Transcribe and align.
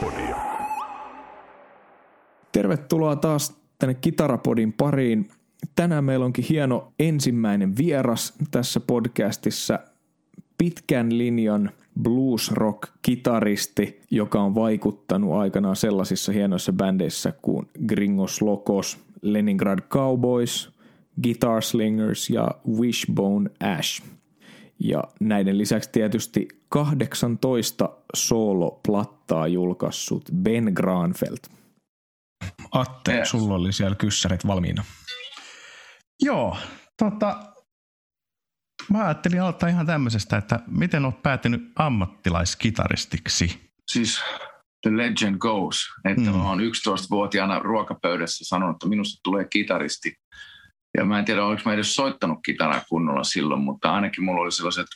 Kitarapodia. 0.00 0.36
Tervetuloa 2.52 3.16
taas 3.16 3.56
tänne 3.78 3.94
Kitarapodin 3.94 4.72
pariin. 4.72 5.28
Tänään 5.74 6.04
meillä 6.04 6.24
onkin 6.24 6.44
hieno 6.48 6.92
ensimmäinen 6.98 7.76
vieras 7.76 8.34
tässä 8.50 8.80
podcastissa. 8.80 9.78
Pitkän 10.58 11.18
linjan 11.18 11.70
blues 12.02 12.52
rock 12.52 12.88
kitaristi, 13.02 14.00
joka 14.10 14.40
on 14.40 14.54
vaikuttanut 14.54 15.32
aikanaan 15.32 15.76
sellaisissa 15.76 16.32
hienoissa 16.32 16.72
bändeissä 16.72 17.32
kuin 17.42 17.66
Gringos 17.86 18.42
Locos, 18.42 18.98
Leningrad 19.22 19.78
Cowboys, 19.80 20.72
Guitar 21.22 21.62
Slingers 21.62 22.30
ja 22.30 22.48
Wishbone 22.78 23.50
Ash. 23.78 24.02
Ja 24.78 25.04
näiden 25.20 25.58
lisäksi 25.58 25.90
tietysti 25.92 26.48
18 26.72 27.88
sooloplattaa 28.14 29.46
julkaissut 29.46 30.22
Ben 30.34 30.72
Granfeldt. 30.74 31.46
Atte, 32.72 33.16
yes. 33.16 33.30
sulla 33.30 33.54
oli 33.54 33.72
siellä 33.72 33.96
kyssärit 33.96 34.46
valmiina. 34.46 34.84
Joo, 36.22 36.56
tota, 37.02 37.42
mä 38.90 39.04
ajattelin 39.04 39.42
aloittaa 39.42 39.68
ihan 39.68 39.86
tämmöisestä, 39.86 40.36
että 40.36 40.60
miten 40.66 41.04
olet 41.04 41.22
päätynyt 41.22 41.72
ammattilaiskitaristiksi? 41.76 43.72
Siis 43.90 44.20
the 44.82 44.96
legend 44.96 45.36
goes, 45.38 45.76
että 46.04 46.30
mm. 46.30 46.36
mä 46.36 46.48
oon 46.48 46.60
11-vuotiaana 46.60 47.58
ruokapöydässä 47.58 48.44
sanonut, 48.44 48.76
että 48.76 48.88
minusta 48.88 49.20
tulee 49.24 49.46
kitaristi. 49.50 50.14
Ja 50.98 51.04
mä 51.04 51.18
en 51.18 51.24
tiedä, 51.24 51.44
oliko 51.44 51.62
mä 51.64 51.72
edes 51.72 51.94
soittanut 51.94 52.38
kitaraa 52.44 52.82
kunnolla 52.88 53.24
silloin, 53.24 53.60
mutta 53.60 53.92
ainakin 53.94 54.24
mulla 54.24 54.42
oli 54.42 54.52
sellaiset 54.52 54.86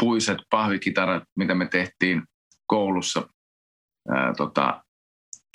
puiset 0.00 0.38
pahvikitarat, 0.50 1.22
mitä 1.36 1.54
me 1.54 1.68
tehtiin 1.68 2.22
koulussa. 2.66 3.28
Ää, 4.08 4.34
tota, 4.36 4.84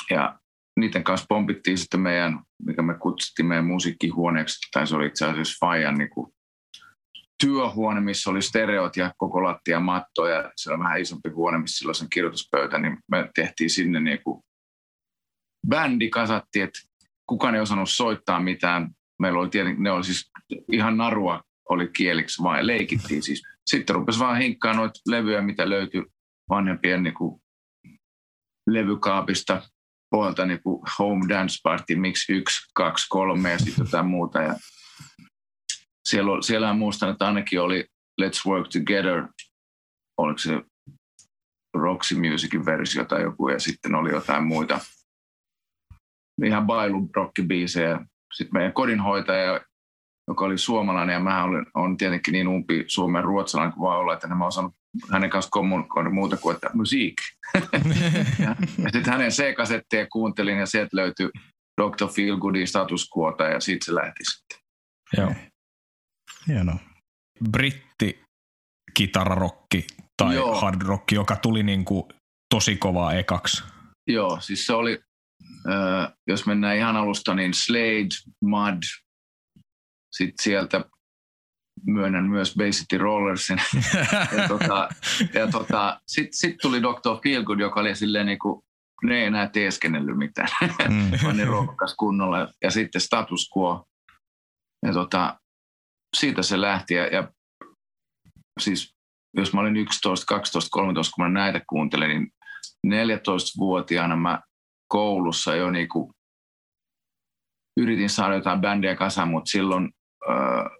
ja 0.09 0.39
niiden 0.79 1.03
kanssa 1.03 1.25
pompittiin 1.29 1.77
sitten 1.77 1.99
meidän, 1.99 2.39
mikä 2.63 2.81
me 2.81 2.93
kutsuttiin 2.93 3.45
meidän 3.45 3.65
musiikkihuoneeksi, 3.65 4.69
tai 4.73 4.87
se 4.87 4.95
oli 4.95 5.07
itse 5.07 5.25
asiassa 5.25 5.65
Fajan 5.65 5.97
niin 5.97 6.09
kuin 6.09 6.31
työhuone, 7.43 8.01
missä 8.01 8.29
oli 8.29 8.41
stereot 8.41 8.97
ja 8.97 9.13
koko 9.17 9.43
lattia 9.43 9.79
matto 9.79 10.27
ja 10.27 10.51
se 10.55 10.73
on 10.73 10.79
vähän 10.79 11.01
isompi 11.01 11.29
huone, 11.29 11.57
missä 11.57 11.77
silloin 11.77 11.95
sen 11.95 12.09
kirjoituspöytä, 12.09 12.77
niin 12.77 12.97
me 13.11 13.29
tehtiin 13.35 13.69
sinne 13.69 13.99
niin 13.99 14.19
kuin 14.23 14.41
bändi 15.69 16.09
kasattiin, 16.09 16.63
että 16.63 16.79
kukaan 17.29 17.55
ei 17.55 17.61
osannut 17.61 17.89
soittaa 17.89 18.39
mitään. 18.39 18.89
Meillä 19.19 19.39
oli 19.39 19.49
tietenkin, 19.49 19.83
ne 19.83 19.91
oli 19.91 20.03
siis 20.03 20.31
ihan 20.71 20.97
narua 20.97 21.41
oli 21.69 21.87
kieliksi 21.87 22.43
vaan 22.43 22.67
leikittiin 22.67 23.23
siis. 23.23 23.43
Sitten 23.65 23.95
rupesi 23.95 24.19
vaan 24.19 24.37
hinkkaa 24.37 24.73
noita 24.73 24.99
levyjä, 25.07 25.41
mitä 25.41 25.69
löytyi 25.69 26.05
vanhempien 26.49 27.03
niin 27.03 27.13
kuin 27.13 27.41
levykaapista 28.69 29.61
puolta 30.09 30.45
niin 30.45 30.63
kuin 30.63 30.81
Home 30.99 31.25
Dance 31.29 31.55
Party, 31.63 31.95
miksi 31.95 32.33
yksi, 32.33 32.71
kaksi, 32.73 33.05
kolme 33.09 33.51
ja 33.51 33.59
sitten 33.59 33.85
jotain 33.85 34.05
muuta. 34.05 34.41
Ja 34.41 34.55
siellä, 36.09 36.41
siellä 36.41 36.73
muistan, 36.73 37.09
että 37.09 37.25
ainakin 37.25 37.61
oli 37.61 37.85
Let's 38.21 38.49
Work 38.51 38.67
Together, 38.67 39.27
oliko 40.17 40.37
se 40.37 40.61
Roxy 41.73 42.15
Musicin 42.15 42.65
versio 42.65 43.05
tai 43.05 43.21
joku, 43.21 43.49
ja 43.49 43.59
sitten 43.59 43.95
oli 43.95 44.11
jotain 44.11 44.43
muita 44.43 44.79
ihan 46.45 46.65
bailu 46.65 47.09
rockibiisejä. 47.15 48.05
Sitten 48.33 48.53
meidän 48.53 48.73
kodinhoitaja, 48.73 49.61
joka 50.27 50.45
oli 50.45 50.57
suomalainen, 50.57 51.13
ja 51.13 51.19
mä 51.19 51.43
olen, 51.43 51.65
on 51.73 51.97
tietenkin 51.97 52.31
niin 52.31 52.47
umpi 52.47 52.83
Suomen 52.87 53.23
ruotsalainen 53.23 53.73
kuin 53.73 53.81
vaan 53.81 53.99
olla, 53.99 54.13
että 54.13 54.27
en 54.27 54.37
mä 54.37 54.45
osannut 54.45 54.75
hänen 55.11 55.29
kanssa 55.29 55.51
kommunikoida 55.51 56.09
muuta 56.09 56.37
kuin, 56.37 56.55
että 56.55 56.69
musiik. 56.73 57.15
ja, 58.39 58.55
ja 58.83 58.89
sitten 58.93 59.13
hänen 59.13 59.31
C-kasetteja 59.31 60.07
kuuntelin, 60.11 60.57
ja 60.57 60.65
sieltä 60.65 60.97
löytyi 60.97 61.29
Dr. 61.81 62.07
Feelgoodin 62.15 62.67
status 62.67 63.09
quota, 63.17 63.43
ja 63.43 63.59
siitä 63.59 63.85
se 63.85 63.95
lähti 63.95 64.23
sitten. 64.23 64.59
Joo. 65.17 65.33
Hienoa. 66.47 66.79
Britti 67.51 68.23
kitararokki 68.93 69.87
tai 70.17 70.35
Joo. 70.35 70.61
hard 70.61 70.81
rock, 70.81 71.11
joka 71.11 71.35
tuli 71.35 71.63
niin 71.63 71.85
kuin 71.85 72.03
tosi 72.53 72.75
kovaa 72.75 73.13
ekaksi. 73.13 73.63
Joo, 74.07 74.37
siis 74.41 74.65
se 74.65 74.73
oli, 74.73 74.99
äh, 75.69 76.13
jos 76.27 76.45
mennään 76.45 76.77
ihan 76.77 76.95
alusta, 76.95 77.33
niin 77.33 77.53
Slade, 77.53 78.35
Mud, 78.41 78.83
sitten 80.17 80.43
sieltä 80.43 80.85
myönnän 81.87 82.25
myös 82.25 82.55
Bay 82.57 82.69
City 82.69 82.97
Rollersin. 82.97 83.61
ja 84.37 84.47
tota, 84.47 84.89
ja 85.33 85.51
tota, 85.51 86.01
sitten 86.07 86.37
sit 86.37 86.55
tuli 86.61 86.81
Dr. 86.81 87.21
Feelgood, 87.23 87.59
joka 87.59 87.79
oli 87.79 87.95
silleen 87.95 88.25
niin 88.25 88.39
kuin, 88.39 88.61
ne 89.03 89.19
ei 89.19 89.25
enää 89.25 89.49
teeskennellyt 89.49 90.17
mitään, 90.17 90.49
mm. 90.89 91.11
vaan 91.23 91.37
ne 91.37 91.45
ruokas 91.45 91.95
kunnolla. 91.97 92.47
Ja 92.63 92.71
sitten 92.71 93.01
status 93.01 93.49
quo. 93.57 93.85
Ja 94.85 94.93
tota, 94.93 95.39
siitä 96.17 96.41
se 96.41 96.61
lähti. 96.61 96.93
Ja, 96.93 97.07
ja 97.07 97.31
siis 98.61 98.95
jos 99.37 99.53
mä 99.53 99.61
olin 99.61 99.77
11, 99.77 100.25
12, 100.25 100.69
13, 100.71 101.11
kun 101.15 101.25
mä 101.25 101.29
näitä 101.29 101.61
kuuntelin, 101.69 102.09
niin 102.09 102.31
14-vuotiaana 102.87 104.15
mä 104.15 104.41
koulussa 104.87 105.55
jo 105.55 105.71
niin 105.71 105.89
kuin 105.89 106.13
yritin 107.79 108.09
saada 108.09 108.35
jotain 108.35 108.61
bändejä 108.61 108.95
kasaan, 108.95 109.27
mutta 109.27 109.49
silloin 109.49 109.91
äh, 110.29 110.71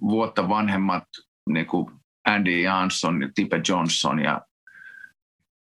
vuotta 0.00 0.48
vanhemmat 0.48 1.04
niin 1.50 1.66
kuin 1.66 1.90
Andy 2.26 2.60
Jansson 2.60 3.22
ja 3.22 3.28
Tipe 3.34 3.60
Johnson 3.68 4.18
ja 4.18 4.42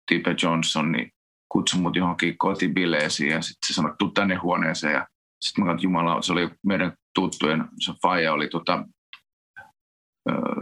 Tipe 0.07 0.37
Johnson 0.43 0.93
niin 0.93 1.11
kutsui 1.49 1.81
mut 1.81 1.97
johonkin 1.97 2.39
kotibileisiin 2.39 3.31
ja 3.31 3.43
sitten 3.43 3.67
se 3.67 3.75
sanoi, 3.75 3.95
tuu 3.99 4.11
tänne 4.11 4.35
huoneeseen 4.35 4.93
ja 4.93 5.07
sitten 5.41 5.65
mä 5.65 5.71
katsoin, 5.71 5.85
jumala, 5.85 6.23
se 6.23 6.33
oli 6.33 6.51
meidän 6.67 6.93
tuttujen, 7.15 7.69
se 7.81 7.93
faija 8.03 8.33
oli 8.33 8.49
tota, 8.49 8.85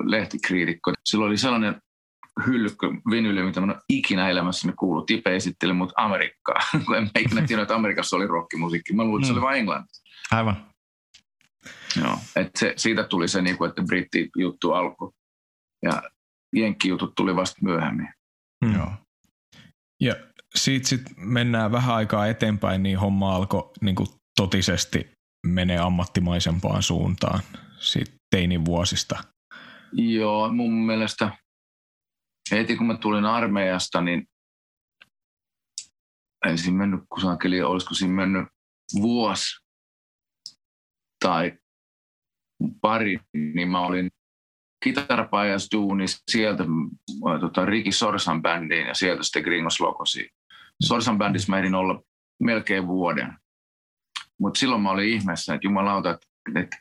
lehtikriitikko. 0.04 0.92
Silloin 1.04 1.28
oli 1.28 1.36
sellainen 1.36 1.81
hylkky, 2.47 2.86
vinyli, 3.10 3.42
mitä 3.42 3.60
mä 3.60 3.72
en 3.72 3.81
ikinä 3.88 4.28
elämässäni 4.28 4.72
kuullut. 4.78 5.06
Tipe 5.06 5.36
esitteli 5.36 5.72
mut 5.72 5.92
Amerikkaa, 5.97 6.60
kun 6.86 6.97
en 6.98 7.02
mä 7.02 7.10
ikinä 7.20 7.42
tiedä, 7.47 7.62
että 7.62 7.75
Amerikassa 7.75 8.16
oli 8.16 8.26
rockimusiikki. 8.26 8.92
Mä 8.92 9.04
luulin, 9.04 9.22
että 9.22 9.26
se 9.26 9.32
oli 9.32 9.41
mm. 9.41 9.44
vain 9.44 9.58
Englanti. 9.58 9.92
Aivan. 10.31 10.71
Joo, 12.00 12.18
että 12.36 12.58
se, 12.58 12.74
siitä 12.76 13.04
tuli 13.04 13.28
se, 13.28 13.42
niin 13.42 13.58
kuin, 13.58 13.68
että 13.68 13.82
britti-juttu 13.82 14.72
alkoi. 14.72 15.10
Ja 15.82 16.02
jenkki-jutut 16.56 17.12
tuli 17.16 17.36
vasta 17.36 17.56
myöhemmin. 17.62 18.08
Hmm. 18.64 18.74
Joo. 18.74 18.92
Ja 20.00 20.14
siitä 20.54 20.88
sitten 20.88 21.14
mennään 21.16 21.72
vähän 21.72 21.94
aikaa 21.94 22.26
eteenpäin, 22.26 22.82
niin 22.82 22.98
homma 22.98 23.36
alkoi 23.36 23.70
niin 23.80 23.94
kuin 23.94 24.08
totisesti 24.36 25.10
menee 25.46 25.78
ammattimaisempaan 25.78 26.82
suuntaan 26.82 27.40
siitä 27.78 28.12
teinin 28.30 28.64
vuosista. 28.64 29.24
Joo, 29.92 30.52
mun 30.52 30.72
mielestä 30.86 31.30
heti 32.50 32.76
kun 32.76 32.86
mä 32.86 32.96
tulin 32.96 33.24
armeijasta, 33.24 34.00
niin 34.00 34.24
ensin 36.46 36.74
mennyt 36.74 37.00
kusakeli, 37.14 37.62
olisiko 37.62 37.94
siinä 37.94 38.14
mennyt 38.14 38.48
vuosi 39.00 39.61
tai 41.22 41.58
pari, 42.80 43.20
niin 43.34 43.68
mä 43.68 43.80
olin 43.80 44.10
kitarapajas 44.84 45.68
duunis 45.72 46.22
sieltä 46.30 46.62
äh, 46.62 47.40
tota, 47.40 47.64
Riki 47.64 47.92
Sorsan 47.92 48.42
bändiin 48.42 48.86
ja 48.86 48.94
sieltä 48.94 49.22
sitten 49.22 49.42
Gringos 49.42 49.80
Lokosiin. 49.80 50.30
Sorsan 50.82 51.18
bändissä 51.18 51.52
mä 51.52 51.58
ehdin 51.58 51.74
olla 51.74 52.02
melkein 52.42 52.86
vuoden. 52.86 53.32
Mutta 54.40 54.58
silloin 54.58 54.82
mä 54.82 54.90
olin 54.90 55.08
ihmeessä, 55.08 55.54
että 55.54 55.66
jumalauta, 55.66 56.10
että, 56.10 56.26
että 56.60 56.76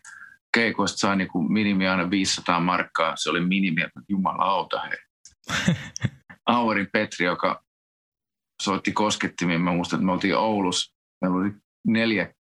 keikoista 0.53 0.97
sai 0.97 1.16
niinku 1.16 1.41
minimi 1.41 1.88
aina 1.88 2.09
500 2.09 2.59
markkaa. 2.59 3.16
Se 3.16 3.29
oli 3.29 3.40
minimi, 3.40 3.82
että 3.82 4.02
jumalauta 4.09 4.82
hei. 4.82 4.97
Auerin 6.46 6.87
Petri, 6.94 7.26
joka 7.26 7.64
soitti 8.61 8.91
koskettimia. 8.91 9.59
Mä 9.59 9.73
muistan, 9.73 9.97
että 9.97 10.05
me 10.05 10.11
oltiin 10.11 10.37
Oulussa. 10.37 10.96
Meillä 11.22 11.37
oli 11.37 11.52
neljä 11.87 12.34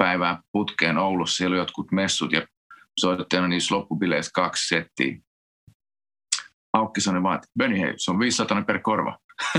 päivää 0.00 0.42
putkeen 0.52 0.98
Oulussa. 0.98 1.36
Siellä 1.36 1.54
oli 1.54 1.60
jotkut 1.60 1.92
messut 1.92 2.32
ja 2.32 2.46
soitettiin 3.00 3.48
niissä 3.48 3.74
loppubileissä 3.74 4.30
kaksi 4.34 4.68
settiä. 4.68 5.16
Aukki 6.72 7.00
sanoi 7.00 7.22
vaan, 7.22 7.34
että 7.34 7.48
Benny 7.58 7.80
hei, 7.80 7.94
se 7.96 8.10
on 8.10 8.18
500 8.18 8.62
per 8.62 8.78
korva. 8.78 9.18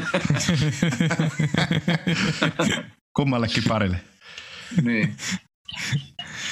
Kummallekin 3.18 3.64
parille. 3.68 4.02
niin. 4.82 5.16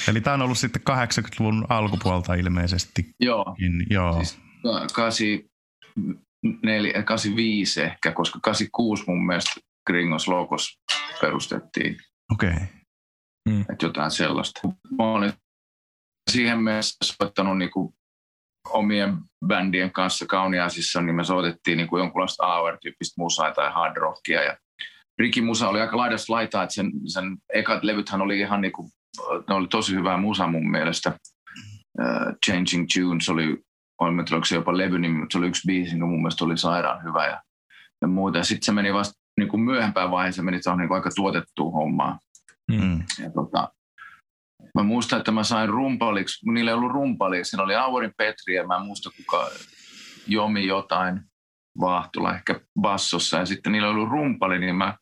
Eli 0.08 0.22
tämä 0.22 0.34
on 0.34 0.42
ollut 0.42 0.58
sitten 0.58 0.82
80-luvun 0.90 1.66
alkupuolta 1.70 2.34
ilmeisesti. 2.34 3.10
Joo. 3.20 3.56
Joo. 3.90 4.14
Siis 4.14 4.40
85 4.96 7.82
ehkä, 7.82 8.12
koska 8.12 8.40
86 8.42 9.04
mun 9.08 9.26
mielestä 9.26 9.52
Gringos 9.88 10.28
Logos 10.28 10.80
perustettiin. 11.22 11.98
Okei. 12.32 12.54
Okay. 12.54 12.79
Mm. 13.50 13.62
Että 13.62 13.86
jotain 13.86 14.12
sellaista. 14.12 14.62
Mä 14.98 15.12
olen 15.12 15.34
siihen 16.32 16.60
mennessä 16.60 16.98
soittanut 17.04 17.58
niinku 17.58 17.94
omien 18.70 19.18
bändien 19.48 19.92
kanssa 19.92 20.26
Kauniaisissa, 20.26 21.02
niin 21.02 21.16
me 21.16 21.24
soitettiin 21.24 21.78
niin 21.78 21.88
kuin 21.88 22.00
jonkunlaista 22.00 22.46
AOR-tyyppistä 22.46 23.22
musaa 23.22 23.52
tai 23.52 23.72
hard 23.72 23.98
rockia. 23.98 24.44
Ja 24.44 24.58
Ricky 25.20 25.42
Musa 25.42 25.70
oli 25.70 25.82
aika 25.82 25.98
laidas 25.98 26.30
laitaa, 26.30 26.64
että 26.64 26.74
sen, 26.74 26.92
sen 27.06 27.38
ekat 27.54 27.84
levythän 27.84 28.22
oli 28.22 28.40
ihan 28.40 28.62
niin 28.62 28.72
kuin, 28.72 28.90
ne 29.50 29.56
oli 29.56 29.68
tosi 29.68 29.96
hyvää 29.96 30.18
musa 30.18 30.48
mun 30.48 30.72
mielestä. 30.72 31.20
Uh, 32.02 32.34
Changing 32.46 32.88
Tunes 32.94 33.30
oli, 33.30 33.58
on, 34.00 34.20
onko 34.20 34.46
se 34.46 34.56
jopa 34.56 34.78
levy, 34.78 35.00
niin 35.00 35.26
se 35.32 35.38
oli 35.38 35.48
yksi 35.48 35.68
biisi, 35.68 35.96
joka 35.96 36.06
mun 36.06 36.22
mielestä 36.22 36.46
oli 36.46 36.58
sairaan 36.58 37.04
hyvä 37.04 37.28
ja, 37.28 37.42
ja 38.02 38.08
muuta. 38.08 38.44
Sitten 38.44 38.66
se 38.66 38.72
meni 38.72 38.94
vasta 38.94 39.20
niin 39.38 39.50
kuin 39.50 39.62
myöhempään 39.62 40.12
vaiheessa, 40.12 40.44
meni 40.44 40.60
on 40.68 40.78
niin 40.78 40.88
kuin 40.88 40.96
aika 40.96 41.10
tuotettua 41.16 41.72
hommaa. 41.72 42.20
Mm. 42.70 43.04
Ja 43.24 43.32
tota, 43.32 43.70
Mä 44.76 44.84
muistan, 44.84 45.20
että 45.20 45.32
mä 45.32 45.44
sain 45.44 45.70
rumpaliksi, 45.70 46.52
niillä 46.52 46.72
ei 46.72 46.76
ollut 46.76 46.92
rumpali, 46.92 47.44
siinä 47.44 47.64
oli 47.64 47.76
Aurin 47.76 48.14
Petri 48.18 48.56
ja 48.56 48.68
mä 48.68 48.76
en 48.76 48.86
muista 48.86 49.10
kuka 49.18 49.50
jomi 50.28 50.68
jotain 50.68 51.22
Vahtula 51.80 52.36
ehkä 52.36 52.60
bassossa 52.82 53.38
ja 53.38 53.46
sitten 53.46 53.72
niillä 53.72 53.88
oli 53.88 53.96
ollut 53.96 54.12
rumpali, 54.12 54.60
niin 54.60 54.76
mä 54.76 54.98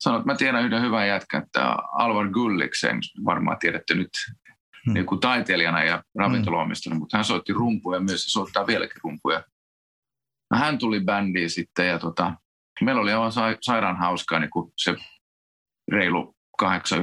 sanoin, 0.00 0.20
että 0.20 0.32
mä 0.32 0.36
tiedän 0.36 0.64
yhden 0.64 0.82
hyvän 0.82 1.08
jätkän, 1.08 1.42
että 1.42 1.76
Alvar 1.92 2.28
Gulliksen, 2.28 2.98
varmaan 3.24 3.58
tiedätte 3.58 3.94
nyt 3.94 4.10
hmm. 4.86 4.94
niin 4.94 5.06
kuin 5.06 5.20
taiteilijana 5.20 5.84
ja 5.84 6.02
ravintoloimistona, 6.18 6.94
hmm. 6.94 7.00
mutta 7.00 7.16
hän 7.16 7.24
soitti 7.24 7.52
rumpuja 7.52 8.00
myös 8.00 8.24
ja 8.24 8.30
soittaa 8.30 8.66
vieläkin 8.66 9.00
rumpuja. 9.04 9.44
No, 10.50 10.58
hän 10.58 10.78
tuli 10.78 11.00
bändiin 11.00 11.50
sitten 11.50 11.88
ja 11.88 11.98
tota, 11.98 12.34
meillä 12.80 13.00
oli 13.00 13.12
aivan 13.12 13.32
sairaan 13.60 13.98
hauskaa 13.98 14.38
niin 14.38 14.50
kuin 14.50 14.72
se 14.76 14.96
reilu 15.92 16.37
kahdeksan 16.58 17.02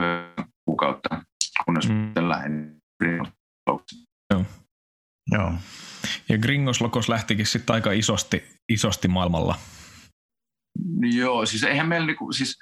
kuukautta 0.65 1.21
kunnes 1.65 1.89
mm. 1.89 2.05
sitten 2.05 2.29
lähdin 2.29 2.75
Joo. 4.31 4.45
Joo. 5.31 5.53
Ja 6.29 6.37
Gringos 6.37 6.81
Lokos 6.81 7.09
lähtikin 7.09 7.45
sitten 7.45 7.73
aika 7.73 7.91
isosti, 7.91 8.43
isosti 8.69 9.07
maailmalla. 9.07 9.55
Joo, 11.15 11.45
siis 11.45 11.63
eihän 11.63 11.87
meillä 11.87 12.07
niinku, 12.07 12.31
siis 12.31 12.59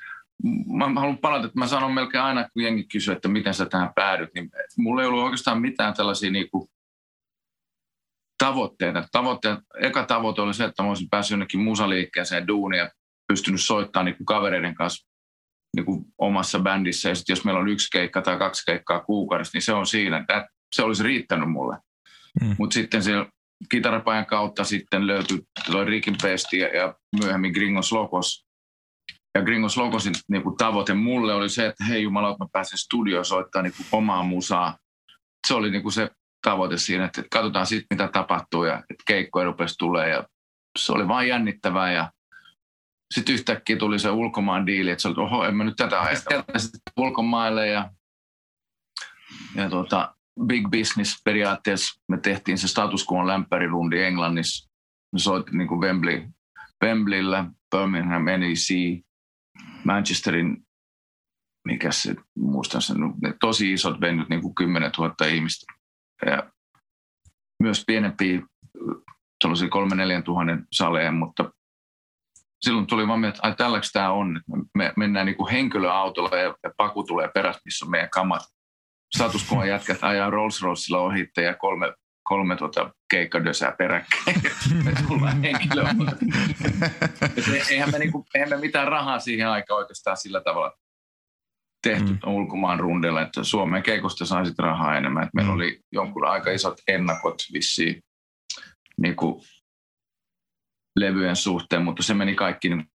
mä 0.78 1.00
haluan 1.00 1.18
palata, 1.18 1.46
että 1.46 1.60
mä 1.60 1.68
sanon 1.68 1.94
melkein 1.94 2.24
aina, 2.24 2.50
kun 2.54 2.64
jengi 2.64 2.84
kysyy, 2.84 3.14
että 3.14 3.28
miten 3.28 3.54
sä 3.54 3.66
tähän 3.66 3.94
päädyt, 3.96 4.30
niin 4.36 4.50
mulla 4.78 5.02
ei 5.02 5.08
ollut 5.08 5.24
oikeastaan 5.24 5.62
mitään 5.62 5.94
tällaisia 5.94 6.32
niinku 6.32 6.70
tavoitteita. 8.44 9.08
Tavoitteet, 9.12 9.60
eka 9.82 10.06
tavoite 10.06 10.42
oli 10.42 10.54
se, 10.54 10.66
että 10.66 10.84
mä 10.84 10.90
olisin 10.90 11.10
päässyt 11.10 11.32
jonnekin 11.32 11.60
musaliikkeeseen 11.60 12.48
duuniin 12.48 12.80
ja 12.80 12.92
pystynyt 13.28 13.62
soittamaan 13.62 14.06
niinku 14.06 14.26
kavereiden 14.26 14.76
kanssa 14.76 15.13
niin 15.76 15.86
kuin 15.86 16.06
omassa 16.18 16.60
bändissä 16.60 17.10
ja 17.10 17.16
jos 17.30 17.46
meillä 17.46 17.60
on 17.60 17.68
yksi 17.68 17.88
keikka 17.92 18.22
tai 18.22 18.38
kaksi 18.38 18.66
keikkaa 18.66 19.00
kuukaudessa, 19.00 19.52
niin 19.54 19.62
se 19.62 19.74
on 19.74 19.86
siinä. 19.86 20.18
Että 20.18 20.48
se 20.76 20.84
olisi 20.84 21.04
riittänyt 21.04 21.52
mulle. 21.52 21.78
Mm. 22.42 22.56
Mutta 22.60 22.74
sitten 22.74 23.04
siellä 23.04 23.26
kitarapajan 23.70 24.26
kautta 24.26 24.64
sitten 24.64 25.08
löytyi 25.08 25.42
toi 25.72 25.86
Rikin 25.86 26.16
Pesti 26.22 26.58
ja, 26.58 26.68
ja 26.68 26.96
myöhemmin 27.20 27.52
Gringos 27.52 27.92
Logos. 27.92 28.46
Ja 29.36 29.42
Gringos 29.42 29.78
Logosin 29.78 30.14
niin 30.28 30.44
kuin 30.44 30.58
tavoite 30.58 30.94
mulle 30.94 31.34
oli 31.34 31.50
se, 31.50 31.66
että 31.66 31.84
hei 31.84 32.04
jumala, 32.04 32.30
että 32.32 32.44
mä 32.44 32.48
pääsen 32.52 32.78
studioon 32.78 33.26
soittaa 33.26 33.62
niin 33.62 33.74
kuin 33.78 33.88
omaa 33.92 34.24
musaa. 34.24 34.78
Se 35.48 35.54
oli 35.54 35.72
niin 35.72 35.82
kuin 35.82 35.94
se 35.94 36.10
tavoite 36.44 36.78
siinä, 36.78 37.06
että 37.06 37.24
katsotaan 37.32 37.66
sitten 37.66 37.88
mitä 37.90 38.08
tapahtuu 38.08 38.64
ja 38.64 38.76
että 38.78 39.04
keikkoja 39.08 39.46
rupesi 39.46 39.76
tulee 39.78 40.10
ja 40.10 40.28
se 40.80 40.92
oli 40.92 41.08
vain 41.08 41.30
jännittävää 41.30 41.92
ja 41.92 42.12
sitten 43.14 43.36
yhtäkkiä 43.36 43.78
tuli 43.78 44.00
se 44.00 44.10
ulkomaan 44.10 44.66
diili, 44.66 44.92
että 44.92 45.02
se 45.02 45.08
oli, 45.08 45.16
oho, 45.18 45.46
en 45.46 45.56
mä 45.56 45.64
nyt 45.64 45.76
tätä 45.76 46.02
ajatella 46.02 46.58
sitten 46.58 46.82
ulkomaille 46.98 47.68
ja, 47.68 47.92
ja 49.56 49.70
tuota, 49.70 50.16
big 50.46 50.70
business 50.70 51.22
periaatteessa 51.26 52.02
me 52.08 52.18
tehtiin 52.18 52.58
se 52.58 52.68
status 52.68 53.06
quo 53.12 53.28
lämpärirundi 53.28 54.04
Englannissa. 54.04 54.70
Me 55.12 55.20
soitin 55.20 55.58
niin 55.58 55.68
kuin 55.68 55.82
Wembley, 55.82 56.30
Wembleyllä, 56.84 57.46
Birmingham, 57.76 58.26
NEC, 58.26 59.02
Manchesterin, 59.84 60.66
mikä 61.68 61.92
se, 61.92 62.16
muistan 62.38 62.82
sen, 62.82 62.98
ne 63.22 63.34
tosi 63.40 63.74
isot 63.74 64.02
venyt, 64.02 64.30
niin 64.30 64.42
kuin 64.42 64.56
10 64.56 64.92
000 64.98 65.16
ihmistä. 65.28 65.74
Ja 66.26 66.52
myös 67.64 67.84
pienempiä, 67.88 68.42
sellaisia 69.44 69.68
3-4 70.20 70.24
tuhannen 70.24 70.68
saleja, 70.72 71.12
mutta 71.12 71.52
silloin 72.64 72.88
tuli 72.88 73.08
vaan 73.08 73.26
että 73.26 73.40
ai 73.44 73.56
tälläks 73.56 73.92
tämä 73.92 74.12
on. 74.12 74.42
Me 74.78 74.94
mennään 74.98 75.26
niin 75.26 75.36
kuin 75.36 75.52
henkilöautolla 75.52 76.38
ja, 76.38 76.56
ja 76.64 76.72
paku 76.78 77.04
tulee 77.04 77.30
perässä, 77.34 77.62
missä 77.66 77.86
on 77.86 77.92
meidän 77.92 78.10
kamat. 78.10 78.42
Statuskuvan 79.16 79.68
jätkät 79.68 79.98
ajaa 80.02 80.30
Rolls 80.30 80.62
Roycella 80.62 81.00
ohitte 81.00 81.42
ja 81.42 81.54
kolme, 81.54 81.94
kolme 82.24 82.56
tuota 82.56 82.92
keikkadösää 83.10 83.76
peräkkäin. 83.78 84.42
me 84.84 84.94
tullaan 85.08 85.42
henkilöautolla. 85.42 86.12
eihän, 87.72 87.92
me 87.92 88.00
niinku, 88.00 88.26
eihän 88.36 88.50
me 88.50 88.58
mitään 88.58 88.88
rahaa 88.88 89.20
siihen 89.20 89.50
aikaan 89.50 89.78
oikeastaan 89.78 90.18
sillä 90.18 90.42
tavalla 90.42 90.72
tehty 91.84 92.14
mm. 92.14 92.20
ulkomaan 92.28 92.80
rundilla, 92.80 93.22
että 93.22 93.44
Suomen 93.44 93.84
keikosta 93.84 94.26
saisit 94.26 94.60
rahaa 94.60 94.98
enemmän. 94.98 95.24
Et 95.24 95.34
meillä 95.34 95.52
mm. 95.52 95.56
oli 95.56 95.80
jonkun 95.92 96.26
aika 96.26 96.52
isot 96.52 96.78
ennakot 96.88 97.36
vissiin 97.54 98.02
niin 98.98 99.16
kuin 99.16 99.44
levyjen 100.96 101.36
suhteen, 101.36 101.82
mutta 101.82 102.04
se 102.04 102.14
meni 102.14 102.36
kaikki 102.36 102.70
niin 102.70 102.90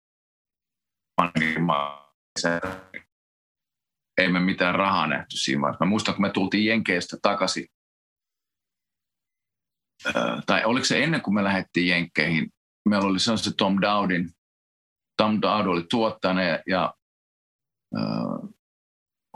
ei 4.17 4.31
me 4.31 4.39
mitään 4.39 4.75
rahaa 4.75 5.07
nähty 5.07 5.37
siinä 5.37 5.61
vaiheessa. 5.61 5.85
Mä 5.85 5.89
muistan, 5.89 6.15
kun 6.15 6.21
me 6.21 6.29
tultiin 6.29 6.65
Jenkeistä 6.65 7.17
takaisin, 7.21 7.67
tai 10.45 10.65
oliko 10.65 10.85
se 10.85 11.03
ennen 11.03 11.21
kuin 11.21 11.33
me 11.33 11.43
lähdettiin 11.43 11.87
Jenkkeihin, 11.87 12.49
meillä 12.89 13.07
oli 13.07 13.19
se 13.19 13.55
Tom 13.57 13.81
Dowdin, 13.81 14.29
Tom 15.17 15.41
Dowd 15.41 15.65
oli 15.65 15.85
tuottajana 15.89 16.43
ja, 16.43 16.63
ja 16.67 16.93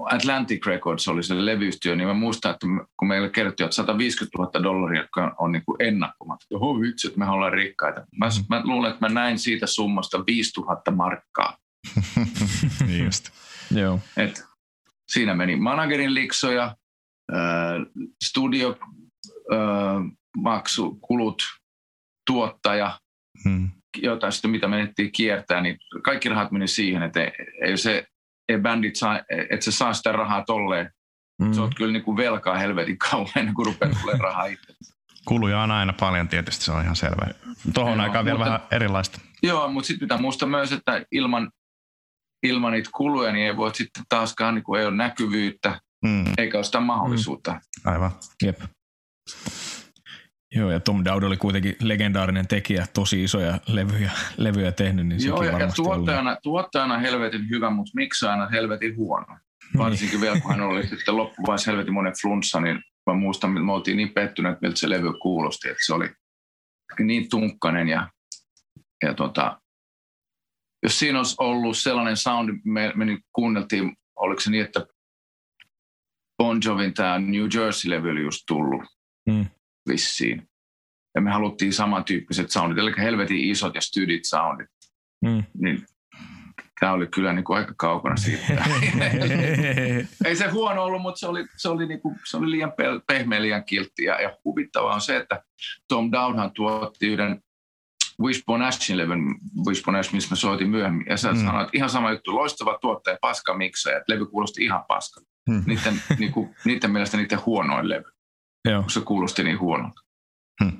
Atlantic 0.09 0.65
Records 0.65 1.07
oli 1.07 1.23
se 1.23 1.45
levyyhtiö, 1.45 1.95
niin 1.95 2.07
mä 2.07 2.13
muistan, 2.13 2.51
että 2.51 2.67
kun 2.97 3.07
meille 3.07 3.29
kerrottiin, 3.29 3.65
että 3.65 3.75
150 3.75 4.37
000 4.37 4.63
dollaria, 4.63 5.01
jotka 5.01 5.35
on 5.39 5.51
niin 5.51 5.63
ennakkomat. 5.79 6.39
Oho 6.53 6.81
vitsi, 6.81 7.07
että 7.07 7.19
me 7.19 7.29
ollaan 7.29 7.53
rikkaita. 7.53 8.05
Mä, 8.17 8.25
mm. 8.25 8.45
mä 8.49 8.61
luulen, 8.65 8.91
että 8.91 9.09
mä 9.09 9.13
näin 9.13 9.39
siitä 9.39 9.67
summasta 9.67 10.23
5000 10.27 10.91
markkaa. 10.91 11.57
niin 12.87 13.05
just. 13.05 13.29
Joo. 13.71 13.99
Et 14.17 14.43
siinä 15.11 15.35
meni 15.35 15.55
managerin 15.55 16.13
liksoja, 16.13 16.75
äh, 17.33 18.03
studio 18.25 18.77
äh, 19.53 19.57
maksu, 20.37 20.97
kulut, 21.01 21.43
tuottaja, 22.27 22.99
hmm. 23.43 23.69
jotain 23.97 24.33
sitten 24.33 24.51
mitä 24.51 24.67
menettiin 24.67 25.11
kiertää, 25.11 25.61
niin 25.61 25.77
kaikki 26.03 26.29
rahat 26.29 26.51
meni 26.51 26.67
siihen, 26.67 27.03
että 27.03 27.23
ei, 27.23 27.31
ei 27.61 27.77
se 27.77 28.07
ei 28.51 28.59
bändit 28.59 28.95
saa, 28.95 29.19
että 29.49 29.63
se 29.63 29.71
saa 29.71 29.93
sitä 29.93 30.11
rahaa 30.11 30.43
tolleen. 30.43 30.91
Mm. 31.41 31.53
Se 31.53 31.61
on 31.61 31.75
kyllä 31.75 31.93
niin 31.93 32.03
kuin 32.03 32.17
velkaa 32.17 32.57
helvetin 32.57 32.97
kauan 32.97 33.27
ennen 33.35 33.55
kuin 33.55 33.65
rupeaa 33.65 33.91
tulee 34.01 34.17
rahaa 34.17 34.45
itse. 34.45 34.73
Kuluja 35.25 35.61
on 35.61 35.71
aina 35.71 35.93
paljon 35.93 36.27
tietysti, 36.27 36.65
se 36.65 36.71
on 36.71 36.83
ihan 36.83 36.95
selvä. 36.95 37.27
Tuohon 37.73 37.97
joo, 37.97 38.03
aikaan 38.03 38.25
vielä 38.25 38.37
mutta, 38.37 38.51
vähän 38.51 38.67
erilaista. 38.71 39.19
Joo, 39.43 39.71
mutta 39.71 39.87
sitten 39.87 40.05
pitää 40.05 40.17
muistaa 40.17 40.49
myös, 40.49 40.71
että 40.71 41.05
ilman, 41.11 41.51
ilman 42.43 42.71
niitä 42.71 42.89
kuluja 42.93 43.31
niin 43.31 43.45
ei 43.45 43.57
voi 43.57 43.75
sitten 43.75 44.03
taaskaan, 44.09 44.55
niin 44.55 44.63
kuin 44.63 44.79
ei 44.79 44.87
ole 44.87 44.95
näkyvyyttä, 44.95 45.79
mm. 46.05 46.25
eikä 46.37 46.57
ole 46.57 46.63
sitä 46.63 46.79
mahdollisuutta. 46.79 47.51
Mm. 47.51 47.91
Aivan. 47.91 48.11
Jep. 48.43 48.61
Joo, 50.55 50.71
ja 50.71 50.79
Tom 50.79 51.05
Dowd 51.05 51.23
oli 51.23 51.37
kuitenkin 51.37 51.75
legendaarinen 51.81 52.47
tekijä, 52.47 52.85
tosi 52.93 53.23
isoja 53.23 53.59
levyjä, 53.67 54.11
levyjä 54.37 54.71
tehnyt, 54.71 55.07
niin 55.07 55.25
Joo, 55.25 55.43
ja, 55.43 55.59
ja 55.59 55.71
tuottajana, 55.75 56.37
tuottajana 56.43 56.97
helvetin 56.97 57.49
hyvä, 57.49 57.69
mutta 57.69 57.91
miksi 57.95 58.25
aina 58.25 58.49
helvetin 58.49 58.97
huono? 58.97 59.25
Niin. 59.27 59.77
Varsinkin 59.77 60.21
vielä, 60.21 60.39
kun 60.39 60.51
hän 60.51 60.61
oli 60.61 60.87
sitten 60.87 61.17
loppuvaiheessa 61.17 61.71
helvetin 61.71 61.93
monen 61.93 62.13
flunssa, 62.21 62.59
niin 62.59 62.83
mä 63.07 63.13
muistan, 63.13 63.49
että 63.49 63.63
me 63.63 63.73
oltiin 63.73 63.97
niin 63.97 64.13
pettyneet, 64.13 64.61
miltä 64.61 64.79
se 64.79 64.89
levy 64.89 65.13
kuulosti, 65.21 65.69
että 65.69 65.85
se 65.85 65.93
oli 65.93 66.09
niin 66.99 67.29
tunkkanen 67.29 67.87
ja, 67.87 68.09
ja 69.03 69.13
tota, 69.13 69.61
jos 70.83 70.99
siinä 70.99 71.17
olisi 71.17 71.35
ollut 71.39 71.77
sellainen 71.77 72.17
sound, 72.17 72.59
me, 72.65 72.91
me 72.95 73.05
niin 73.05 73.19
kuunneltiin, 73.33 73.93
oliko 74.15 74.41
se 74.41 74.51
niin, 74.51 74.65
että 74.65 74.85
Bon 76.37 76.59
Jovin 76.65 76.93
tämä 76.93 77.19
New 77.19 77.47
Jersey-levy 77.53 78.11
oli 78.11 78.21
just 78.21 78.39
tullut. 78.47 78.81
Mm 79.29 79.45
vissiin. 79.87 80.47
Ja 81.15 81.21
me 81.21 81.31
haluttiin 81.31 81.73
samantyyppiset 81.73 82.51
soundit, 82.51 82.77
eli 82.77 82.93
helvetin 82.97 83.39
isot 83.39 83.75
ja 83.75 83.81
stydit 83.81 84.25
soundit. 84.25 84.69
Mm. 85.25 85.43
Niin 85.53 85.85
tämä 86.79 86.93
oli 86.93 87.07
kyllä 87.07 87.33
niin 87.33 87.43
kuin 87.43 87.57
aika 87.57 87.73
kaukana 87.77 88.15
siitä. 88.15 88.65
Ei 90.25 90.35
se 90.35 90.47
huono 90.47 90.83
ollut, 90.83 91.01
mutta 91.01 91.19
se 91.19 91.27
oli, 91.27 91.45
se 91.57 91.69
oli, 91.69 91.87
niin 91.87 92.01
kuin, 92.01 92.19
se 92.29 92.37
oli 92.37 92.51
liian 92.51 92.73
pehmeä, 93.07 93.41
liian 93.41 93.63
kiltti. 93.63 94.03
Ja, 94.03 94.21
ja 94.21 94.37
huvittavaa 94.45 94.93
on 94.93 95.01
se, 95.01 95.17
että 95.17 95.43
Tom 95.87 96.11
Dowdhan 96.11 96.51
tuotti 96.51 97.07
yhden 97.07 97.43
Wishbone 98.21 98.67
Ashin 98.67 98.97
levyn, 98.97 99.35
Wishbone 99.67 99.99
Ash, 99.99 100.13
missä 100.13 100.29
mä 100.29 100.35
soitin 100.35 100.69
myöhemmin. 100.69 101.05
Ja 101.09 101.17
sä 101.17 101.31
mm. 101.31 101.45
sanoit, 101.45 101.67
että 101.67 101.77
ihan 101.77 101.89
sama 101.89 102.11
juttu, 102.11 102.35
loistava 102.35 102.77
tuottaja, 102.81 103.17
paska 103.21 103.53
miksa, 103.53 103.91
että 103.91 104.13
levy 104.13 104.25
kuulosti 104.25 104.63
ihan 104.63 104.83
paska. 104.87 105.21
Mm. 105.49 105.63
Niiden, 105.65 106.01
niin 106.19 106.31
kuin, 106.31 106.55
niiden 106.65 106.91
mielestä 106.91 107.17
niiden 107.17 107.45
huonoin 107.45 107.89
levy. 107.89 108.11
Joo. 108.69 108.83
se 108.87 109.01
kuulosti 109.01 109.43
niin 109.43 109.59
huonolta. 109.59 110.01
Hmm. 110.63 110.79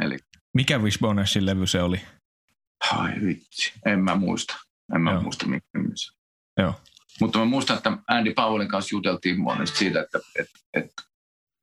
Eli, 0.00 0.18
Mikä 0.54 0.78
Wishbonesin 0.78 1.46
levy 1.46 1.66
se 1.66 1.82
oli? 1.82 2.00
ai 2.92 3.12
vitsi, 3.24 3.72
en 3.86 4.00
mä 4.00 4.14
muista. 4.14 4.56
En 4.94 5.00
mä 5.00 5.12
Joo. 5.12 5.22
muista 5.22 5.46
mikä 5.46 5.66
se. 5.94 6.12
Joo. 6.62 6.74
Mutta 7.20 7.38
mä 7.38 7.44
muistan, 7.44 7.76
että 7.76 7.98
Andy 8.08 8.34
Powellin 8.34 8.68
kanssa 8.68 8.96
juteltiin 8.96 9.40
monesti 9.40 9.78
siitä, 9.78 10.00
että, 10.00 10.18
että, 10.38 10.58
että 10.74 11.02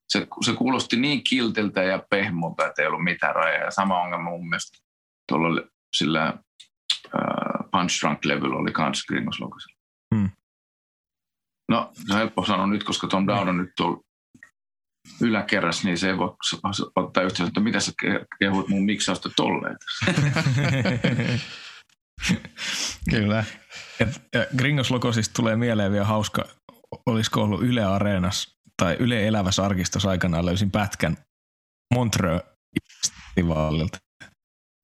se, 0.09 0.27
se 0.45 0.53
kuulosti 0.53 0.95
niin 0.95 1.23
kiltiltä 1.23 1.83
ja 1.83 2.03
pehmolta, 2.09 2.67
että 2.67 2.81
ei 2.81 2.87
ollut 2.87 3.03
mitään 3.03 3.35
rajaa. 3.35 3.63
Ja 3.63 3.71
sama 3.71 4.01
ongelma 4.01 4.29
mun 4.29 4.49
mielestä 4.49 4.77
tuolla 5.27 5.61
sillä 5.97 6.27
äh, 6.27 7.69
Punch 7.71 8.01
Drunk-levyllä 8.01 8.55
oli 8.55 8.71
kans 8.71 9.05
Gringos 9.05 9.39
Hmm. 10.15 10.29
No, 11.69 11.91
se 11.93 12.13
on 12.13 12.19
helppo 12.19 12.45
sanoa 12.45 12.67
nyt, 12.67 12.83
koska 12.83 13.07
Tom 13.07 13.27
Dowd 13.27 13.47
on 13.47 13.57
nyt 13.57 13.71
tuolla 13.77 14.01
yläkerras, 15.21 15.83
niin 15.83 15.97
se 15.97 16.09
ei 16.09 16.17
voi 16.17 16.35
ottaa 16.95 17.23
yhteydessä, 17.23 17.47
että 17.47 17.59
mitä 17.59 17.79
sä 17.79 17.91
ke- 18.03 18.25
kehut 18.39 18.67
mun 18.67 18.85
miksausta 18.85 19.29
tolleen. 19.35 19.77
Kyllä. 23.11 23.43
Ja 24.33 24.45
Gringos 24.57 24.91
Logosista 24.91 25.33
tulee 25.33 25.55
mieleen 25.55 25.91
vielä 25.91 26.05
hauska, 26.05 26.45
olisiko 27.05 27.43
ollut 27.43 27.63
Yle 27.63 27.83
Areenas 27.83 28.55
tai 28.77 28.95
Yle 28.99 29.27
Elävässä 29.27 29.63
arkistossa 29.65 30.09
aikanaan 30.09 30.45
löysin 30.45 30.71
pätkän 30.71 31.17
Montreux 31.93 32.43
festivaalilta, 33.01 33.97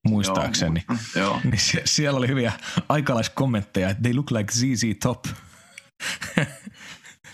muistaakseni. 0.07 0.83
Joo, 0.89 0.97
Joo. 1.15 1.41
Niin 1.43 1.59
sie- 1.59 1.81
siellä 1.85 2.17
oli 2.17 2.27
hyviä 2.27 2.51
aikalaiskommentteja, 2.89 3.89
että 3.89 4.03
they 4.03 4.13
look 4.13 4.31
like 4.31 4.53
ZZ 4.53 4.83
Top. 5.03 5.25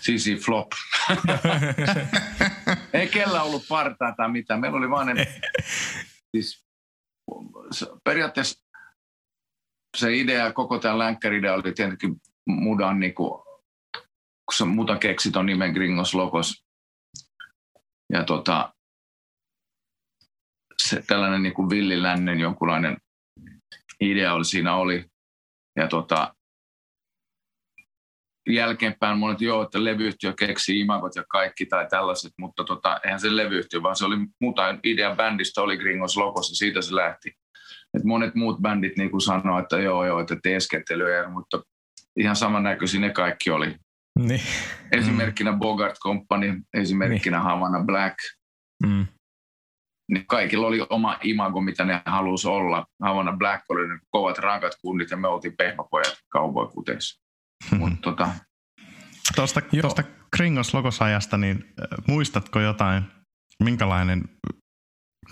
CC 0.06 0.44
Flop. 0.44 0.68
ei 2.92 3.08
kellä 3.08 3.42
ollut 3.42 3.68
partaa 3.68 4.14
tai 4.16 4.28
mitään. 4.28 4.60
Meillä 4.60 4.78
oli 4.78 4.90
vain 4.90 5.06
ne, 5.06 5.26
siis, 6.36 6.64
periaatteessa 8.04 8.64
se 9.96 10.16
idea, 10.16 10.52
koko 10.52 10.78
tämä 10.78 10.98
länkkäridea 10.98 11.54
oli 11.54 11.72
tietenkin 11.72 12.16
mudan, 12.46 13.00
niin 13.00 13.14
kuin, 13.14 13.42
kun 14.46 14.54
se 14.56 14.64
muta 14.64 14.98
keksi 14.98 15.30
ton 15.30 15.46
nimen 15.46 15.72
Gringos 15.72 16.14
Logos. 16.14 16.64
Ja 18.12 18.24
tota, 18.24 18.74
se 20.82 21.02
tällainen 21.06 21.42
niin 21.42 21.54
kuin 21.54 21.70
villilännen 21.70 22.40
jonkunlainen 22.40 22.96
idea 24.00 24.34
oli 24.34 24.44
siinä 24.44 24.74
oli. 24.74 25.04
Ja 25.76 25.88
tota, 25.88 26.33
jälkeenpäin 28.48 29.18
monet 29.18 29.40
joo, 29.40 29.62
että 29.62 29.84
levyyhtiö 29.84 30.32
keksi 30.38 30.80
imagot 30.80 31.16
ja 31.16 31.24
kaikki 31.28 31.66
tai 31.66 31.86
tällaiset, 31.90 32.32
mutta 32.38 32.64
tota, 32.64 33.00
eihän 33.04 33.20
se 33.20 33.36
levyyhtiö, 33.36 33.82
vaan 33.82 33.96
se 33.96 34.04
oli 34.04 34.16
muuta 34.40 34.78
idea 34.84 35.14
bändistä 35.16 35.62
oli 35.62 35.76
Gringos 35.76 36.16
Logos 36.16 36.50
ja 36.50 36.56
siitä 36.56 36.82
se 36.82 36.94
lähti. 36.94 37.32
Et 37.96 38.04
monet 38.04 38.34
muut 38.34 38.60
bändit 38.60 38.96
niin 38.96 39.20
sanoo, 39.20 39.58
että 39.58 39.78
joo 39.78 40.06
joo, 40.06 40.20
että 40.20 40.36
teeskentelyä, 40.42 41.28
mutta 41.28 41.62
ihan 42.18 42.36
samannäköisiä 42.36 43.00
ne 43.00 43.10
kaikki 43.10 43.50
oli. 43.50 43.76
niin. 44.18 44.40
Esimerkkinä 44.92 45.52
Bogart 45.52 45.94
Company, 45.98 46.62
esimerkkinä 46.74 47.40
Havana 47.40 47.84
Black, 47.84 48.16
Mm. 48.86 49.06
niin 50.10 50.26
kaikilla 50.26 50.66
oli 50.66 50.86
oma 50.90 51.18
imago, 51.22 51.60
mitä 51.60 51.84
ne 51.84 52.02
halusi 52.06 52.48
olla. 52.48 52.86
Havana 53.02 53.32
Black 53.36 53.64
oli 53.68 53.88
ne 53.88 53.98
kovat 54.10 54.38
rankat 54.38 54.72
kunnit 54.82 55.10
ja 55.10 55.16
me 55.16 55.28
oltiin 55.28 55.56
pehmäpojat 55.56 56.16
cowboy-kuteissa. 56.36 57.23
Mutta 57.78 57.96
tota, 58.02 58.28
Tuosta, 59.36 59.60
tuosta 59.80 60.02
Kringos 60.36 60.74
logosajasta, 60.74 61.36
niin 61.36 61.56
äh, 61.56 62.04
muistatko 62.08 62.60
jotain, 62.60 63.02
minkälainen 63.62 64.24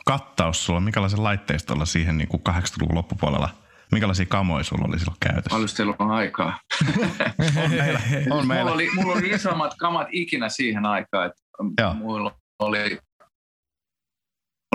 kattaus 0.05 0.67
sulla, 0.67 0.81
minkälaisen 0.81 1.23
laitteistolla 1.23 1.85
siihen 1.85 2.19
niin 2.19 2.29
kuin 2.29 2.43
80-luvun 2.49 2.95
loppupuolella, 2.95 3.49
minkälaisia 3.93 4.27
kamoja 4.27 4.65
sulla 4.65 4.85
oli 4.89 4.99
silloin 4.99 5.17
käytössä? 5.21 5.51
paljon 5.51 5.69
teillä 5.77 5.95
on 5.99 6.11
aikaa. 6.11 6.61
On 7.65 7.71
meillä. 7.71 8.01
On 8.31 8.49
meillä. 8.49 8.63
Mulla, 8.63 8.75
oli, 8.75 8.91
mulla 8.95 9.13
oli 9.13 9.31
isommat 9.31 9.75
kamat 9.79 10.09
ikinä 10.11 10.49
siihen 10.49 10.87
aikaan, 10.87 11.27
että 11.27 11.43
Joo. 11.83 11.95
mulla 11.95 12.39
oli, 12.59 12.99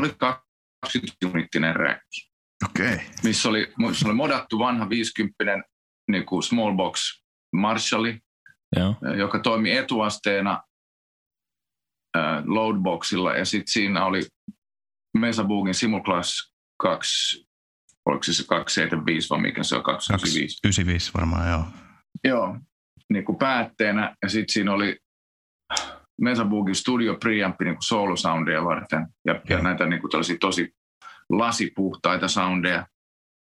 oli 0.01 0.15
20-unittinen 0.25 1.75
räkki, 1.75 2.29
Okei. 2.65 2.93
Okay. 2.93 3.05
missä 3.23 3.49
oli, 3.49 3.73
missä 3.77 4.07
oli 4.07 4.15
modattu 4.15 4.59
vanha 4.59 4.89
50 4.89 5.63
niin 6.11 6.25
kuin 6.25 6.43
small 6.43 6.75
box 6.75 7.26
Marshalli, 7.55 8.19
Joo. 8.75 8.95
joka 9.17 9.39
toimi 9.39 9.71
etuasteena 9.71 10.63
äh, 12.17 12.43
loadboxilla 12.45 13.33
ja 13.33 13.45
sitten 13.45 13.71
siinä 13.71 14.05
oli 14.05 14.21
Mesa 15.17 15.43
Boogin 15.43 15.73
Simulclass 15.73 16.53
2, 16.81 17.47
oliko 18.05 18.23
se 18.23 18.33
se 18.33 18.43
275 18.47 19.29
vai 19.29 19.41
mikä 19.41 19.63
se 19.63 19.75
on, 19.75 19.83
295? 19.83 20.59
95 20.63 21.13
varmaan, 21.13 21.49
joo. 21.49 21.63
Joo, 22.23 22.57
niin 23.09 23.25
kuin 23.25 23.37
päätteenä 23.37 24.15
ja 24.23 24.29
sitten 24.29 24.53
siinä 24.53 24.73
oli 24.73 24.99
Mesa 26.21 26.45
Boogin 26.45 26.75
Studio 26.75 27.15
Preamp 27.15 27.55
niin 27.59 27.75
kuin 27.75 27.83
solo 27.83 28.15
soundia 28.15 28.63
varten 28.63 29.07
ja, 29.25 29.41
ja 29.49 29.61
näitä 29.61 29.85
niin 29.85 30.01
kuin 30.01 30.11
tosi 30.39 30.73
lasipuhtaita 31.29 32.27
soundeja. 32.27 32.87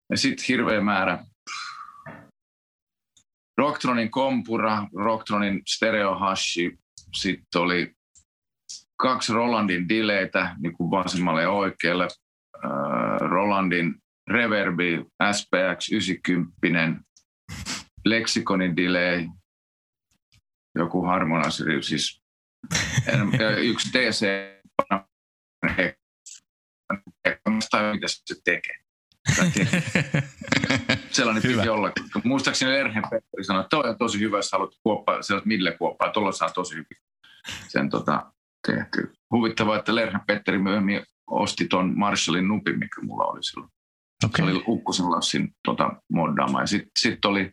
Ja 0.09 0.17
sitten 0.17 0.45
hirveä 0.47 0.81
määrä 0.81 1.25
Rocktronin 3.57 4.11
kompura, 4.11 4.87
Rocktronin 4.95 5.61
stereo 5.67 6.15
hashi, 6.15 6.79
sitten 7.15 7.61
oli 7.61 7.95
kaksi 8.95 9.33
Rolandin 9.33 9.89
dileitä 9.89 10.55
niin 10.59 10.73
kuin 10.73 10.91
vasemmalle 10.91 11.41
ja 11.41 11.51
oikealle, 11.51 12.07
äh, 12.65 13.29
Rolandin 13.29 13.95
Reverbi 14.29 15.05
SPX 15.31 15.91
90, 15.91 17.03
Lexikonin 18.05 18.75
delay, 18.75 19.27
joku 20.75 21.05
harmonasri, 21.05 21.83
siis 21.83 22.21
yksi 23.69 23.89
DC, 23.93 24.27
tai 27.71 27.93
mitä 27.93 28.07
se 28.07 28.35
tekee. 28.43 28.86
Sellainen 31.11 31.43
Hyvä. 31.43 31.61
piti 31.61 31.69
olla. 31.69 31.91
Muistaakseni 32.23 32.71
Lerhen 32.71 33.03
Petteri 33.09 33.43
sanoi, 33.43 33.61
että 33.61 33.69
toi 33.69 33.89
on 33.89 33.97
tosi 33.97 34.19
hyvä, 34.19 34.37
jos 34.37 34.51
haluat 34.51 34.71
kuoppaa, 34.83 35.21
sellaista 35.21 35.47
mille 35.47 35.71
kuoppaa, 35.71 36.11
tuolla 36.11 36.31
saa 36.31 36.49
tosi 36.49 36.75
hyvin 36.75 36.97
sen 37.67 37.89
tota, 37.89 38.31
tehty. 38.67 39.13
Huvittavaa, 39.31 39.77
että 39.77 39.95
Lerhen 39.95 40.21
Petteri 40.27 40.57
myöhemmin 40.57 41.03
osti 41.27 41.65
ton 41.65 41.93
Marshallin 41.97 42.47
nupin, 42.47 42.79
mikä 42.79 43.01
mulla 43.01 43.25
oli 43.25 43.43
silloin. 43.43 43.71
Se 44.21 44.27
Okei. 44.27 44.45
oli 44.45 44.63
Ukkosen 44.67 45.11
Lassin 45.11 45.55
tota, 45.63 45.91
moddaama. 46.11 46.61
Ja 46.61 46.67
sitten 46.67 46.91
sit 46.99 47.25
oli, 47.25 47.51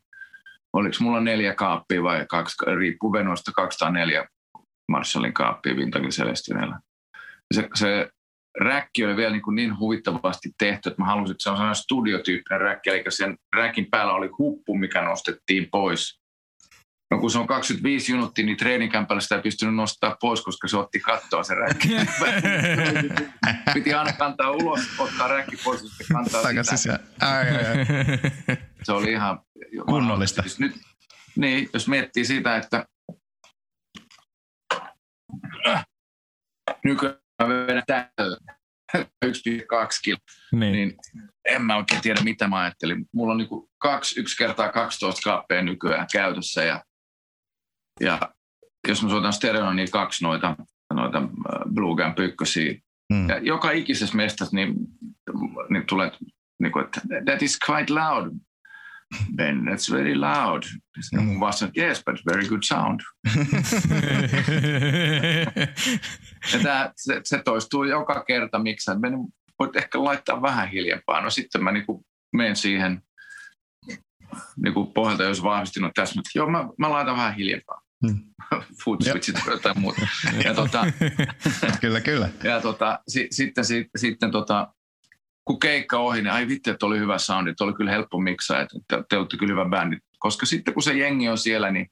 oliko 0.72 0.96
mulla 1.00 1.20
neljä 1.20 1.54
kaappia 1.54 2.02
vai 2.02 2.26
kaksi, 2.28 2.56
riippuu 2.78 3.12
venoista, 3.12 3.52
204 3.54 4.28
Marshallin 4.88 5.32
kaappia 5.32 5.76
Vintage 5.76 6.08
Celestinellä. 6.08 6.80
Se, 7.54 7.68
se 7.74 8.10
räkki 8.60 9.04
oli 9.04 9.16
vielä 9.16 9.32
niin, 9.32 9.42
kuin 9.42 9.54
niin 9.54 9.78
huvittavasti 9.78 10.50
tehty, 10.58 10.88
että 10.88 11.02
mä 11.02 11.06
halusin, 11.06 11.32
että 11.32 11.42
se 11.42 11.50
on 11.50 11.56
sellainen 11.56 11.82
studiotyyppinen 11.82 12.60
räkki, 12.60 12.90
eli 12.90 13.04
sen 13.08 13.36
räkin 13.56 13.86
päällä 13.90 14.12
oli 14.12 14.28
huppu, 14.38 14.76
mikä 14.76 15.02
nostettiin 15.02 15.68
pois. 15.70 16.24
No 17.10 17.18
kun 17.18 17.30
se 17.30 17.38
on 17.38 17.46
25 17.46 18.12
minuuttia, 18.12 18.44
niin 18.44 18.56
treenikämpällä 18.56 19.20
sitä 19.20 19.34
ei 19.34 19.42
pystynyt 19.42 19.74
nostaa 19.74 20.16
pois, 20.20 20.42
koska 20.42 20.68
se 20.68 20.76
otti 20.76 21.00
kattoa 21.00 21.42
se 21.42 21.54
räkki. 21.54 21.88
Piti 23.74 23.94
aina 23.94 24.12
kantaa 24.12 24.50
ulos, 24.50 24.80
ottaa 24.98 25.28
räkki 25.28 25.56
pois 25.64 25.82
ja 25.82 25.88
sitten 25.88 26.06
kantaa 26.16 26.42
Takaisin 26.42 26.78
sitä. 26.78 26.98
Ai, 27.20 27.48
ai, 27.48 27.66
ai. 27.66 27.86
Se 28.82 28.92
oli 28.92 29.12
ihan... 29.12 29.40
Kunnollista. 29.86 30.42
Siis 30.42 30.58
nyt, 30.58 30.74
niin, 31.36 31.68
jos 31.72 31.88
miettii 31.88 32.24
sitä, 32.24 32.56
että 32.56 32.86
nykyään 36.84 37.23
mä 37.42 37.48
vedän 37.48 37.82
tällä 37.86 38.36
1,2 38.96 39.00
kilo, 40.04 40.18
niin. 40.52 40.72
niin 40.72 40.94
en 41.48 41.62
mä 41.62 41.76
oikein 41.76 42.00
tiedä, 42.00 42.20
mitä 42.20 42.48
mä 42.48 42.58
ajattelin. 42.58 43.06
Mulla 43.12 43.32
on 43.32 43.38
niinku 43.38 43.70
kaksi, 43.78 44.20
yksi 44.20 44.36
kertaa 44.36 44.72
12 44.72 45.20
kaappia 45.24 45.62
nykyään 45.62 46.06
käytössä 46.12 46.64
ja, 46.64 46.84
ja 48.00 48.20
jos 48.88 49.02
mä 49.02 49.08
soitan 49.08 49.32
stereona, 49.32 49.74
niin 49.74 49.90
kaksi 49.90 50.24
noita, 50.24 50.56
noita 50.94 51.18
äh, 51.18 51.72
Blue 51.74 51.96
Gam 51.96 52.14
ykkösiä. 52.18 52.74
Mm. 53.12 53.28
Ja 53.28 53.38
joka 53.38 53.70
ikisessä 53.70 54.16
mestassa 54.16 54.56
niin, 54.56 54.74
niin 55.70 55.86
tulee, 55.86 56.12
niin 56.62 56.72
kuin, 56.72 56.84
että 56.84 57.00
that 57.24 57.42
is 57.42 57.58
quite 57.70 57.92
loud. 57.92 58.32
Ben, 59.36 59.58
that's 59.58 59.92
very 59.92 60.14
loud. 60.14 60.62
Sitten 61.00 61.24
mun 61.24 61.40
vastaan, 61.40 61.72
yes, 61.76 62.02
but 62.04 62.20
very 62.34 62.48
good 62.48 62.62
sound. 62.62 63.00
Ja 66.52 66.58
tää, 66.62 66.92
se, 66.96 67.20
se, 67.24 67.42
toistuu 67.44 67.84
joka 67.84 68.24
kerta, 68.24 68.58
miksi 68.58 68.90
menen- 68.90 69.32
voit 69.58 69.76
ehkä 69.76 70.04
laittaa 70.04 70.42
vähän 70.42 70.68
hiljempaa. 70.68 71.20
No 71.20 71.30
sitten 71.30 71.64
mä 71.64 71.72
niinku 71.72 72.06
menen 72.32 72.56
siihen 72.56 73.02
niinku 74.56 74.86
pohjalta, 74.86 75.22
jos 75.22 75.42
vahvistinut 75.42 75.92
tässä, 75.94 76.14
mutta 76.14 76.30
joo, 76.34 76.50
mä, 76.50 76.68
mä 76.78 76.90
laitan 76.90 77.16
vähän 77.16 77.34
hiljempaa. 77.34 77.80
Mm. 78.02 78.24
Food 78.84 79.02
switchit 79.02 79.34
tai 79.34 79.54
jotain 79.54 79.80
muuta. 79.80 80.00
Ja, 80.44 80.54
tota, 80.54 80.84
kyllä, 81.80 82.00
kyllä. 82.00 82.28
ja 82.44 82.60
tota, 82.60 83.00
si, 83.08 83.28
sitten, 83.30 83.64
si, 83.64 83.90
sitten 83.96 84.30
tota, 84.30 84.74
kun 85.44 85.58
keikka 85.58 85.98
ohi, 85.98 86.22
niin 86.22 86.32
ai 86.32 86.48
vittu, 86.48 86.70
että 86.70 86.86
oli 86.86 86.98
hyvä 86.98 87.18
soundi, 87.18 87.50
että 87.50 87.64
oli 87.64 87.72
kyllä 87.72 87.90
helppo 87.90 88.18
miksaa, 88.18 88.60
että 88.60 88.78
te, 88.88 89.04
te 89.08 89.16
olette 89.16 89.36
kyllä 89.36 89.52
hyvä 89.52 89.64
bändi. 89.64 89.96
Koska 90.18 90.46
sitten 90.46 90.74
kun 90.74 90.82
se 90.82 90.92
jengi 90.92 91.28
on 91.28 91.38
siellä, 91.38 91.70
niin 91.70 91.86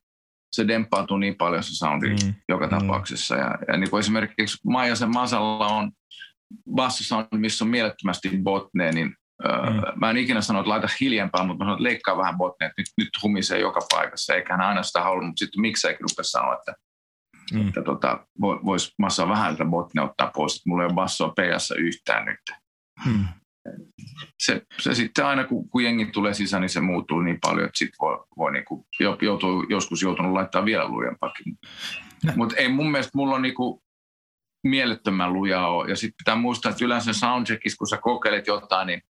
se 0.53 0.69
demppautuu 0.69 1.17
niin 1.17 1.37
paljon 1.37 1.63
se 1.63 1.75
soundi 1.75 2.09
mm. 2.09 2.35
joka 2.49 2.67
mm. 2.67 2.71
tapauksessa. 2.71 3.37
Ja, 3.37 3.59
ja 3.69 3.77
niin 3.77 3.91
kuin 3.91 4.01
esimerkiksi 4.01 4.59
Maijasen 4.65 5.11
Masalla 5.11 5.67
on 5.67 5.93
bassosound, 6.75 7.27
missä 7.37 7.65
on 7.65 7.71
mielettömästi 7.71 8.31
botneen, 8.43 8.95
niin 8.95 9.17
Mm. 9.43 10.01
Mä 10.01 10.11
en 10.11 10.17
ikinä 10.17 10.41
sano, 10.41 10.59
että 10.59 10.71
laita 10.71 10.89
hiljempaa, 11.01 11.45
mutta 11.45 11.65
mä 11.65 11.67
sanon, 11.67 11.79
että 11.79 11.83
leikkaa 11.83 12.17
vähän 12.17 12.37
botneet, 12.37 12.73
nyt, 12.79 12.87
nyt 12.99 13.09
humisee 13.23 13.59
joka 13.59 13.81
paikassa, 13.91 14.35
eikä 14.35 14.57
hän 14.57 14.67
aina 14.67 14.83
sitä 14.83 15.03
halua, 15.03 15.23
mutta 15.23 15.39
sitten 15.39 15.61
miksei 15.61 15.97
rupea 16.01 16.23
sanoa, 16.25 16.55
että, 16.55 16.75
mm. 17.53 17.69
että 17.69 17.83
tota, 17.83 18.27
voisi 18.41 18.93
massa 18.99 19.29
vähän 19.29 19.57
tätä 19.57 19.71
botne 19.71 20.03
ottaa 20.03 20.31
pois, 20.35 20.53
että 20.53 20.69
mulla 20.69 20.83
ei 20.83 20.87
ole 20.87 20.95
bassoa 20.95 21.29
ps 21.29 21.71
yhtään 21.79 22.25
nyt. 22.25 22.59
Mm. 23.07 23.25
Se, 24.39 24.63
se, 24.81 24.95
sitten 24.95 25.27
aina, 25.27 25.45
kun, 25.45 25.69
kun 25.69 25.85
jengi 25.85 26.07
tulee 26.07 26.35
sisään, 26.35 26.61
niin 26.61 26.71
se 26.71 26.81
muuttuu 26.81 27.21
niin 27.21 27.39
paljon, 27.41 27.67
että 27.67 27.79
sitten 27.79 27.99
voi, 28.01 28.25
voi 28.37 28.53
niinku, 28.53 28.87
joutuu, 29.23 29.67
joskus 29.69 30.03
joutunut 30.03 30.33
laittaa 30.33 30.65
vielä 30.65 30.89
lujempaakin. 30.89 31.59
Mutta 32.37 32.57
ei 32.57 32.69
mun 32.69 32.91
mielestä 32.91 33.11
mulla 33.15 33.35
on 33.35 33.43
niinku 33.43 33.83
mielettömän 34.67 35.33
lujaa 35.33 35.69
ole. 35.69 35.89
Ja 35.89 35.97
sitten 35.97 36.17
pitää 36.19 36.37
muistaa, 36.37 36.71
että 36.71 36.85
yleensä 36.85 37.13
soundcheckissa, 37.13 37.79
kun 37.79 37.89
sä 37.89 37.97
kokeilet 37.97 38.47
jotain, 38.47 38.87
niin 38.87 39.03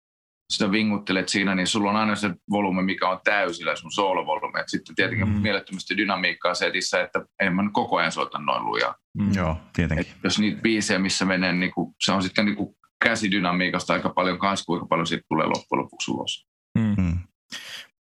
sitä 0.52 0.70
vinguttelet 0.70 1.28
siinä, 1.28 1.54
niin 1.54 1.66
sulla 1.66 1.90
on 1.90 1.96
aina 1.96 2.16
se 2.16 2.30
volume, 2.50 2.82
mikä 2.82 3.08
on 3.08 3.20
täysillä, 3.24 3.76
sun 3.76 3.92
soolovolume. 3.92 4.60
Et 4.60 4.68
sitten 4.68 4.94
tietenkin 4.94 5.28
mm. 5.28 5.34
mielettömästi 5.34 5.96
dynamiikkaa 5.96 6.54
setissä, 6.54 7.02
että 7.02 7.24
en 7.40 7.54
mä 7.54 7.70
koko 7.72 7.96
ajan 7.96 8.12
soita 8.12 8.38
noin 8.38 8.66
lujaa. 8.66 8.94
Mm. 9.18 9.34
Joo, 9.34 9.56
tietenkin. 9.72 10.06
Et 10.06 10.16
jos 10.24 10.38
niitä 10.38 10.60
biisejä, 10.60 10.98
missä 10.98 11.24
menee, 11.24 11.52
niin 11.52 11.72
kuin, 11.72 11.94
se 12.04 12.12
on 12.12 12.22
sitten 12.22 12.44
niin 12.44 12.56
kuin 12.56 12.76
käsidynamiikasta 13.02 13.92
aika 13.92 14.08
paljon 14.08 14.38
kanssa, 14.38 14.64
kuinka 14.64 14.86
paljon 14.86 15.06
siitä 15.06 15.24
tulee 15.28 15.46
loppujen 15.46 15.82
lopuksi 15.82 16.10
ulos. 16.10 16.44
Mm. 16.78 16.94
Mm. 16.98 17.18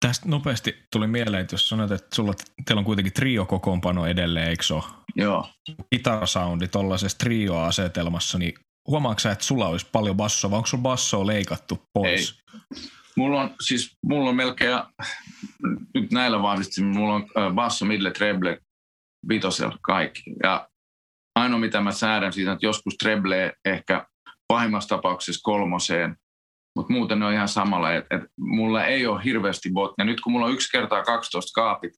Tästä 0.06 0.28
nopeasti 0.28 0.74
tuli 0.92 1.06
mieleen, 1.06 1.40
että 1.40 1.54
jos 1.54 1.68
sanot, 1.68 1.90
että 1.90 2.16
sulla, 2.16 2.32
teillä 2.64 2.78
on 2.78 2.84
kuitenkin 2.84 3.12
trio-kokoonpano 3.12 4.06
edelleen, 4.06 4.48
eikö 4.48 4.74
ole? 4.74 4.82
Joo. 5.16 5.48
Gitarasoundi 5.94 6.68
tuollaisessa 6.68 7.18
trio-asetelmassa, 7.18 8.38
niin 8.38 8.52
huomaatko 8.88 9.20
sä, 9.20 9.32
että 9.32 9.44
sulla 9.44 9.68
olisi 9.68 9.86
paljon 9.92 10.16
bassoa, 10.16 10.50
vai 10.50 10.56
onko 10.56 10.66
sulla 10.66 10.82
bassoa 10.82 11.26
leikattu 11.26 11.82
pois? 11.92 12.38
Ei. 12.54 12.78
Mulla 13.16 13.42
on, 13.42 13.54
siis, 13.60 13.92
mulla 14.06 14.30
on 14.30 14.36
melkein, 14.36 14.78
nyt 15.94 16.12
näillä 16.12 16.42
vahvistin, 16.42 16.84
mulla 16.84 17.14
on 17.14 17.26
basso, 17.54 17.84
midle, 17.84 18.10
treble, 18.10 18.58
vitosel, 19.28 19.70
kaikki. 19.82 20.22
Ja 20.42 20.68
ainoa 21.38 21.58
mitä 21.58 21.80
mä 21.80 21.92
säädän 21.92 22.32
siitä, 22.32 22.52
että 22.52 22.66
joskus 22.66 22.94
treble 22.96 23.52
ehkä 23.64 24.06
pahimmassa 24.48 24.96
tapauksessa 24.96 25.40
kolmoseen, 25.42 26.16
mutta 26.76 26.92
muuten 26.92 27.18
ne 27.18 27.26
on 27.26 27.32
ihan 27.32 27.48
samalla, 27.48 27.94
että 27.94 28.16
et 28.16 28.22
mulla 28.40 28.84
ei 28.84 29.06
ole 29.06 29.24
hirveästi 29.24 29.70
botnia. 29.72 30.04
Nyt 30.04 30.20
kun 30.20 30.32
mulla 30.32 30.46
on 30.46 30.52
yksi 30.52 30.72
kertaa 30.72 31.02
12 31.02 31.60
kaapit, 31.60 31.92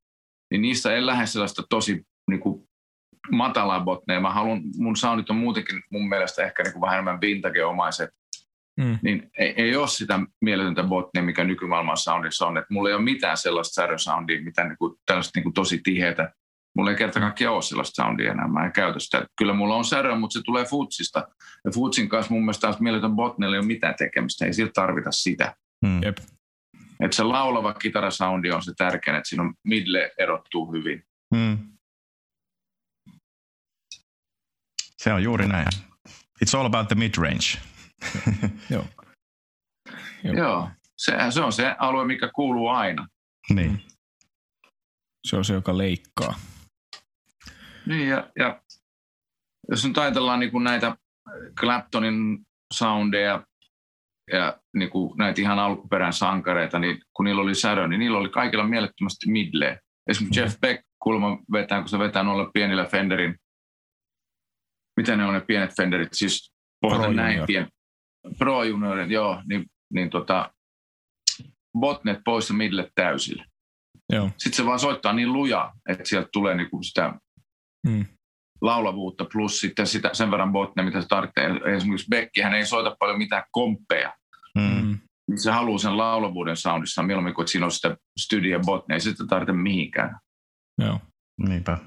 niin 0.50 0.62
niissä 0.62 0.94
ei 0.94 1.06
lähde 1.06 1.26
sellaista 1.26 1.62
tosi 1.70 2.02
niin 2.30 2.40
kuin, 2.40 2.70
matalaa 3.30 3.80
botneja. 3.80 4.20
Mä 4.20 4.30
haluan, 4.30 4.62
mun 4.76 4.96
soundit 4.96 5.30
on 5.30 5.36
muutenkin 5.36 5.82
mun 5.90 6.08
mielestä 6.08 6.44
ehkä 6.44 6.62
niin 6.62 6.72
kuin 6.72 6.80
vähän 6.80 6.94
enemmän 6.94 7.20
vintage-omaiset. 7.20 8.10
Mm. 8.80 8.98
Niin 9.02 9.30
ei, 9.38 9.54
ei 9.56 9.76
ole 9.76 9.88
sitä 9.88 10.20
mieletöntä 10.40 10.82
botnia, 10.82 11.22
mikä 11.22 11.44
nykymaailman 11.44 11.96
soundissa 11.96 12.46
on. 12.46 12.56
Että 12.56 12.74
mulla 12.74 12.88
ei 12.88 12.94
ole 12.94 13.02
mitään 13.02 13.36
sellaista 13.36 13.74
särösoundia, 13.74 14.42
mitä 14.42 14.64
niin 14.64 14.78
kuin, 14.78 14.94
tällaista 15.06 15.38
niin 15.38 15.42
kuin 15.42 15.52
tosi 15.52 15.80
tiheitä. 15.82 16.32
Mulla 16.76 16.90
ei 16.90 16.96
kerta 16.96 17.20
kaikkiaan 17.20 17.54
ole 17.54 17.62
sellaista 17.62 18.02
soundia 18.02 18.32
enää, 18.32 18.48
mä 18.48 18.66
en 18.66 18.72
käytä 18.72 18.98
sitä. 18.98 19.26
Kyllä 19.38 19.52
mulla 19.52 19.76
on 19.76 19.84
särö, 19.84 20.14
mutta 20.14 20.38
se 20.38 20.42
tulee 20.44 20.64
Futsista. 20.64 21.28
Ja 21.64 21.70
Futsin 21.74 22.08
kanssa 22.08 22.34
mun 22.34 22.42
mielestä 22.42 22.60
taas 22.60 22.80
mieletön 22.80 23.16
botnella 23.16 23.56
ei 23.56 23.58
ole 23.58 23.66
mitään 23.66 23.94
tekemistä, 23.98 24.44
ei 24.44 24.54
siltä 24.54 24.72
tarvita 24.74 25.12
sitä. 25.12 25.54
Mm. 25.84 26.02
Jep. 26.02 26.18
Että 27.00 27.16
se 27.16 27.22
laulava 27.22 27.74
kitarasoundi 27.74 28.50
on 28.50 28.62
se 28.62 28.72
tärkein, 28.76 29.16
että 29.16 29.28
siinä 29.28 29.42
on 29.42 29.54
midle 29.64 30.12
erottuu 30.18 30.72
hyvin. 30.72 31.04
Mm. 31.34 31.58
Se 34.96 35.12
on 35.12 35.22
juuri 35.22 35.48
näin. 35.48 35.66
It's 36.44 36.58
all 36.58 36.66
about 36.66 36.88
the 36.88 36.94
mid-range. 36.94 37.58
Joo. 38.70 38.84
Joo. 40.24 40.34
Joo. 40.34 40.70
Se, 40.96 41.12
se 41.30 41.40
on 41.40 41.52
se 41.52 41.74
alue, 41.78 42.04
mikä 42.04 42.30
kuuluu 42.34 42.68
aina. 42.68 43.08
Niin. 43.54 43.82
Se 45.28 45.36
on 45.36 45.44
se, 45.44 45.54
joka 45.54 45.78
leikkaa. 45.78 46.34
Niin, 47.90 48.08
ja, 48.08 48.30
ja 48.38 48.62
jos 49.68 49.84
nyt 49.84 49.98
ajatellaan 49.98 50.40
niin 50.40 50.50
kuin 50.50 50.64
näitä 50.64 50.96
Claptonin 51.60 52.38
soundeja 52.74 53.44
ja 54.32 54.60
niin 54.76 54.90
kuin 54.90 55.18
näitä 55.18 55.40
ihan 55.40 55.58
alkuperän 55.58 56.12
sankareita, 56.12 56.78
niin 56.78 56.98
kun 57.16 57.24
niillä 57.24 57.42
oli 57.42 57.54
särö, 57.54 57.88
niin 57.88 57.98
niillä 57.98 58.18
oli 58.18 58.28
kaikilla 58.28 58.64
mielettömästi 58.64 59.30
midle. 59.30 59.80
Esimerkiksi. 60.10 60.40
Jeff 60.40 60.60
Beck 60.60 60.84
kulma 61.02 61.38
vetää, 61.52 61.80
kun 61.80 61.88
se 61.88 61.98
vetää 61.98 62.22
noilla 62.22 62.50
pienillä 62.54 62.84
Fenderin 62.84 63.36
mitä 65.00 65.16
ne 65.16 65.26
on 65.26 65.34
ne 65.34 65.40
pienet 65.40 65.76
Fenderit, 65.76 66.08
siis 66.12 66.52
Pro 66.80 67.12
näin 67.12 67.46
pien, 67.46 67.68
Pro 68.38 68.64
Juniorit, 68.64 69.10
joo, 69.10 69.42
niin, 69.48 69.66
niin 69.92 70.10
tota, 70.10 70.52
botnet 71.78 72.20
pois 72.24 72.48
ja 72.48 72.54
midlet 72.54 72.92
täysille. 72.94 73.44
Joo. 74.12 74.30
Sitten 74.36 74.56
se 74.56 74.66
vaan 74.66 74.78
soittaa 74.78 75.12
niin 75.12 75.32
luja, 75.32 75.72
että 75.88 76.04
sieltä 76.04 76.28
tulee 76.32 76.54
niinku 76.54 76.82
sitä 76.82 77.14
mm. 77.86 78.04
laulavuutta 78.60 79.24
plus 79.32 79.60
sitten 79.60 79.86
sitä, 79.86 80.10
sen 80.12 80.30
verran 80.30 80.52
botne, 80.52 80.82
mitä 80.82 81.00
se 81.00 81.08
tarvitsee. 81.08 81.74
Esimerkiksi 81.76 82.06
Becky, 82.10 82.42
hän 82.42 82.54
ei 82.54 82.66
soita 82.66 82.96
paljon 82.98 83.18
mitään 83.18 83.44
komppeja. 83.50 84.14
Mm. 84.58 84.98
Se 85.36 85.50
haluaa 85.50 85.78
sen 85.78 85.96
laulavuuden 85.96 86.56
soundissa 86.56 87.02
mieluummin 87.02 87.34
kuin, 87.34 87.42
että 87.42 87.52
siinä 87.52 87.66
on 87.66 87.72
sitä 87.72 87.96
studio 88.20 88.60
botne, 88.60 88.94
ei 88.94 89.00
sitä 89.00 89.26
tarvitse 89.26 89.52
mihinkään. 89.52 90.18
Joo. 90.78 91.00
Niinpä. 91.48 91.78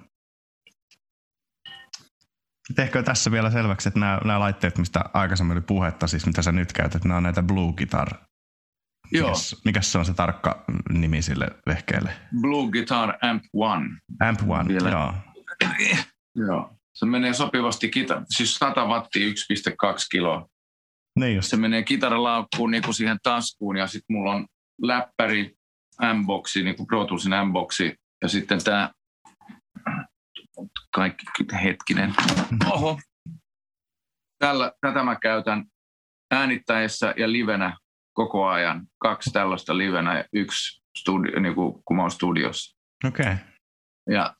Tehkö 2.75 3.03
tässä 3.03 3.31
vielä 3.31 3.51
selväksi, 3.51 3.89
että 3.89 3.99
nämä, 3.99 4.19
nämä 4.25 4.39
laitteet, 4.39 4.77
mistä 4.77 5.01
aikaisemmin 5.13 5.57
oli 5.57 5.61
puhetta, 5.61 6.07
siis 6.07 6.25
mitä 6.25 6.41
sä 6.41 6.51
nyt 6.51 6.73
käytät, 6.73 7.03
nämä 7.03 7.17
on 7.17 7.23
näitä 7.23 7.43
Blue 7.43 7.73
Guitar. 7.73 8.07
Joo. 9.11 9.27
Mikäs, 9.27 9.61
mikäs 9.65 9.91
se 9.91 9.97
on 9.97 10.05
se 10.05 10.13
tarkka 10.13 10.65
nimi 10.89 11.21
sille 11.21 11.47
vehkeelle? 11.67 12.13
Blue 12.41 12.71
Guitar 12.71 13.13
Amp 13.21 13.43
One. 13.53 13.89
Amp 14.19 14.39
One, 14.47 14.67
vielä. 14.67 14.89
joo. 14.89 15.13
Joo. 16.35 16.75
Se 16.93 17.05
menee 17.05 17.33
sopivasti, 17.33 17.87
kita- 17.87 18.25
siis 18.29 18.55
100 18.55 18.85
wattia 18.85 19.27
1,2 19.27 20.07
kiloa. 20.11 20.47
Niin 21.19 21.35
just. 21.35 21.49
Se 21.49 21.57
menee 21.57 21.83
kitaralaukkuun 21.83 22.71
niin 22.71 22.83
kuin 22.83 22.93
siihen 22.93 23.17
taskuun 23.23 23.77
ja 23.77 23.87
sitten 23.87 24.15
mulla 24.15 24.31
on 24.31 24.47
läppäri, 24.81 25.55
M-boxi, 26.01 26.63
niin 26.63 26.75
kuin 26.75 26.87
Pro 26.87 27.05
Toolsin 27.05 27.31
M-boxi 27.31 27.95
ja 28.21 28.27
sitten 28.27 28.63
tämä 28.63 28.91
kaikki 30.95 31.25
hetkinen. 31.63 32.13
Oho. 32.71 32.99
Tällä, 34.39 34.71
tätä 34.81 35.03
mä 35.03 35.15
käytän 35.15 35.65
äänittäessä 36.31 37.13
ja 37.17 37.31
livenä 37.31 37.77
koko 38.13 38.47
ajan. 38.47 38.87
Kaksi 38.97 39.31
tällaista 39.31 39.77
livenä 39.77 40.17
ja 40.17 40.25
yksi 40.33 40.81
studio, 40.97 41.39
niin 41.39 41.55
kuin, 41.55 41.83
kun 41.85 41.95
mä 41.95 42.01
oon 42.03 42.11
studiossa. 42.11 42.77
Okei. 43.07 43.25
Okay. 43.25 43.37
Ja 44.09 44.35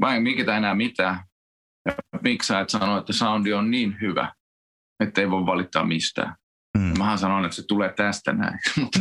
mä 0.00 0.16
en 0.16 0.22
mikitä 0.22 0.56
enää 0.56 0.74
mitään. 0.74 1.20
Ja 1.84 1.92
sä 2.42 2.60
et 2.60 2.68
sano, 2.68 2.98
että 2.98 3.12
soundi 3.12 3.52
on 3.52 3.70
niin 3.70 3.96
hyvä, 4.00 4.32
että 5.04 5.20
ei 5.20 5.30
voi 5.30 5.46
valittaa 5.46 5.84
mistään. 5.84 6.34
Mm. 6.78 6.98
Mähän 6.98 7.18
sanon, 7.18 7.44
että 7.44 7.56
se 7.56 7.66
tulee 7.66 7.92
tästä 7.92 8.32
näin. 8.32 8.58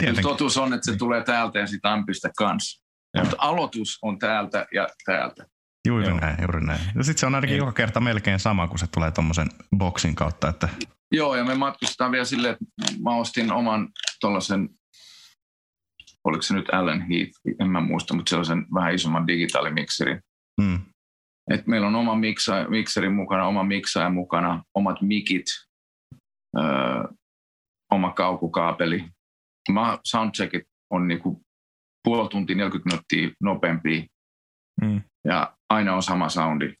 niin, 0.00 0.22
totuus 0.22 0.56
on, 0.56 0.74
että 0.74 0.92
se 0.92 0.98
tulee 0.98 1.24
täältä 1.24 1.58
ja 1.58 1.66
sitä 1.66 1.92
ampista 1.92 2.28
kanssa. 2.36 2.84
Mutta 3.18 3.36
aloitus 3.38 3.98
on 4.02 4.18
täältä 4.18 4.66
ja 4.74 4.88
täältä. 5.04 5.46
Juuri 5.88 6.08
Joo. 6.08 6.20
näin, 6.20 6.36
juuri 6.40 6.66
näin. 6.66 6.80
Ja 6.96 7.04
sitten 7.04 7.20
se 7.20 7.26
on 7.26 7.34
ainakin 7.34 7.54
Ei. 7.54 7.58
joka 7.58 7.72
kerta 7.72 8.00
melkein 8.00 8.38
sama, 8.38 8.68
kun 8.68 8.78
se 8.78 8.86
tulee 8.86 9.10
tuommoisen 9.10 9.48
boksin 9.76 10.14
kautta. 10.14 10.48
Että... 10.48 10.68
Joo, 11.12 11.36
ja 11.36 11.44
me 11.44 11.54
matkustetaan 11.54 12.12
vielä 12.12 12.24
silleen, 12.24 12.52
että 12.52 12.64
mä 13.02 13.16
ostin 13.16 13.52
oman 13.52 13.88
tuollaisen, 14.20 14.68
oliko 16.24 16.42
se 16.42 16.54
nyt 16.54 16.68
Allen 16.72 17.00
Heath, 17.00 17.32
en 17.60 17.70
mä 17.70 17.80
muista, 17.80 18.14
mutta 18.14 18.30
sellaisen 18.30 18.66
vähän 18.74 18.94
isomman 18.94 19.26
digitaalimikserin. 19.26 20.20
Hmm. 20.62 20.80
Et 21.50 21.66
meillä 21.66 21.86
on 21.86 21.94
oma 21.94 22.14
miksa, 22.14 22.68
mikseri 22.68 23.08
mukana, 23.08 23.46
oma 23.46 23.64
miksaaja 23.64 24.10
mukana, 24.10 24.62
omat 24.74 25.02
mikit, 25.02 25.46
öö, 26.58 26.64
oma 27.92 28.12
kaukukaapeli. 28.12 29.04
Mä 29.72 29.98
soundcheckit 30.04 30.62
on 30.90 31.08
niinku 31.08 31.42
puoli 32.04 32.28
tuntia 32.28 32.56
40 32.56 32.90
minuuttia 32.90 33.36
nopeampi 33.42 34.06
mm. 34.82 35.02
ja 35.24 35.56
aina 35.70 35.94
on 35.94 36.02
sama 36.02 36.28
soundi. 36.28 36.74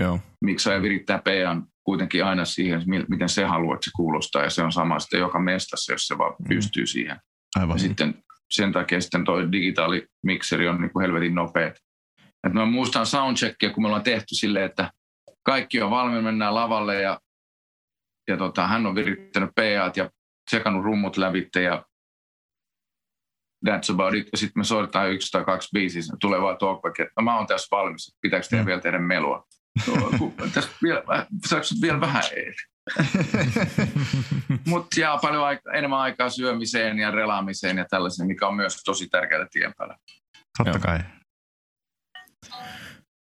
Joo. 0.00 0.20
Miksa 0.44 0.82
virittää 0.82 1.18
PA 1.18 1.62
kuitenkin 1.84 2.24
aina 2.24 2.44
siihen, 2.44 2.82
miten 3.08 3.28
se 3.28 3.44
haluaa, 3.44 3.74
että 3.74 3.84
se 3.84 3.90
kuulostaa 3.96 4.42
ja 4.42 4.50
se 4.50 4.62
on 4.62 4.72
sama 4.72 4.98
sitten 4.98 5.20
joka 5.20 5.38
mestassa, 5.38 5.92
jos 5.92 6.06
se 6.06 6.18
vaan 6.18 6.34
mm. 6.38 6.48
pystyy 6.48 6.86
siihen. 6.86 7.20
Aivan. 7.56 7.74
Ja 7.74 7.78
sitten 7.78 8.22
sen 8.50 8.72
takia 8.72 9.00
sitten 9.00 9.24
tuo 9.24 9.52
digitaalimikseri 9.52 10.68
on 10.68 10.80
niin 10.80 10.92
kuin 10.92 11.02
helvetin 11.02 11.34
nopeat. 11.34 11.76
Et 12.46 12.52
mä 12.52 12.64
muistan 12.64 13.06
soundcheckia, 13.06 13.70
kun 13.70 13.82
me 13.82 13.86
ollaan 13.86 14.02
tehty 14.02 14.34
silleen, 14.34 14.64
että 14.64 14.90
kaikki 15.42 15.82
on 15.82 15.90
valmiina, 15.90 16.22
mennään 16.22 16.54
lavalle 16.54 17.02
ja, 17.02 17.20
ja 18.28 18.36
tota, 18.36 18.66
hän 18.66 18.86
on 18.86 18.94
virittänyt 18.94 19.50
PAt 19.54 19.96
ja 19.96 20.10
tsekannut 20.50 20.84
rummut 20.84 21.16
lävitte 21.16 21.62
ja 21.62 21.84
that's 23.66 23.92
about 23.92 24.14
it. 24.14 24.28
Ja 24.32 24.38
sitten 24.38 24.60
me 24.60 24.64
soitetaan 24.64 25.12
yksi 25.12 25.30
tai 25.30 25.44
kaksi 25.44 25.68
biisiä, 25.72 26.02
tulee 26.20 26.40
vaan 26.40 26.58
talkback, 26.58 27.00
että 27.00 27.12
no, 27.16 27.22
mä 27.22 27.36
oon 27.36 27.46
tässä 27.46 27.76
valmis, 27.76 28.16
pitääkö 28.20 28.46
teidän 28.50 28.64
mm. 28.64 28.66
vielä 28.66 28.80
tehdä 28.80 28.98
melua? 28.98 29.46
No, 29.86 30.32
tässä 30.54 30.70
vielä, 30.82 31.02
saako 31.46 31.64
vielä 31.82 32.00
vähän? 32.00 32.22
Mutta 34.66 35.00
jää 35.00 35.18
paljon 35.22 35.44
aika, 35.44 35.72
enemmän 35.72 35.98
aikaa 35.98 36.30
syömiseen 36.30 36.98
ja 36.98 37.10
relaamiseen 37.10 37.78
ja 37.78 37.86
tällaiseen, 37.90 38.26
mikä 38.26 38.46
on 38.46 38.54
myös 38.54 38.82
tosi 38.84 39.08
tärkeää 39.08 39.46
tien 39.50 39.72
päällä. 39.76 39.96
Totta 40.58 40.78
kai. 40.78 40.98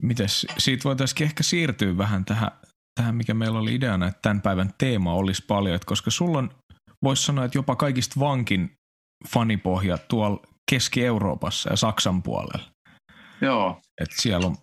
Mites, 0.04 0.48
siitä 0.58 0.84
voitaisiin 0.84 1.24
ehkä 1.24 1.44
siirtyä 1.44 1.98
vähän 1.98 2.26
tähän, 2.26 2.52
tähän, 3.00 3.16
mikä 3.16 3.34
meillä 3.34 3.60
oli 3.60 3.76
ideana, 3.76 4.08
että 4.08 4.20
tämän 4.22 4.42
päivän 4.42 4.74
teema 4.78 5.14
olisi 5.14 5.46
paljon, 5.48 5.76
että 5.76 5.86
koska 5.86 6.12
sulla 6.12 6.38
on, 6.38 6.52
voisi 7.04 7.24
sanoa, 7.24 7.46
että 7.46 7.58
jopa 7.58 7.76
kaikista 7.76 8.20
vankin 8.20 8.78
fanipohja 9.28 9.98
tuolla 9.98 10.42
Keski-Euroopassa 10.72 11.70
ja 11.70 11.76
Saksan 11.76 12.24
puolella. 12.24 12.72
Joo. 13.42 13.82
Et 14.02 14.10
siellä 14.12 14.48
on 14.48 14.58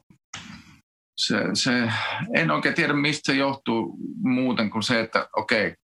se, 1.17 1.37
se, 1.55 1.93
en 2.35 2.51
oikein 2.51 2.75
tiedä, 2.75 2.93
mistä 2.93 3.33
se 3.33 3.39
johtuu 3.39 3.97
muuten 4.23 4.71
kuin 4.71 4.83
se, 4.83 5.01
että 5.01 5.29
okei, 5.37 5.67
okay, 5.67 5.77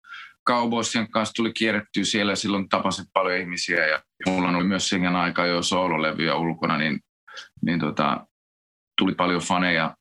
Cowboysien 0.49 1.11
kanssa 1.11 1.33
tuli 1.35 1.53
kierrettyä 1.53 2.05
siellä 2.05 2.33
ja 2.33 2.37
silloin 2.37 2.69
tapasin 2.69 3.05
paljon 3.13 3.41
ihmisiä 3.41 3.87
ja 3.87 4.03
mulla 4.27 4.49
oli 4.49 4.65
myös 4.65 4.89
siihen 4.89 5.17
aikaan 5.17 5.49
jo 5.49 5.63
soololevyjä 5.63 6.35
ulkona, 6.35 6.79
niin, 6.79 7.01
niin 7.63 7.81
tota, 7.81 8.27
tuli 8.99 9.15
paljon 9.15 9.41
faneja. 9.41 9.97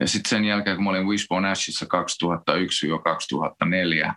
Ja 0.00 0.06
sitten 0.08 0.30
sen 0.30 0.44
jälkeen, 0.44 0.76
kun 0.76 0.84
mä 0.84 0.90
olin 0.90 1.06
Wishbone 1.06 1.50
Ashissa 1.50 1.86
2001-2004, 4.08 4.14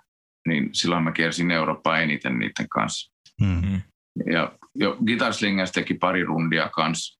niin 0.47 0.69
silloin 0.73 1.03
mä 1.03 1.11
kiersin 1.11 1.51
Eurooppaa 1.51 1.99
eniten 1.99 2.39
niiden 2.39 2.69
kanssa. 2.69 3.13
Mm-hmm. 3.41 3.81
Ja 4.31 4.51
jo 4.75 4.97
Guitar 5.05 5.33
Slingers 5.33 5.71
teki 5.71 5.93
pari 5.93 6.23
rundia 6.23 6.69
kanssa 6.69 7.19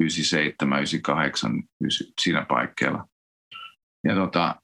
97, 0.00 0.78
98, 0.78 1.62
9, 1.80 2.06
siinä 2.20 2.46
paikkeilla. 2.48 3.08
Ja 4.04 4.14
tota, 4.14 4.56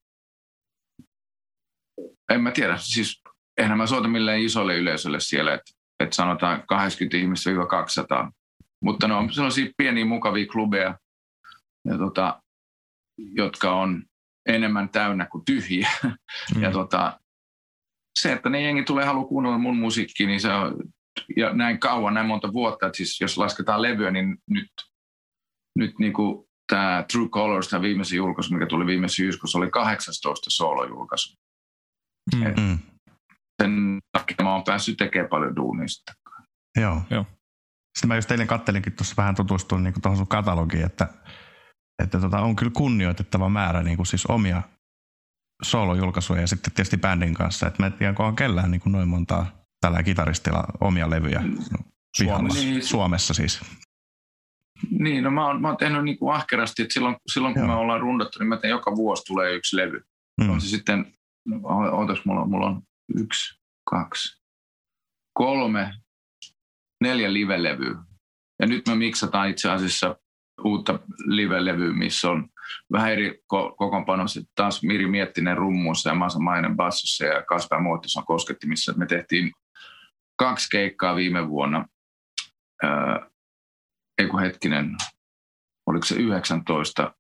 en 2.33 2.40
mä 2.40 2.51
tiedä, 2.51 2.77
siis 2.77 3.23
eihän 3.59 3.79
mä 3.79 3.87
soita 3.87 4.09
millään 4.09 4.40
isolle 4.40 4.77
yleisölle 4.77 5.21
siellä, 5.21 5.55
että, 5.55 5.73
että 6.01 6.16
sanotaan 6.16 6.62
80 6.66 7.16
ihmistä 7.16 7.51
200. 7.71 8.33
Mutta 8.85 9.09
ne 9.09 9.14
on 9.14 9.33
sellaisia 9.33 9.71
pieniä 9.77 10.05
mukavia 10.05 10.47
klubeja, 10.47 10.99
ja 11.85 11.99
tota, 11.99 12.42
jotka 13.18 13.73
on 13.73 14.03
enemmän 14.47 14.88
täynnä 14.88 15.27
kuin 15.27 15.45
tyhjiä. 15.45 15.88
Mm. 16.55 16.62
Ja 16.62 16.71
tota, 16.71 17.21
se, 18.18 18.33
että 18.33 18.51
ne 18.51 18.62
jengi 18.62 18.83
tulee 18.83 19.05
halu 19.05 19.29
kuunnella 19.29 19.59
mun 19.59 19.77
musiikkia, 19.77 20.27
niin 20.27 20.40
se 20.40 20.53
on, 20.53 20.77
ja 21.37 21.53
näin 21.53 21.81
kauan, 21.81 22.14
näin 22.14 22.27
monta 22.27 22.53
vuotta, 22.53 22.87
että 22.87 22.97
siis 22.97 23.21
jos 23.21 23.38
lasketaan 23.38 23.83
levyä, 23.83 24.11
niin 24.11 24.37
nyt 24.51 24.71
nyt 25.79 25.99
niin 25.99 26.13
kuin 26.13 26.45
tämä 26.73 27.05
True 27.13 27.29
Colors, 27.29 27.69
tämä 27.69 27.83
viimeisin 27.83 28.17
julkaisu, 28.17 28.55
mikä 28.55 28.67
tuli 28.67 28.87
viime 28.87 29.09
syyskuussa, 29.09 29.59
oli 29.59 29.71
18 29.71 30.51
soolojulkaisu. 30.51 31.37
Mm. 32.35 32.79
Sen 33.63 33.99
takia 34.13 34.37
mä 34.43 34.53
oon 34.53 34.65
päässyt 34.65 34.97
tekemään 34.97 35.31
paljon 35.31 35.57
duunista. 35.57 36.13
Joo. 36.81 37.03
Joo. 37.11 37.27
Sitten 37.99 38.09
mä 38.09 38.17
just 38.17 38.31
eilen 38.31 38.47
kattelinkin 38.47 38.93
tuossa 38.93 39.15
vähän 39.17 39.35
tutustuin 39.35 39.83
niin 39.83 40.03
tuohon 40.03 40.17
sun 40.17 40.27
katalogiin, 40.27 40.87
että, 40.87 41.09
että 42.03 42.21
tota, 42.21 42.41
on 42.41 42.57
kyllä 42.57 42.73
kunnioitettava 42.77 43.49
määrä 43.49 43.83
niin 43.83 43.97
kuin 43.97 44.07
siis 44.07 44.27
omia 44.27 44.63
soolojulkaisuja 45.63 46.41
ja 46.41 46.47
sitten 46.47 46.73
tietysti 46.73 46.97
bändin 46.97 47.35
kanssa. 47.35 47.67
Että 47.67 47.83
mä 47.83 47.87
en 47.87 47.93
tiedä, 47.93 48.11
onko 48.11 48.27
on 48.27 48.37
kellään 48.37 48.71
niin 48.71 48.81
kuin 48.81 48.93
noin 48.93 49.09
montaa 49.09 49.47
tällä 49.81 50.03
kitaristilla 50.03 50.65
omia 50.81 51.11
levyjä 51.11 51.41
mm. 51.41 51.57
Suomessa, 52.17 52.61
niin, 52.61 52.83
Suomessa 52.83 53.35
siis. 53.35 53.61
Niin, 54.90 55.25
no 55.25 55.31
mä 55.31 55.47
oon, 55.47 55.62
mä 55.62 55.68
oon 55.68 55.77
tehnyt 55.77 56.05
niin 56.05 56.18
kuin 56.18 56.35
ahkerasti, 56.35 56.83
että 56.83 56.95
silloin, 56.95 57.16
silloin 57.33 57.55
kun 57.55 57.62
Joo. 57.62 57.73
me 57.73 57.75
ollaan 57.75 58.01
rundattu, 58.01 58.38
niin 58.38 58.49
mä 58.49 58.57
teen 58.57 58.71
joka 58.71 58.97
vuosi 58.97 59.23
tulee 59.25 59.55
yksi 59.55 59.77
levy. 59.77 60.03
Mm. 60.40 60.51
On 60.51 60.61
se 60.61 60.68
sitten, 60.68 61.12
no, 61.49 61.61
ootas, 61.92 62.25
mulla, 62.25 62.47
mulla 62.47 62.66
on 62.66 62.83
yksi, 63.16 63.61
kaksi, 63.90 64.42
kolme, 65.33 65.95
neljä 67.01 67.33
live-levyä. 67.33 67.95
Ja 68.61 68.66
nyt 68.66 68.88
me 68.88 68.95
miksataan 68.95 69.49
itse 69.49 69.71
asiassa 69.71 70.16
uutta 70.64 70.99
live-levyä, 71.27 71.92
missä 71.92 72.31
on 72.31 72.49
vähän 72.92 73.12
eri 73.12 73.31
ko- 73.31 73.75
kokoonpanossa. 73.77 74.40
Taas 74.55 74.83
Miri 74.83 75.07
Miettinen 75.07 75.57
rummussa 75.57 76.11
ja 76.11 76.14
Masa 76.14 76.38
Mainen 76.38 76.77
bassossa 76.77 77.25
ja 77.25 77.42
Kasper 77.42 77.81
Muotis 77.81 78.16
on 78.16 78.27
koskettimissa. 78.27 78.92
Me 78.97 79.07
tehtiin 79.07 79.53
kaksi 80.38 80.68
keikkaa 80.71 81.16
viime 81.16 81.49
vuonna. 81.49 81.87
Öö, 82.85 82.90
ei 84.18 84.27
kun 84.27 84.40
hetkinen, 84.40 84.96
oliko 85.87 86.07
se 86.07 86.14
19 86.14 87.14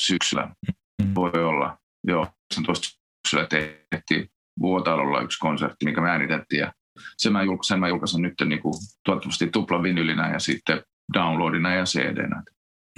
syksyllä, 0.00 0.54
mm. 1.02 1.14
voi 1.14 1.44
olla, 1.44 1.78
joo, 2.06 2.26
19 2.52 2.98
syksyllä 3.26 3.48
tehtiin 3.90 4.28
Vuotalolla 4.60 5.20
yksi 5.20 5.38
konsertti, 5.38 5.84
mikä 5.84 6.00
me 6.00 6.10
äänitettiin 6.10 6.60
ja 6.60 6.72
sen 7.16 7.32
mä, 7.32 7.42
julkaisen, 7.42 7.74
sen 7.74 7.80
mä 7.80 7.88
julkaisen 7.88 8.22
nyt 8.22 8.34
niin 8.44 8.62
kuin, 8.62 8.74
toivottavasti 9.04 9.46
tupla 9.46 9.82
vinylinä 9.82 10.32
ja 10.32 10.38
sitten 10.38 10.84
downloadina 11.14 11.74
ja 11.74 11.84
CD-nä. 11.84 12.42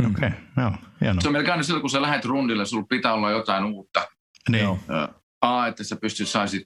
Okei, 0.06 0.28
okay, 0.28 0.78
hienoa. 1.00 1.20
Se 1.20 1.28
on 1.28 1.32
melkein 1.32 1.52
aina 1.52 1.62
silloin, 1.62 1.80
kun 1.80 1.90
sä 1.90 2.02
lähdet 2.02 2.24
rundille, 2.24 2.66
sulla 2.66 2.86
pitää 2.88 3.14
olla 3.14 3.30
jotain 3.30 3.64
uutta. 3.64 4.06
Niin. 4.48 4.66
A, 5.40 5.66
että 5.66 5.84
sä 5.84 5.96
pystyt, 5.96 6.28
saisit 6.28 6.64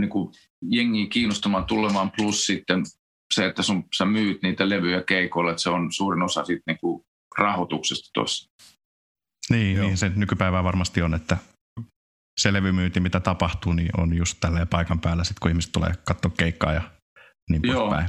niin 0.00 0.10
kuin, 0.10 0.34
jengiä 0.62 1.06
kiinnostamaan 1.06 1.64
tulemaan, 1.64 2.12
plus 2.16 2.46
sitten 2.46 2.82
se, 3.34 3.46
että 3.46 3.62
sun, 3.62 3.84
sä 3.96 4.04
myyt 4.04 4.42
niitä 4.42 4.68
levyjä 4.68 5.02
keikoille, 5.02 5.50
että 5.50 5.62
se 5.62 5.70
on 5.70 5.92
suurin 5.92 6.22
osa 6.22 6.44
siitä 6.44 6.62
niin 6.66 6.78
kuin 6.80 7.02
rahoituksesta 7.38 8.10
tuossa. 8.14 8.50
Niin, 9.50 9.80
niin, 9.80 9.96
se 9.96 10.08
nykypäivää 10.08 10.64
varmasti 10.64 11.02
on, 11.02 11.14
että 11.14 11.36
se 12.40 12.52
levymyynti, 12.52 13.00
mitä 13.00 13.20
tapahtuu, 13.20 13.72
niin 13.72 14.00
on 14.00 14.14
just 14.14 14.36
tälleen 14.40 14.68
paikan 14.68 15.00
päällä, 15.00 15.24
sit 15.24 15.38
kun 15.38 15.50
ihmiset 15.50 15.72
tulee 15.72 15.92
katsoa 16.04 16.30
keikkaa 16.38 16.72
ja 16.72 16.82
niin 17.50 17.62
poispäin. 17.62 18.08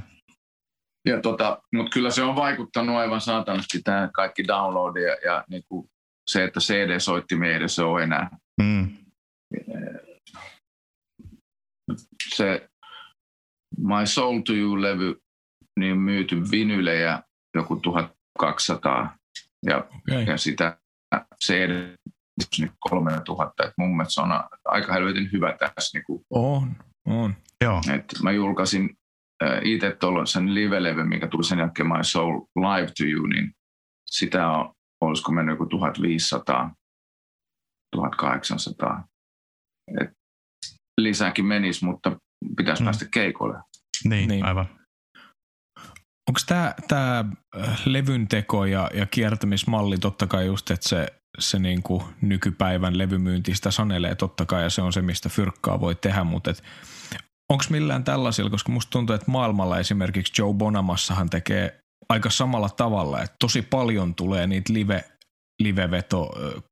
Ja 1.07 1.21
tota, 1.21 1.61
mutta 1.75 1.89
kyllä 1.89 2.11
se 2.11 2.23
on 2.23 2.35
vaikuttanut 2.35 2.95
aivan 2.95 3.21
saatanasti 3.21 3.81
tämä 3.83 4.09
kaikki 4.13 4.47
download 4.47 4.97
ja, 4.97 5.17
ja 5.25 5.43
niin 5.49 5.63
kuin 5.69 5.87
se, 6.29 6.43
että 6.43 6.59
CD-soittimia 6.59 7.49
ei 7.49 7.55
edes 7.55 7.79
ole 7.79 8.03
enää. 8.03 8.29
Mm. 8.61 8.97
Se 12.35 12.69
My 13.81 14.05
Soul 14.05 14.39
to 14.39 14.53
You-levy, 14.53 15.15
niin 15.79 15.97
myyty 15.97 16.51
vinylejä 16.51 17.23
joku 17.55 17.75
1200 17.75 19.17
ja, 19.65 19.77
okay. 19.77 20.23
ja 20.23 20.37
sitä 20.37 20.77
CD 21.45 21.95
nyt 22.59 22.71
3000. 22.79 23.63
Et 23.63 23.73
mun 23.77 23.97
mielestä 23.97 24.13
se 24.13 24.21
on 24.21 24.29
aika 24.65 24.93
helvetin 24.93 25.29
hyvä 25.31 25.57
tässä. 25.57 25.97
Niin 25.97 26.05
kuin, 26.05 26.21
on, 26.29 26.75
on. 27.07 27.35
Joo. 27.63 27.81
Et 27.93 28.05
mä 28.23 28.31
julkaisin 28.31 28.89
äh, 29.43 29.59
itse 29.63 29.97
tuolla 29.99 30.25
sen 30.25 30.55
live-levy, 30.55 31.03
mikä 31.03 31.27
tuli 31.27 31.43
sen 31.43 31.59
jälkeen 31.59 31.87
My 31.87 32.03
Soul 32.03 32.41
Live 32.55 32.87
to 32.87 33.03
You, 33.03 33.25
niin 33.25 33.51
sitä 34.05 34.47
on, 34.47 34.73
olisiko 35.01 35.31
mennyt 35.31 35.53
joku 35.53 35.65
1500, 35.65 36.75
1800. 37.95 39.07
Et 40.01 40.09
lisääkin 41.01 41.45
menisi, 41.45 41.85
mutta 41.85 42.19
pitäisi 42.57 42.83
mm. 42.83 42.85
päästä 42.85 43.05
keikoille. 43.13 43.59
Niin, 44.03 44.29
niin. 44.29 44.45
aivan. 44.45 44.65
Onko 46.29 46.39
tämä 46.45 46.73
tää 46.87 47.25
äh, 47.59 47.81
levyn 47.85 48.27
teko 48.27 48.65
ja, 48.65 48.89
ja 48.93 49.05
kiertämismalli 49.05 49.97
totta 49.97 50.27
kai 50.27 50.45
just, 50.45 50.71
että 50.71 50.89
se, 50.89 51.07
se 51.39 51.59
niinku 51.59 52.03
nykypäivän 52.21 52.97
levymyynti 52.97 53.55
sitä 53.55 53.71
sanelee 53.71 54.15
totta 54.15 54.45
kai 54.45 54.63
ja 54.63 54.69
se 54.69 54.81
on 54.81 54.93
se, 54.93 55.01
mistä 55.01 55.29
fyrkkaa 55.29 55.79
voi 55.79 55.95
tehdä, 55.95 56.23
mutta 56.23 56.53
onko 57.49 57.63
millään 57.69 58.03
tällaisilla, 58.03 58.49
koska 58.49 58.71
musta 58.71 58.89
tuntuu, 58.89 59.15
että 59.15 59.31
maailmalla 59.31 59.79
esimerkiksi 59.79 60.41
Joe 60.41 60.53
Bonamassahan 60.53 61.29
tekee 61.29 61.79
aika 62.09 62.29
samalla 62.29 62.69
tavalla, 62.69 63.21
että 63.21 63.35
tosi 63.39 63.61
paljon 63.61 64.15
tulee 64.15 64.47
niitä 64.47 64.73
live, 64.73 65.03
liveveto, 65.61 66.29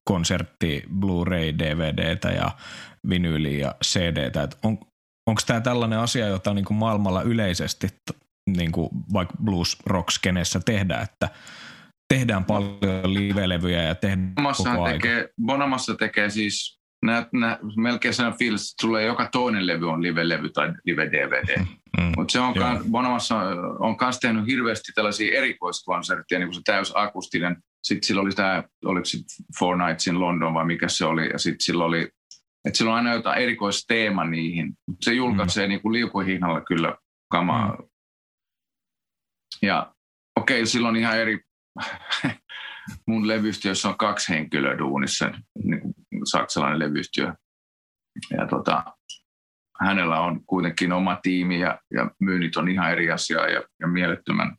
konsertti, 0.10 0.84
Blu-ray, 1.00 1.60
DVDtä 1.60 2.30
ja 2.30 2.52
vinyyliä 3.10 3.68
ja 3.68 3.76
CDtä, 3.86 4.44
että 4.44 4.58
on, 4.64 4.80
onko 5.28 5.42
tämä 5.48 5.62
tällainen 5.62 6.00
asia, 6.00 6.28
jota 6.28 6.54
niin 6.54 6.66
kuin 6.66 6.78
maailmalla 6.78 7.22
yleisesti 7.22 7.88
niin 8.58 8.72
kuin 8.72 8.90
vaikka 9.14 9.34
blues 9.44 9.78
rock 9.86 10.12
skeneessä 10.12 10.60
tehdään, 10.66 11.04
että 11.04 11.30
tehdään 12.14 12.46
paljon 12.46 13.14
live-levyjä 13.14 13.84
ja 13.84 13.96
tehdään 13.96 14.34
koko 14.36 14.70
aika. 14.84 14.94
Tekee, 14.94 15.30
Bonamassa 15.46 15.96
tekee 15.96 16.30
siis 16.30 16.80
nä, 17.06 17.28
nä, 17.34 17.60
melkein 17.76 18.14
sellainen 18.14 18.40
fiilis, 18.40 18.62
että 18.62 18.88
tulee 18.88 19.06
joka 19.06 19.30
toinen 19.32 19.68
levy 19.68 19.90
on 19.90 20.02
live-levy 20.02 20.50
tai 20.50 20.74
live-DVD. 20.86 21.60
Mm, 21.98 22.12
Mutta 22.18 22.32
se 22.32 22.40
on 22.40 22.54
kan, 22.54 22.84
Bonamassa 22.92 23.36
on 23.80 23.98
myös 24.02 24.20
tehnyt 24.20 24.48
hirveästi 24.48 24.92
tällaisia 24.96 25.38
erikoiskonsertteja, 25.38 26.40
niin 26.40 26.48
kuin 26.48 26.56
se 26.56 26.62
täysakustinen 26.66 27.58
sitten 27.88 28.08
sillä 28.08 28.22
oli 28.22 28.32
tämä, 28.32 28.64
oliko 28.86 29.06
se 29.06 29.18
Four 29.60 29.78
Nights 29.78 30.08
in 30.08 30.20
London 30.20 30.54
vai 30.54 30.66
mikä 30.66 30.88
se 30.88 31.06
oli, 31.06 31.30
ja 31.30 31.38
sitten 31.38 31.62
sillä 31.62 31.86
oli, 31.86 32.10
että 32.68 32.78
sillä 32.78 32.92
on 32.92 32.98
aina 32.98 33.14
jotain 33.14 33.42
erikoisteema 33.42 34.24
niihin. 34.26 34.74
Se 35.02 35.14
julkaisee 35.14 35.66
mm. 35.66 35.70
niin 35.70 35.82
kuin 35.82 35.94
liukuhihnalla 35.94 36.62
kyllä 36.62 36.96
kamaa. 37.32 37.76
Mm. 37.76 37.88
Ja 39.62 39.94
okei, 40.40 40.60
okay, 40.60 40.66
silloin 40.66 40.96
ihan 40.96 41.20
eri, 41.20 41.40
mun 43.08 43.28
levyyhtiössä 43.28 43.90
on 43.90 43.98
kaksi 43.98 44.34
henkilöä 44.34 44.78
duunissa, 44.78 45.32
niin 45.64 45.82
kuin 45.82 45.94
saksalainen 46.24 46.80
levyyhtiö. 46.80 47.34
Ja 48.38 48.48
tota, 48.48 48.84
hänellä 49.82 50.20
on 50.20 50.46
kuitenkin 50.46 50.94
oma 50.94 51.20
tiimi 51.22 51.60
ja, 51.60 51.80
ja 51.94 52.12
myynnit 52.20 52.58
on 52.58 52.70
ihan 52.70 52.92
eri 52.92 53.12
asia 53.12 53.50
ja, 53.50 53.64
ja 53.80 53.88
mielettömän 53.88 54.58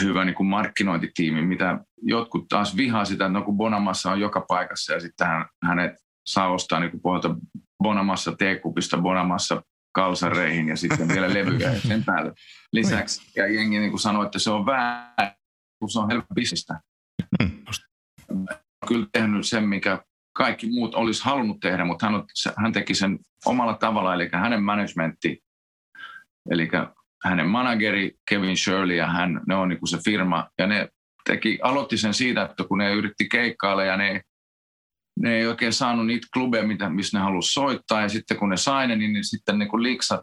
hyvä 0.00 0.24
niin 0.24 0.34
kuin 0.34 0.46
markkinointitiimi, 0.46 1.42
mitä 1.42 1.80
jotkut 2.02 2.48
taas 2.48 2.76
vihaa 2.76 3.04
sitä, 3.04 3.26
että 3.26 3.38
no 3.38 3.44
kun 3.44 3.56
Bonamassa 3.56 4.10
on 4.10 4.20
joka 4.20 4.40
paikassa 4.48 4.92
ja 4.92 5.00
sitten 5.00 5.26
hän, 5.26 5.46
hänet 5.64 6.05
saa 6.26 6.48
ostaa 6.48 6.80
niin 6.80 7.00
pohjalta 7.00 7.36
Bonamassa 7.82 8.36
teekupista 8.38 8.98
Bonamassa 8.98 9.62
kalsareihin 9.92 10.68
ja 10.68 10.76
sitten 10.76 11.08
vielä 11.08 11.34
levyjä 11.34 11.72
ja 11.72 11.80
sen 11.80 12.04
päälle 12.04 12.32
lisäksi. 12.72 13.32
Ja 13.36 13.52
jengi 13.52 13.78
niin 13.78 13.98
sanoi, 13.98 14.26
että 14.26 14.38
se 14.38 14.50
on 14.50 14.66
väärin, 14.66 15.36
kun 15.78 15.90
se 15.90 15.98
on 15.98 16.10
helppo 16.10 16.34
bisnestä. 16.34 16.80
Hmm. 17.42 17.64
Kyllä 18.88 19.06
tehnyt 19.12 19.46
sen, 19.46 19.68
mikä 19.68 20.02
kaikki 20.36 20.70
muut 20.70 20.94
olisi 20.94 21.24
halunnut 21.24 21.60
tehdä, 21.60 21.84
mutta 21.84 22.06
hän, 22.06 22.22
hän 22.56 22.72
teki 22.72 22.94
sen 22.94 23.18
omalla 23.46 23.74
tavalla, 23.74 24.14
eli 24.14 24.28
hänen 24.32 24.62
managementti, 24.62 25.42
eli 26.50 26.68
hänen 27.24 27.48
manageri 27.48 28.12
Kevin 28.30 28.56
Shirley 28.56 28.96
ja 28.96 29.06
hän, 29.06 29.40
ne 29.46 29.54
on 29.54 29.68
niin 29.68 29.78
kuin 29.78 29.88
se 29.88 29.98
firma, 30.04 30.48
ja 30.58 30.66
ne 30.66 30.88
teki, 31.24 31.58
aloitti 31.62 31.98
sen 31.98 32.14
siitä, 32.14 32.42
että 32.42 32.64
kun 32.68 32.78
ne 32.78 32.92
yritti 32.92 33.28
keikkailla 33.30 33.84
ja 33.84 33.96
ne, 33.96 34.22
ne 35.20 35.36
ei 35.36 35.46
oikein 35.46 35.72
saanut 35.72 36.06
niitä 36.06 36.26
klubeja, 36.32 36.66
mitä, 36.66 36.88
missä 36.88 37.18
ne 37.18 37.24
halusi 37.24 37.52
soittaa, 37.52 38.02
ja 38.02 38.08
sitten 38.08 38.36
kun 38.36 38.48
ne 38.48 38.56
sai 38.56 38.86
ne, 38.86 38.96
niin, 38.96 39.12
niin 39.12 39.24
sitten 39.24 39.58
niin 39.58 39.68
kuin 39.68 39.82
liksat 39.82 40.22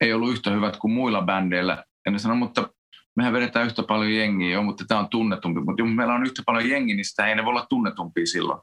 ei 0.00 0.12
ollut 0.12 0.32
yhtä 0.32 0.50
hyvät 0.50 0.76
kuin 0.76 0.92
muilla 0.92 1.22
bändeillä, 1.22 1.84
ja 2.06 2.12
ne 2.12 2.18
sanoi, 2.18 2.36
mutta 2.36 2.70
mehän 3.16 3.32
vedetään 3.32 3.66
yhtä 3.66 3.82
paljon 3.82 4.14
jengiä, 4.14 4.50
jo, 4.50 4.62
mutta 4.62 4.84
tämä 4.88 5.00
on 5.00 5.08
tunnetumpi, 5.08 5.60
mutta 5.60 5.82
jos 5.82 5.94
meillä 5.94 6.14
on 6.14 6.22
yhtä 6.22 6.42
paljon 6.46 6.70
jengiä, 6.70 6.96
niin 6.96 7.04
sitä 7.04 7.26
ei 7.26 7.34
ne 7.34 7.44
voi 7.44 7.50
olla 7.50 7.66
tunnetumpia 7.70 8.26
silloin. 8.26 8.60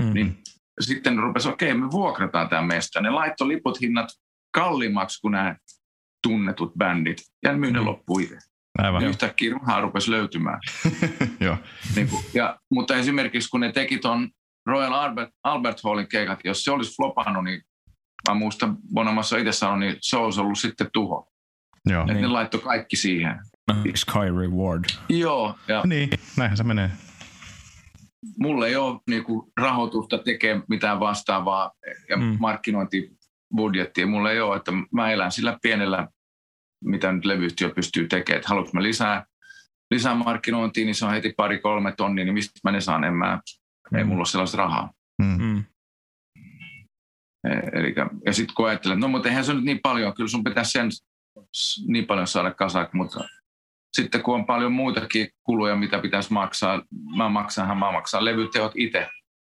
Mm-hmm. 0.00 0.14
Niin 0.14 0.38
sitten 0.80 1.18
rupesi, 1.18 1.48
okei, 1.48 1.70
okay, 1.70 1.80
me 1.80 1.90
vuokrataan 1.90 2.48
tämä 2.48 2.62
mesta. 2.62 3.00
Ne 3.00 3.10
laittoi 3.10 3.48
liput 3.48 3.80
hinnat 3.80 4.08
kalliimmaksi 4.54 5.20
kuin 5.20 5.32
nämä 5.32 5.56
tunnetut 6.22 6.74
bändit, 6.78 7.18
ja 7.42 7.56
myy 7.56 7.72
ne 7.72 7.80
mm. 7.80 7.86
loppuun 7.86 8.22
itse. 8.22 8.38
Aivan. 8.78 9.02
Ja 9.02 9.08
yhtäkkiä 9.08 9.52
rahaa 9.52 9.80
rupesi 9.80 10.10
löytymään. 10.10 10.58
Joo. 11.40 11.56
Niin 11.96 12.08
kuin, 12.08 12.24
ja, 12.34 12.58
mutta 12.70 12.96
esimerkiksi 12.96 13.48
kun 13.48 13.60
ne 13.60 13.72
teki 13.72 13.98
tuon 13.98 14.28
Royal 14.66 14.92
Albert, 14.92 15.30
Albert 15.44 15.80
Hallin 15.84 16.08
keikat, 16.08 16.40
jos 16.44 16.64
se 16.64 16.70
olisi 16.70 16.96
flopannut, 16.96 17.44
niin 17.44 17.62
mä 18.28 18.34
muistan 18.34 18.76
Bonamassa 18.94 19.36
itse 19.36 19.52
sanoin, 19.52 19.80
niin 19.80 19.96
se 20.00 20.16
olisi 20.16 20.40
ollut 20.40 20.58
sitten 20.58 20.90
tuho. 20.92 21.32
Joo. 21.86 22.04
niin. 22.04 22.20
ne 22.20 22.28
laittoi 22.28 22.60
kaikki 22.60 22.96
siihen. 22.96 23.40
Sky 23.94 24.40
Reward. 24.40 24.84
Joo. 25.08 25.54
Ja 25.68 25.82
niin, 25.86 26.10
näinhän 26.36 26.56
se 26.56 26.64
menee. 26.64 26.90
Mulla 28.38 28.66
ei 28.66 28.76
ole 28.76 29.00
niin 29.08 29.24
kuin, 29.24 29.52
rahoitusta 29.60 30.18
tekemään 30.18 30.64
mitään 30.68 31.00
vastaavaa 31.00 31.70
ja 32.08 32.16
mm. 32.16 32.36
markkinointibudjettia. 32.40 34.06
Mulla 34.06 34.30
ei 34.30 34.40
ole, 34.40 34.56
että 34.56 34.72
mä 34.92 35.10
elän 35.10 35.32
sillä 35.32 35.58
pienellä, 35.62 36.08
mitä 36.84 37.12
nyt 37.12 37.24
levyyhtiö 37.24 37.70
pystyy 37.70 38.08
tekemään. 38.08 38.36
Että 38.36 38.48
haluanko 38.48 38.70
mä 38.74 38.82
lisää, 38.82 39.26
lisää 39.90 40.14
markkinointia, 40.14 40.84
niin 40.84 40.94
se 40.94 41.04
on 41.04 41.12
heti 41.12 41.34
pari 41.36 41.58
kolme 41.58 41.92
tonnia, 41.96 42.24
niin 42.24 42.34
mistä 42.34 42.60
mä 42.64 42.72
ne 42.72 42.80
saan, 42.80 43.04
en 43.04 43.14
mä. 43.14 43.40
Ei 43.98 44.04
mulla 44.04 44.20
ole 44.20 44.26
sellaista 44.26 44.56
rahaa. 44.56 44.92
Mm. 45.22 45.42
mm. 45.42 45.64
E, 47.48 47.50
eli, 47.72 47.94
ja 48.26 48.32
sitten 48.32 48.54
kun 48.54 48.68
ajattelen, 48.68 49.00
no 49.00 49.08
mutta 49.08 49.28
eihän 49.28 49.44
se 49.44 49.54
nyt 49.54 49.64
niin 49.64 49.80
paljon, 49.82 50.14
kyllä 50.14 50.28
sun 50.28 50.44
pitäisi 50.44 50.70
sen 50.70 50.88
niin 51.86 52.06
paljon 52.06 52.26
saada 52.26 52.54
kasak, 52.54 52.92
mutta 52.92 53.24
sitten 53.96 54.22
kun 54.22 54.34
on 54.34 54.46
paljon 54.46 54.72
muitakin 54.72 55.28
kuluja, 55.44 55.76
mitä 55.76 55.98
pitäisi 55.98 56.32
maksaa, 56.32 56.82
mä 57.16 57.28
maksanhan, 57.28 57.78
mä 57.78 57.92
maksan 57.92 58.24
levyteot 58.24 58.72
itse. 58.76 59.08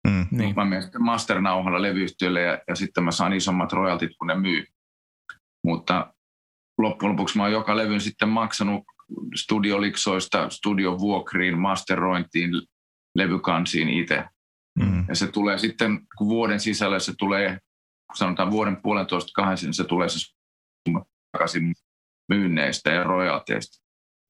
Mm, 0.08 0.26
niin. 0.30 0.54
Mä 0.56 0.64
menen 0.64 0.82
sitten 0.82 1.02
masternauhalla 1.02 1.82
levyyhtiölle 1.82 2.40
ja, 2.40 2.58
ja 2.68 2.74
sitten 2.74 3.04
mä 3.04 3.10
saan 3.10 3.32
isommat 3.32 3.72
royaltit, 3.72 4.10
kun 4.18 4.26
ne 4.26 4.34
myy. 4.34 4.64
Mutta 5.64 6.14
loppujen 6.78 7.12
lopuksi 7.12 7.36
mä 7.36 7.42
oon 7.42 7.52
joka 7.52 7.76
levyn 7.76 8.00
sitten 8.00 8.28
maksanut 8.28 8.84
studioliksoista, 9.34 10.50
studiovuokriin, 10.50 11.58
masterointiin, 11.58 12.50
levykansiin 13.14 13.88
itse. 13.88 14.24
Mm. 14.78 15.04
Ja 15.08 15.14
se 15.14 15.26
tulee 15.26 15.58
sitten, 15.58 16.00
kun 16.18 16.28
vuoden 16.28 16.60
sisällä 16.60 16.98
se 16.98 17.12
tulee, 17.18 17.58
sanotaan 18.14 18.50
vuoden 18.50 18.82
puolentoista 18.82 19.30
kahden, 19.34 19.58
niin 19.62 19.74
se 19.74 19.84
tulee 19.84 20.08
se 20.08 20.18
takaisin 21.32 21.74
myynneistä 22.28 22.90
ja 22.90 23.04
royalteista 23.04 23.82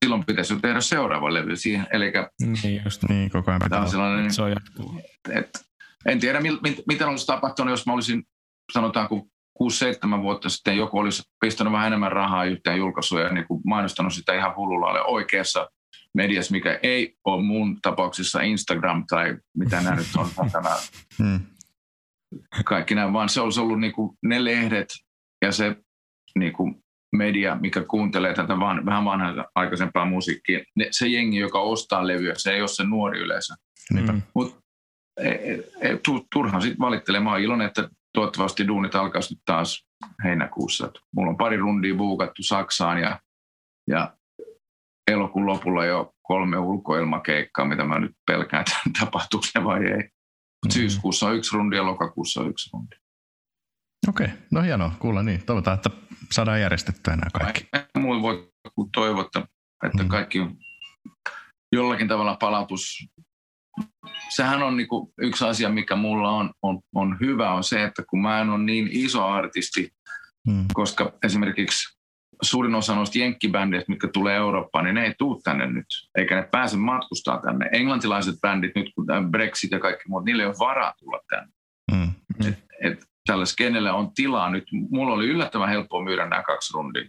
silloin 0.04 0.26
pitäisi 0.26 0.54
jo 0.54 0.60
tehdä 0.60 0.80
seuraava 0.80 1.34
levy 1.34 1.56
siihen. 1.56 1.86
Eli 1.92 2.12
niin, 2.40 2.82
just. 2.84 3.02
niin 3.08 3.30
koko 3.30 3.50
ajan 3.50 3.60
pitää 3.64 3.86
sellainen, 3.86 4.32
se 4.32 4.42
on 4.42 4.50
jatkuu. 4.50 5.00
Et, 5.32 5.50
en 6.06 6.20
tiedä, 6.20 6.38
miten 6.86 7.08
olisi 7.08 7.26
tapahtunut, 7.26 7.70
jos 7.70 7.86
mä 7.86 7.92
olisin, 7.92 8.22
sanotaanko 8.72 9.26
6-7 9.62 10.22
vuotta 10.22 10.48
sitten 10.48 10.76
joku 10.76 10.98
olisi 10.98 11.22
pistänyt 11.40 11.72
vähän 11.72 11.86
enemmän 11.86 12.12
rahaa 12.12 12.44
yhteen 12.44 12.78
julkaisuun 12.78 13.20
ja 13.20 13.32
niin 13.32 13.46
kuin 13.46 13.60
mainostanut 13.66 14.14
sitä 14.14 14.34
ihan 14.34 14.56
hullulla 14.56 15.04
oikeassa 15.04 15.70
mediassa, 16.14 16.52
mikä 16.52 16.78
ei 16.82 17.16
ole 17.24 17.42
mun 17.42 17.78
tapauksessa 17.82 18.40
Instagram 18.40 19.04
tai 19.08 19.36
mitä 19.56 19.80
nämä 19.80 19.96
nyt 19.96 20.06
on 20.16 20.50
tämä. 20.50 20.76
Hmm. 21.18 21.40
Kaikki 22.64 22.94
nämä, 22.94 23.12
vaan 23.12 23.28
se 23.28 23.40
olisi 23.40 23.60
ollut 23.60 23.80
niin 23.80 23.92
kuin 23.92 24.18
ne 24.22 24.44
lehdet 24.44 24.88
ja 25.44 25.52
se 25.52 25.76
niin 26.38 26.52
kuin 26.52 26.82
media, 27.16 27.56
mikä 27.60 27.84
kuuntelee 27.84 28.34
tätä 28.34 28.60
van, 28.60 28.86
vähän 28.86 29.04
vanhaa 29.04 29.46
aikaisempaa 29.54 30.04
musiikkia, 30.04 30.60
ne, 30.76 30.88
se 30.90 31.08
jengi, 31.08 31.38
joka 31.38 31.60
ostaa 31.60 32.06
levyä, 32.06 32.34
se 32.36 32.52
ei 32.52 32.60
ole 32.60 32.68
se 32.68 32.84
nuori 32.84 33.20
yleisö. 33.20 33.54
Mm. 33.92 34.22
Mutta 34.34 34.62
e, 35.20 35.28
e, 35.28 35.52
e, 35.80 35.98
turhaan 36.32 36.62
sitten 36.62 36.78
valittelemaan. 36.78 37.40
Iloinen, 37.40 37.66
että 37.66 37.88
toivottavasti 38.14 38.66
duunit 38.66 38.94
alkaisi 38.94 39.34
nyt 39.34 39.42
taas 39.44 39.86
heinäkuussa. 40.24 40.86
Et 40.86 40.94
mulla 41.16 41.30
on 41.30 41.36
pari 41.36 41.56
rundia 41.56 41.94
buukattu 41.94 42.42
Saksaan 42.42 43.00
ja, 43.00 43.20
ja 43.88 44.16
elokuun 45.10 45.46
lopulla 45.46 45.84
jo 45.84 46.12
kolme 46.22 46.58
ulkoilmakeikkaa, 46.58 47.64
mitä 47.64 47.84
mä 47.84 47.98
nyt 47.98 48.12
pelkään, 48.26 48.60
että 48.60 48.76
tapahtuuko 49.00 49.46
se 49.46 49.64
vai 49.64 49.84
ei. 49.84 50.02
Mm. 50.66 50.70
Syyskuussa 50.70 51.26
on 51.26 51.36
yksi 51.36 51.56
rundi 51.56 51.76
ja 51.76 51.86
lokakuussa 51.86 52.40
on 52.40 52.50
yksi 52.50 52.70
rundi. 52.72 52.96
Okei, 54.08 54.28
no 54.50 54.62
hienoa 54.62 54.92
kuulla 54.98 55.22
niin. 55.22 55.46
Toivotaan, 55.46 55.74
että 55.74 55.90
saadaan 56.30 56.60
järjestettyä 56.60 57.16
nämä 57.16 57.30
kaikki. 57.32 57.68
Muu 57.98 58.22
voi 58.22 58.52
toivottaa, 58.94 59.46
että 59.86 60.02
mm. 60.02 60.08
kaikki 60.08 60.40
on 60.40 60.56
jollakin 61.72 62.08
tavalla 62.08 62.36
palautus. 62.40 63.08
Sehän 64.28 64.62
on 64.62 64.76
niinku 64.76 65.12
yksi 65.18 65.44
asia, 65.44 65.68
mikä 65.68 65.96
mulla 65.96 66.30
on, 66.30 66.50
on, 66.62 66.80
on 66.94 67.16
hyvä, 67.20 67.52
on 67.52 67.64
se, 67.64 67.84
että 67.84 68.02
kun 68.10 68.22
mä 68.22 68.40
en 68.40 68.50
ole 68.50 68.62
niin 68.62 68.88
iso 68.90 69.26
artisti, 69.26 69.90
mm. 70.46 70.64
koska 70.74 71.12
esimerkiksi 71.24 71.98
suurin 72.42 72.74
osa 72.74 72.94
noista 72.94 73.18
jenkkibändeistä, 73.18 73.92
mitkä 73.92 74.08
tulee 74.12 74.36
Eurooppaan, 74.36 74.84
niin 74.84 74.94
ne 74.94 75.04
ei 75.04 75.14
tule 75.18 75.40
tänne 75.44 75.66
nyt, 75.66 75.86
eikä 76.18 76.34
ne 76.34 76.48
pääse 76.50 76.76
matkustaa 76.76 77.40
tänne. 77.40 77.68
Englantilaiset 77.72 78.40
bändit 78.40 78.72
nyt, 78.74 78.90
kun 78.94 79.06
Brexit 79.30 79.70
ja 79.70 79.78
kaikki 79.78 80.08
muut, 80.08 80.24
niille 80.24 80.42
ei 80.42 80.46
ole 80.46 80.58
varaa 80.58 80.94
tulla 80.98 81.20
tänne. 81.30 81.52
Mm. 81.92 82.12
Et, 82.48 82.64
et 82.82 83.04
tällä 83.26 83.46
skenelle 83.46 83.92
on 83.92 84.14
tilaa 84.14 84.50
nyt. 84.50 84.64
Mulla 84.90 85.14
oli 85.14 85.26
yllättävän 85.26 85.68
helppoa 85.68 86.04
myydä 86.04 86.26
nämä 86.26 86.42
kaksi 86.42 86.74
rundia. 86.74 87.08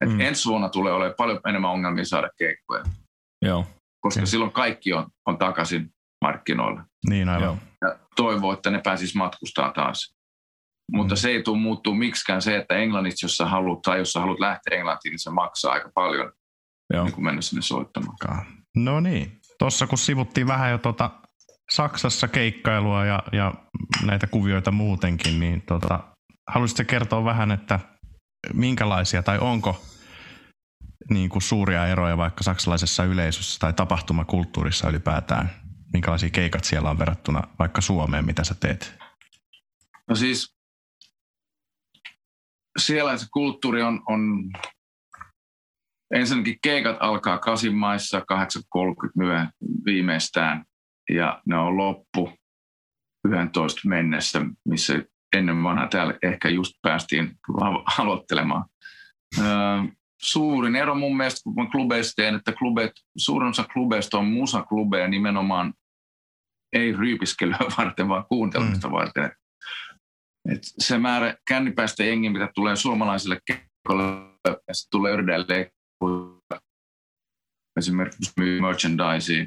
Et 0.00 0.10
mm. 0.10 0.20
Ensi 0.20 0.48
vuonna 0.48 0.68
tulee 0.68 0.92
olemaan 0.92 1.14
paljon 1.16 1.40
enemmän 1.48 1.70
ongelmia 1.70 2.04
saada 2.04 2.28
keikkoja. 2.38 2.84
Joo. 3.42 3.66
Koska 4.00 4.20
ja. 4.20 4.26
silloin 4.26 4.52
kaikki 4.52 4.92
on, 4.92 5.06
on 5.26 5.38
takaisin 5.38 5.90
markkinoilla. 6.24 6.84
Niin 7.08 7.28
aivan. 7.28 7.60
Ja 7.82 7.98
toivoo, 8.16 8.52
että 8.52 8.70
ne 8.70 8.80
pääsis 8.84 9.14
matkustaa 9.14 9.72
taas. 9.72 10.13
Mutta 10.92 11.14
mm. 11.14 11.16
se 11.16 11.28
ei 11.28 11.42
tule 11.42 11.58
muuttuu 11.58 11.94
miksikään 11.94 12.42
se, 12.42 12.56
että 12.56 12.74
Englannissa, 12.74 13.24
jos 13.24 13.36
sä 13.36 13.46
haluat, 13.46 13.82
tai 13.82 13.98
jos 13.98 14.12
sä 14.12 14.20
haluat 14.20 14.40
lähteä 14.40 14.78
Englantiin, 14.78 15.10
niin 15.10 15.18
se 15.18 15.30
maksaa 15.30 15.72
aika 15.72 15.90
paljon, 15.94 16.32
Joo. 16.94 17.04
niin 17.04 17.14
kun 17.14 17.24
mennä 17.24 17.40
sinne 17.40 17.62
soittamaan. 17.62 18.16
No 18.76 19.00
niin. 19.00 19.40
Tuossa 19.58 19.86
kun 19.86 19.98
sivuttiin 19.98 20.46
vähän 20.46 20.70
jo 20.70 20.78
tuota 20.78 21.10
Saksassa 21.70 22.28
keikkailua 22.28 23.04
ja, 23.04 23.22
ja 23.32 23.54
näitä 24.04 24.26
kuvioita 24.26 24.70
muutenkin, 24.70 25.40
niin 25.40 25.62
tota, 25.62 26.00
haluaisitko 26.48 26.84
kertoa 26.90 27.24
vähän, 27.24 27.50
että 27.50 27.80
minkälaisia 28.52 29.22
tai 29.22 29.38
onko 29.38 29.82
niin 31.10 31.30
kuin 31.30 31.42
suuria 31.42 31.86
eroja 31.86 32.16
vaikka 32.16 32.44
saksalaisessa 32.44 33.04
yleisössä 33.04 33.58
tai 33.58 33.72
tapahtumakulttuurissa 33.72 34.88
ylipäätään? 34.88 35.50
Minkälaisia 35.92 36.30
keikat 36.30 36.64
siellä 36.64 36.90
on 36.90 36.98
verrattuna 36.98 37.42
vaikka 37.58 37.80
Suomeen, 37.80 38.24
mitä 38.24 38.44
sä 38.44 38.54
teet? 38.54 38.94
No 40.08 40.14
siis 40.16 40.53
siellä 42.78 43.16
se 43.16 43.26
kulttuuri 43.32 43.82
on, 43.82 44.02
on 44.08 44.50
ensinnäkin 46.14 46.58
keikat 46.62 46.96
alkaa 47.00 47.38
kasimaissa 47.38 48.18
8.30 48.18 48.24
myöhä 49.16 49.50
viimeistään 49.84 50.64
ja 51.10 51.42
ne 51.46 51.56
on 51.56 51.76
loppu 51.76 52.32
11 53.28 53.88
mennessä, 53.88 54.40
missä 54.68 55.02
ennen 55.36 55.62
vanha 55.62 55.86
täällä 55.86 56.14
ehkä 56.22 56.48
just 56.48 56.72
päästiin 56.82 57.38
aloittelemaan. 57.98 58.64
Öö, 59.38 59.44
suurin 60.22 60.76
ero 60.76 60.94
mun 60.94 61.16
mielestä, 61.16 61.40
kun 61.44 61.54
mä 61.54 61.70
klubeista 61.70 62.12
teen, 62.16 62.34
että 62.34 62.52
klubet, 62.52 62.92
suurin 63.16 63.48
osa 63.48 63.64
klubeista 63.72 64.18
on 64.18 64.26
musaklubeja 64.26 65.08
nimenomaan 65.08 65.74
ei 66.72 66.92
ryypiskelyä 66.92 67.58
varten, 67.78 68.08
vaan 68.08 68.24
kuuntelemista 68.28 68.88
mm. 68.88 68.92
varten. 68.92 69.30
Et 70.52 70.62
se 70.78 70.98
määrä 70.98 71.36
kännipäistä 71.48 72.04
jengi, 72.04 72.30
mitä 72.30 72.48
tulee 72.54 72.76
suomalaisille 72.76 73.40
keikolle, 73.46 74.04
ja 74.48 74.74
se 74.74 74.88
tulee 74.90 75.14
edelleen 75.14 75.70
esimerkiksi 77.78 78.32
myy 78.36 78.60
merchandisea, 78.60 79.46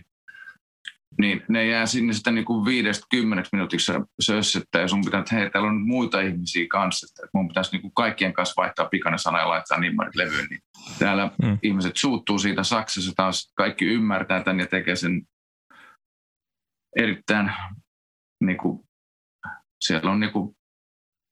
niin 1.17 1.43
ne 1.49 1.65
jää 1.65 1.85
sinne 1.85 2.13
sitten 2.13 2.35
niin 2.35 2.45
kuin 2.45 2.65
viidestä 2.65 3.05
kymmeneksi 3.09 3.49
minuutiksi 3.53 3.91
sössettä 4.21 4.79
ja 4.79 4.87
sun 4.87 5.01
pitää, 5.05 5.19
että 5.19 5.35
hei, 5.35 5.49
täällä 5.49 5.69
on 5.69 5.81
muita 5.81 6.21
ihmisiä 6.21 6.65
kanssa, 6.69 7.07
että 7.09 7.29
mun 7.33 7.47
pitäisi 7.47 7.71
niin 7.71 7.81
kuin 7.81 7.93
kaikkien 7.93 8.33
kanssa 8.33 8.61
vaihtaa 8.61 8.85
pikainen 8.85 9.19
sana 9.19 9.39
ja 9.39 9.49
laittaa 9.49 9.79
nimmarit 9.79 10.15
levyyn. 10.15 10.47
Niin 10.49 10.61
täällä 10.99 11.31
mm. 11.43 11.57
ihmiset 11.63 11.97
suuttuu 11.97 12.39
siitä, 12.39 12.63
Saksassa 12.63 13.11
taas 13.15 13.53
kaikki 13.55 13.85
ymmärtää 13.85 14.43
tämän 14.43 14.59
ja 14.59 14.67
tekee 14.67 14.95
sen 14.95 15.21
erittäin, 16.95 17.51
niin 18.43 18.57
kuin, 18.57 18.79
siellä 19.81 20.11
on 20.11 20.19
niin 20.19 20.31
kuin, 20.31 20.57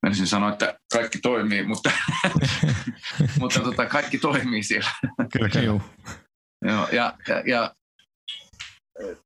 menisin 0.06 0.28
sanoa, 0.28 0.50
että 0.50 0.80
kaikki 0.94 1.20
toimii, 1.20 1.63
mutta, 1.63 1.91
mutta 3.39 3.60
tota, 3.60 3.86
kaikki 3.86 4.18
toimii 4.18 4.63
siellä. 4.63 4.89
Kyllä, 5.34 5.50
kyllä. 5.50 5.82
Joo, 6.65 6.88
ja, 6.91 7.13
ja, 7.28 7.44
ja 7.46 7.76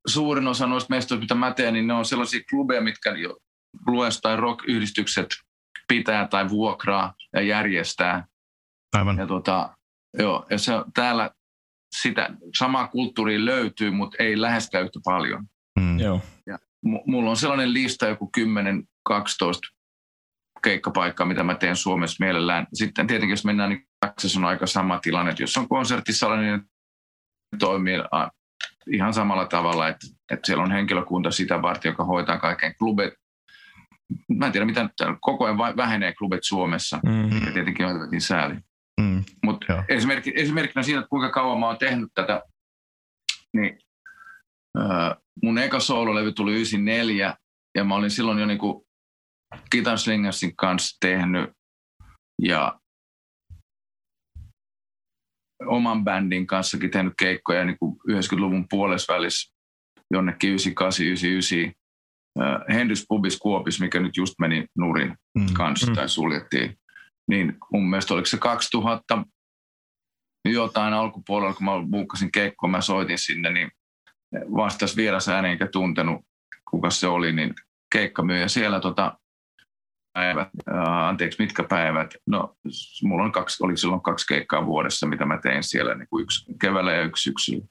suurin 0.08 0.48
osa 0.48 0.68
noista 0.68 0.96
mestoista, 0.96 1.22
mitä 1.22 1.36
mä 1.36 1.54
teen, 1.54 1.74
niin 1.74 1.88
ne 1.88 1.94
on 1.94 2.06
sellaisia 2.06 2.40
klubeja, 2.50 2.82
mitkä 2.82 3.12
blues- 3.86 4.20
tai 4.22 4.36
rock-yhdistykset 4.36 5.28
pitää 5.88 6.28
tai 6.28 6.50
vuokraa 6.50 7.14
ja 7.34 7.42
järjestää. 7.42 8.26
Aivan. 8.98 9.18
Ja, 9.18 9.28
tota, 9.28 9.78
joo, 10.18 10.46
ja 10.50 10.58
se, 10.58 10.72
täällä 10.94 11.32
sitä 11.96 12.30
samaa 12.58 12.88
kulttuuria 12.88 13.46
löytyy, 13.46 13.92
mutta 13.92 14.24
ei 14.24 14.42
läheskään 14.42 14.84
yhtä 14.84 15.00
paljon. 15.04 15.46
Mm. 15.80 16.00
Joo. 16.00 16.22
Ja 16.48 16.58
mulla 17.06 17.30
on 17.30 17.38
sellainen 17.38 17.74
lista 17.74 18.08
joku 18.08 18.30
10-12 18.38 19.14
keikkapaikkaa, 20.64 21.26
mitä 21.26 21.44
mä 21.44 21.56
teen 21.56 21.76
Suomessa 21.76 22.26
mielellään. 22.26 22.68
Sitten 22.74 23.08
tietenkin, 23.08 23.34
jos 23.34 23.46
mennään, 23.46 23.70
niin 23.70 23.88
Saksassa 24.06 24.40
on 24.40 24.46
aika 24.46 24.68
sama 24.68 25.00
tilanne, 25.00 25.32
että 25.32 25.44
jos 25.44 25.58
on 25.58 25.70
konserttisala, 25.70 26.38
niin 26.38 26.62
toimii 27.60 27.98
ihan 28.92 29.14
samalla 29.14 29.46
tavalla, 29.46 29.88
että, 29.88 30.08
että 30.32 30.46
siellä 30.48 30.64
on 30.64 30.72
henkilökunta 30.72 31.32
sitä 31.32 31.62
varten, 31.62 31.90
joka 31.90 32.04
hoitaa 32.04 32.38
kaiken 32.38 32.76
klubet. 32.80 33.14
Mä 34.38 34.46
en 34.46 34.52
tiedä, 34.52 34.66
mitä 34.66 34.90
koko 35.22 35.46
ajan 35.46 35.58
vähenee 35.58 36.14
klubet 36.14 36.44
Suomessa, 36.44 37.00
mm-hmm. 37.06 37.46
ja 37.46 37.52
tietenkin 37.52 37.86
on 37.86 37.94
jotenkin 37.94 38.22
sääli. 38.22 38.56
Mm, 39.02 39.24
Mutta 39.44 39.84
esimerkki, 39.90 40.34
esimerkkinä 40.36 40.84
siinä, 40.84 41.00
että 41.00 41.10
kuinka 41.10 41.30
kauan 41.30 41.60
mä 41.60 41.68
oon 41.68 41.78
tehnyt 41.78 42.10
tätä, 42.14 42.42
niin 43.54 43.78
äh, 44.80 45.16
mun 45.44 45.58
eka 45.58 45.80
soololevy 45.80 46.32
tuli 46.32 46.54
94, 46.54 47.38
ja 47.76 47.84
mä 47.84 47.96
olin 47.96 48.12
silloin 48.12 48.40
jo 48.40 48.46
niinku 48.46 48.88
Guitar 49.72 49.98
Slingersin 49.98 50.56
kanssa 50.56 50.98
tehnyt, 51.00 51.50
ja 52.42 52.80
oman 55.66 56.04
bändin 56.04 56.48
kanssakin 56.48 56.92
tehnyt 56.92 57.14
keikkoja 57.20 57.66
niin 57.66 57.78
kuin 57.80 57.98
90-luvun 58.12 58.66
puolesvälissä 58.70 59.54
jonnekin 60.14 60.50
98, 60.50 61.06
99. 61.06 61.74
Hendys 62.70 63.06
Pubis 63.10 63.38
Kuopis, 63.38 63.82
mikä 63.82 64.00
nyt 64.00 64.18
just 64.18 64.34
meni 64.40 64.66
nurin 64.78 65.16
mm. 65.38 65.54
kanssa 65.54 65.88
mm. 65.88 65.94
tai 65.94 66.10
suljettiin. 66.10 66.78
Niin 67.30 67.58
mun 67.74 67.90
mielestä 67.90 68.14
oliko 68.14 68.26
se 68.26 68.38
2000 68.38 69.24
jotain 70.46 70.94
alkupuolella, 70.94 71.54
kun 71.54 71.66
mä 71.66 71.72
buukkasin 71.92 72.32
keikkoa, 72.32 72.70
mä 72.70 72.82
soitin 72.82 73.18
sinne, 73.18 73.50
niin 73.50 73.72
vastasi 74.34 74.96
vieras 74.96 75.30
ääni 75.30 75.50
enkä 75.50 75.68
tuntenut, 75.68 76.22
kuka 76.70 76.90
se 76.90 77.08
oli, 77.08 77.32
niin 77.32 77.54
keikkamyyjä 77.94 78.48
siellä 78.48 78.80
tota, 78.80 79.18
päivät, 80.14 80.50
anteeksi, 80.86 81.44
mitkä 81.44 81.64
päivät? 81.64 82.14
No, 82.28 82.56
mulla 83.04 83.24
on 83.24 83.32
kaksi, 83.32 83.64
oli 83.64 83.78
silloin 83.78 84.02
kaksi 84.02 84.28
keikkaa 84.28 84.66
vuodessa, 84.66 85.08
mitä 85.08 85.26
mä 85.26 85.40
tein 85.44 85.64
siellä, 85.64 85.96
niin 85.96 86.08
kuin 86.10 86.24
yksi 86.24 86.54
keväällä 86.62 86.92
ja 86.92 87.02
yksi 87.02 87.24
syksyllä. 87.24 87.66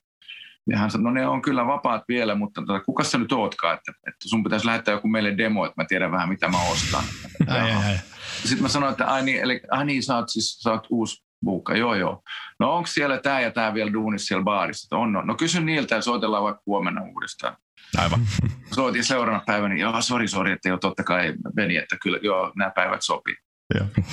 Ja 0.71 0.79
hän 0.79 0.91
sanoi, 0.91 1.05
no 1.05 1.11
ne 1.11 1.27
on 1.27 1.43
kyllä 1.43 1.67
vapaat 1.67 2.03
vielä, 2.09 2.35
mutta 2.35 2.63
tota, 2.67 2.81
kuka 2.81 3.05
sä 3.05 3.19
nyt 3.19 3.33
ootkaan, 3.33 3.75
että, 3.75 3.93
että 4.07 4.29
sun 4.29 4.45
pitäisi 4.45 4.67
lähettää 4.67 4.95
joku 4.95 5.09
meille 5.09 5.39
demo, 5.39 5.65
että 5.65 5.83
mä 5.83 5.87
tiedän 5.89 6.13
vähän 6.13 6.29
mitä 6.29 6.49
mä 6.49 6.63
ostan. 6.63 7.05
Sitten 8.45 8.63
mä 8.63 8.69
sanoin, 8.69 8.91
että 8.91 9.07
ai 9.07 9.23
niin, 9.23 9.41
eli, 9.41 9.61
ai 9.71 9.85
niin 9.85 10.03
sä, 10.03 10.17
oot, 10.17 10.29
siis, 10.29 10.59
sä 10.59 10.71
oot 10.71 10.87
uusi 10.91 11.25
buukka, 11.45 11.77
joo 11.77 11.95
joo. 11.95 12.23
No 12.61 12.77
onko 12.77 12.87
siellä 12.87 13.19
tämä 13.19 13.41
ja 13.41 13.51
tämä 13.51 13.75
vielä 13.75 13.93
duunissa 13.93 14.27
siellä 14.27 14.45
baarissa? 14.45 14.97
On, 14.97 15.13
no, 15.13 15.23
no 15.23 15.35
kysy 15.35 15.61
niiltä 15.61 15.95
ja 15.95 16.03
soitellaan 16.03 16.45
vaikka 16.45 16.63
huomenna 16.67 17.03
uudestaan. 17.03 17.57
Aivan. 17.97 18.21
Soitin 18.75 19.05
seuraavana 19.05 19.45
päivänä, 19.47 19.75
niin 19.75 19.83
joo, 19.83 20.03
sori, 20.03 20.29
sori, 20.29 20.53
että 20.53 20.69
joo, 20.69 20.79
totta 20.79 21.05
kai 21.05 21.35
meni, 21.57 21.77
että 21.77 21.97
kyllä 22.03 22.19
joo, 22.23 22.53
nämä 22.57 22.71
päivät 22.71 23.03
sopii. 23.03 23.37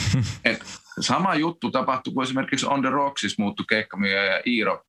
Et 0.45 0.63
sama 0.99 1.35
juttu 1.35 1.71
tapahtui, 1.71 2.13
kun 2.13 2.23
esimerkiksi 2.23 2.65
On 2.65 2.81
The 2.81 2.89
Rocksis 2.89 3.37
muuttui 3.37 3.65
keikkamyyjä 3.69 4.23
ja 4.23 4.41
Iiro 4.47 4.83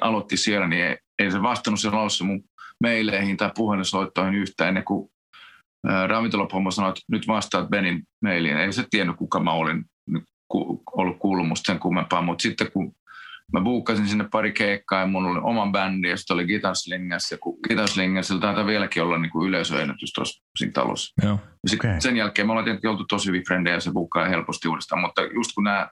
aloitti 0.00 0.36
siellä, 0.36 0.68
niin 0.68 0.84
ei, 0.84 0.96
ei 1.18 1.30
se 1.30 1.42
vastannut 1.42 1.80
siellä 1.80 2.00
alussa 2.00 2.24
mun 2.24 2.44
meileihin 2.80 3.36
tai 3.36 3.50
puhelinsoittoihin 3.54 4.34
yhtään 4.34 4.68
ennen 4.68 4.84
kuin 4.84 5.10
ravintolapommo 6.06 6.70
sanoi, 6.70 6.88
että 6.88 7.00
nyt 7.08 7.28
vastaat 7.28 7.68
Benin 7.68 8.02
mailiin. 8.22 8.56
Ei 8.56 8.72
se 8.72 8.84
tiennyt, 8.90 9.16
kuka 9.16 9.40
mä 9.40 9.52
olin 9.52 9.84
ollut 10.96 11.18
kuullut 11.18 11.48
musta 11.48 11.72
sen 11.72 11.80
kummempaa, 11.80 12.22
mutta 12.22 12.42
sitten 12.42 12.72
kun 12.72 12.94
mä 13.52 13.60
buukkasin 13.60 14.08
sinne 14.08 14.28
pari 14.32 14.52
keikkaa 14.52 15.00
ja 15.00 15.06
mun 15.06 15.26
oli 15.26 15.40
oman 15.42 15.72
bändi 15.72 16.08
ja 16.08 16.16
sitten 16.16 16.34
oli 16.34 16.46
Guitar 16.46 16.74
Slingers 16.76 17.30
ja 17.30 17.38
Guitar 17.68 17.88
Slingersillä 17.88 18.40
taitaa 18.40 18.66
vieläkin 18.66 19.02
olla 19.02 19.18
niin 19.18 19.32
kuin 19.32 19.48
yleisöennätys 19.48 20.12
tuossa 20.12 20.42
siinä 20.58 20.72
talossa. 20.72 21.12
Joo. 21.22 21.38
Ja 21.70 21.76
okay. 21.76 22.00
sen 22.00 22.16
jälkeen 22.16 22.46
me 22.46 22.52
ollaan 22.52 22.64
tietenkin 22.64 22.90
oltu 22.90 23.04
tosi 23.04 23.26
hyviä 23.26 23.42
frendejä 23.46 23.76
ja 23.76 23.80
se 23.80 23.90
buukkaa 23.92 24.28
helposti 24.28 24.68
uudestaan, 24.68 25.00
mutta 25.00 25.22
just 25.22 25.50
kun 25.54 25.64
nämä 25.64 25.88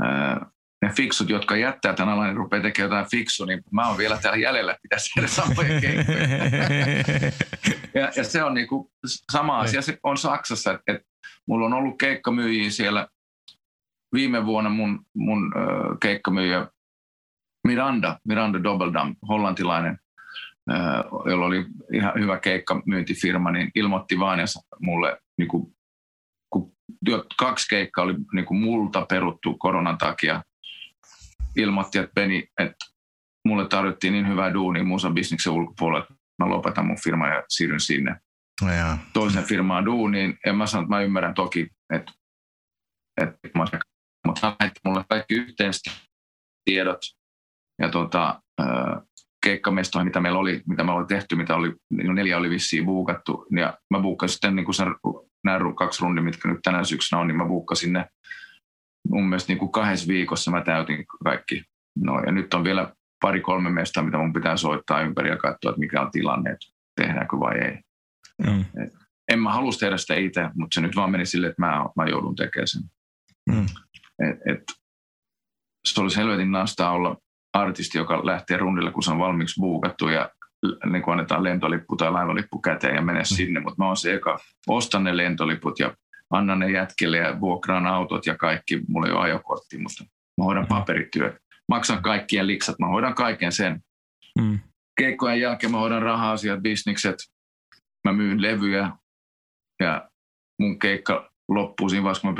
ää, 0.00 0.46
ne 0.82 0.92
fiksut, 0.96 1.28
jotka 1.28 1.56
jättää 1.56 1.94
tämän 1.94 2.14
alan, 2.14 2.26
niin 2.26 2.36
rupeaa 2.36 2.62
tekemään 2.62 2.90
jotain 2.90 3.10
fiksu, 3.10 3.44
niin 3.44 3.62
mä 3.72 3.88
oon 3.88 3.98
vielä 3.98 4.18
täällä 4.22 4.38
jäljellä, 4.38 4.76
pitäisi 4.82 5.10
tehdä 5.14 5.28
samoja 5.28 5.80
keikkoja. 5.80 6.28
ja, 8.00 8.12
ja, 8.16 8.24
se 8.24 8.42
on 8.42 8.54
niin 8.54 8.68
kuin 8.68 8.88
sama 9.32 9.60
asia 9.60 9.82
se 9.82 9.98
on 10.02 10.18
Saksassa, 10.18 10.70
että, 10.70 10.92
että 10.92 11.08
mulla 11.48 11.66
on 11.66 11.72
ollut 11.72 11.98
keikkamyyjiä 11.98 12.70
siellä 12.70 13.08
viime 14.14 14.46
vuonna 14.46 14.70
mun, 14.70 15.06
mun 15.14 15.52
äh, 15.56 15.98
keikkamyyjä 16.00 16.68
Miranda, 17.66 18.18
Miranda 18.24 18.62
Dobbeldam, 18.62 19.16
hollantilainen, 19.28 19.98
äh, 20.72 21.04
jolla 21.26 21.46
oli 21.46 21.66
ihan 21.92 22.12
hyvä 22.18 22.38
keikkamyyntifirma, 22.38 23.50
niin 23.50 23.70
ilmoitti 23.74 24.18
vaan 24.18 24.38
ja 24.38 24.46
mulle, 24.80 25.18
niin 25.38 25.48
kuin, 25.48 25.76
kun 26.50 26.72
kaksi 27.38 27.68
keikkaa 27.68 28.04
oli 28.04 28.14
niin 28.32 28.44
kuin 28.44 28.60
multa 28.60 29.06
peruttu 29.06 29.58
koronan 29.58 29.98
takia, 29.98 30.42
ilmoitti, 31.56 31.98
että 31.98 32.12
Beni, 32.14 32.48
että 32.58 32.86
mulle 33.44 33.68
tarjottiin 33.68 34.12
niin 34.12 34.28
hyvää 34.28 34.54
duunia 34.54 34.84
bisniksen 35.14 35.52
ulkopuolella, 35.52 36.02
että 36.04 36.14
mä 36.38 36.48
lopetan 36.48 36.86
mun 36.86 37.00
firman 37.04 37.30
ja 37.30 37.42
siirryn 37.48 37.80
sinne 37.80 38.16
no 38.62 38.68
toisen 39.12 39.44
firmaan 39.44 39.84
duuniin. 39.84 40.38
Ja 40.46 40.52
mä 40.52 40.66
sanoin, 40.66 40.84
että 40.84 40.94
mä 40.94 41.02
ymmärrän 41.02 41.34
toki, 41.34 41.68
että, 41.94 42.12
että 43.22 43.38
mä 43.54 43.64
mutta 44.26 44.56
hän 44.60 44.70
mulle 44.84 45.04
kaikki 45.08 45.34
yhteiset 45.34 45.82
tiedot 46.64 47.00
ja 47.82 47.88
tuota, 47.88 48.42
keikkamestoihin, 49.44 50.06
mitä 50.06 50.20
meillä 50.20 50.38
oli, 50.38 50.62
mitä 50.68 50.84
me 50.84 50.92
oli 50.92 51.06
tehty, 51.06 51.36
mitä 51.36 51.56
oli, 51.56 51.74
niin 51.90 52.14
neljä 52.14 52.38
oli 52.38 52.50
vissiin 52.50 52.84
buukattu. 52.84 53.46
Ja 53.56 53.78
mä 53.90 54.00
buukkasin 54.00 54.32
sitten 54.32 54.56
niin 54.56 54.64
kuin 54.64 54.74
sen, 54.74 54.88
nämä 55.44 55.58
kaksi 55.74 56.02
rundia, 56.02 56.22
mitkä 56.22 56.48
nyt 56.48 56.60
tänä 56.62 56.84
syksynä 56.84 57.20
on, 57.20 57.26
niin 57.26 57.36
mä 57.36 57.44
buukkasin 57.46 57.92
ne 57.92 58.06
mun 59.08 59.28
mielestä 59.28 59.50
niin 59.50 59.58
kuin 59.58 59.72
kahdessa 59.72 60.08
viikossa 60.08 60.50
mä 60.50 60.60
täytin 60.60 61.04
kaikki. 61.24 61.62
No, 61.96 62.20
ja 62.20 62.32
nyt 62.32 62.54
on 62.54 62.64
vielä 62.64 62.92
pari-kolme 63.20 63.70
mestä, 63.70 64.02
mitä 64.02 64.18
mun 64.18 64.32
pitää 64.32 64.56
soittaa 64.56 65.00
ympäri 65.00 65.30
ja 65.30 65.36
katsoa, 65.36 65.70
että 65.70 65.80
mikä 65.80 66.02
on 66.02 66.10
tilanne, 66.10 66.50
että 66.50 66.66
tehdäänkö 67.00 67.40
vai 67.40 67.58
ei. 67.58 67.78
Mm. 68.46 68.60
Et, 68.60 68.92
en 69.32 69.38
mä 69.38 69.52
halua 69.52 69.72
tehdä 69.80 69.96
sitä 69.96 70.14
itse, 70.14 70.48
mutta 70.54 70.74
se 70.74 70.80
nyt 70.80 70.96
vaan 70.96 71.10
meni 71.10 71.26
silleen, 71.26 71.50
että 71.50 71.62
mä, 71.62 71.84
mä 71.96 72.04
joudun 72.04 72.36
tekemään 72.36 72.68
sen. 72.68 72.82
Mm. 73.50 73.66
Et, 74.22 74.54
et, 74.54 74.62
se 75.84 76.00
olisi 76.00 76.16
helvetin 76.16 76.52
nastaa 76.52 76.90
olla 76.90 77.16
artisti, 77.52 77.98
joka 77.98 78.26
lähtee 78.26 78.56
rundille, 78.56 78.92
kun 78.92 79.02
se 79.02 79.10
on 79.10 79.18
valmiiksi 79.18 79.60
buukattu 79.60 80.08
ja 80.08 80.30
niin 80.90 81.02
kuin 81.02 81.12
annetaan 81.12 81.44
lentolippu 81.44 81.96
tai 81.96 82.12
laivalippu 82.12 82.60
käteen 82.60 82.94
ja 82.94 83.02
mene 83.02 83.18
mm. 83.18 83.24
sinne, 83.24 83.60
mutta 83.60 83.82
mä 83.82 83.86
oon 83.86 83.96
se 83.96 84.14
eka, 84.14 84.38
ostan 84.68 85.04
ne 85.04 85.16
lentoliput 85.16 85.78
ja 85.78 85.96
annan 86.30 86.58
ne 86.58 86.70
jätkille 86.70 87.16
ja 87.16 87.40
vuokraan 87.40 87.86
autot 87.86 88.26
ja 88.26 88.36
kaikki. 88.36 88.80
Mulla 88.88 89.06
ei 89.06 89.12
ole 89.12 89.20
ajokortti, 89.20 89.78
mutta 89.78 90.04
mä 90.38 90.44
hoidan 90.44 90.66
paperityöt, 90.66 91.36
maksan 91.68 92.02
kaikkien 92.02 92.46
liksat, 92.46 92.78
mä 92.78 92.86
hoidan 92.86 93.14
kaiken 93.14 93.52
sen. 93.52 93.80
Mm. 94.40 94.58
Keikkojen 94.98 95.40
jälkeen 95.40 95.72
mä 95.72 95.78
hoidan 95.78 96.02
raha-asiat, 96.02 96.60
bisnikset, 96.60 97.16
mä 98.04 98.12
myyn 98.12 98.42
levyjä 98.42 98.90
ja 99.80 100.08
mun 100.60 100.78
keikka 100.78 101.30
loppuu 101.48 101.88
siinä 101.88 102.02
vaiheessa, 102.02 102.22
kun 102.22 102.30
mä 102.30 102.36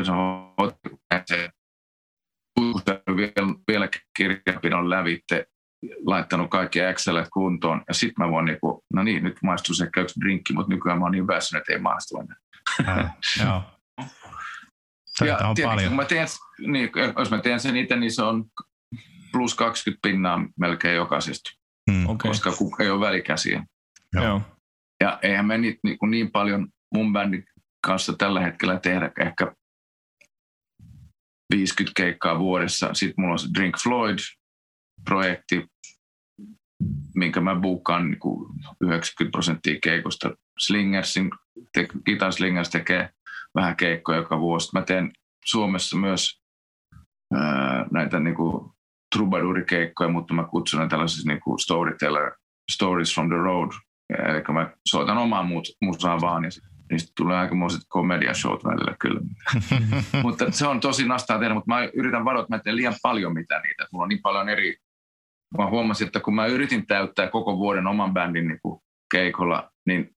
vielä, 3.17 3.55
vielä 3.69 3.89
kirjanpidon 4.17 4.91
lävitte, 4.91 5.47
laittanut 6.07 6.51
kaikki 6.51 6.81
Excelet 6.81 7.29
kuntoon, 7.33 7.83
ja 7.89 7.95
sitten 7.95 8.27
mä 8.27 8.31
voin 8.31 8.45
niinku, 8.45 8.85
no 8.95 9.03
niin, 9.03 9.25
nyt 9.25 9.37
maistuu 9.43 9.75
se 9.75 9.89
yksi 9.97 10.21
drinkki, 10.21 10.53
mutta 10.53 10.75
nykyään 10.75 10.99
mä 10.99 11.05
oon 11.05 11.13
niin 11.13 11.27
väsynyt, 11.27 11.61
että 11.61 11.73
ei 11.73 11.79
maistu 11.79 12.19
enää. 12.19 12.37
Joo. 13.45 13.63
ja 15.27 15.39
on 15.39 15.57
paljon. 15.65 15.89
Kun 15.89 15.97
mä 15.97 16.05
teen, 16.05 16.29
niin, 16.67 16.91
jos 17.19 17.31
mä 17.31 17.39
teen 17.39 17.61
sen 17.61 17.77
itse, 17.77 17.97
niin 17.97 18.13
se 18.13 18.23
on 18.23 18.45
plus 19.33 19.55
20 19.55 20.09
pinnaa 20.09 20.47
melkein 20.59 20.97
jokaisesta, 20.97 21.51
hmm. 21.91 22.09
okay. 22.09 22.31
koska 22.31 22.53
ei 22.81 22.91
ole 22.91 23.07
välikäsiä. 23.07 23.65
Joo. 24.13 24.41
Ja 25.01 25.19
eihän 25.23 25.47
me 25.47 25.59
niin, 25.59 25.79
niin, 25.83 25.99
niin 26.11 26.31
paljon 26.31 26.69
mun 26.95 27.13
bändin 27.13 27.45
kanssa 27.87 28.13
tällä 28.13 28.41
hetkellä 28.41 28.79
tehdä 28.79 29.11
ehkä 29.21 29.53
50 31.57 31.93
keikkaa 31.97 32.39
vuodessa. 32.39 32.95
Sitten 32.95 33.15
mulla 33.19 33.33
on 33.33 33.39
se 33.39 33.49
Drink 33.59 33.77
Floyd-projekti, 33.83 35.67
minkä 37.15 37.41
mä 37.41 37.55
buukkaan 37.55 38.11
niin 38.11 38.19
kuin 38.19 38.51
90 38.81 39.33
prosenttia 39.33 39.79
keikosta. 39.83 40.31
Slingersin, 40.59 41.31
te, 41.73 41.89
Guitar 42.07 42.33
Slingers 42.33 42.71
tekee 42.71 43.11
vähän 43.55 43.77
keikkoja 43.77 44.19
joka 44.19 44.41
vuosi. 44.41 44.71
Mä 44.73 44.83
teen 44.83 45.13
Suomessa 45.45 45.97
myös 45.97 46.41
ää, 47.35 47.87
näitä 47.93 48.21
niin 48.21 48.37
kuin 48.37 48.71
troubadourikeikkoja, 49.17 50.11
mutta 50.11 50.35
mä 50.35 50.45
kutsun 50.45 50.81
ne 50.81 50.89
tällaisiksi 50.89 51.29
niin 51.29 51.41
kuin 51.41 51.59
storyteller, 51.59 52.33
stories 52.73 53.15
from 53.15 53.29
the 53.29 53.37
road. 53.37 53.71
Eli 54.11 54.43
mä 54.53 54.71
soitan 54.89 55.19
omaa 55.19 55.47
musaa 55.81 56.21
vaan 56.21 56.45
ja 56.45 56.51
niistä 56.91 57.13
tulee 57.17 57.37
aikamoiset 57.37 57.83
komediashowt 57.89 58.65
välillä 58.65 58.97
kyllä. 58.99 59.21
mutta 60.25 60.51
se 60.51 60.67
on 60.67 60.81
tosi 60.81 61.09
nastaa 61.09 61.39
tehdä, 61.39 61.55
mutta 61.55 61.75
mä 61.75 61.89
yritän 61.95 62.25
varoa, 62.25 62.43
että 62.43 62.57
mä 62.57 62.59
teen 62.59 62.77
liian 62.77 62.95
paljon 63.03 63.35
mitä 63.35 63.61
niitä. 63.61 63.87
Mulla 63.93 64.03
on 64.03 64.09
niin 64.09 64.23
paljon 64.23 64.49
eri... 64.49 64.77
Mä 65.59 65.71
huomasin, 65.71 66.07
että 66.07 66.21
kun 66.21 66.35
mä 66.35 66.47
yritin 66.47 66.87
täyttää 66.87 67.29
koko 67.29 67.59
vuoden 67.59 67.87
oman 67.87 68.13
bändin 68.13 68.49
niin 68.49 68.61
kuin 68.63 68.81
keikolla, 69.11 69.71
niin 69.87 70.11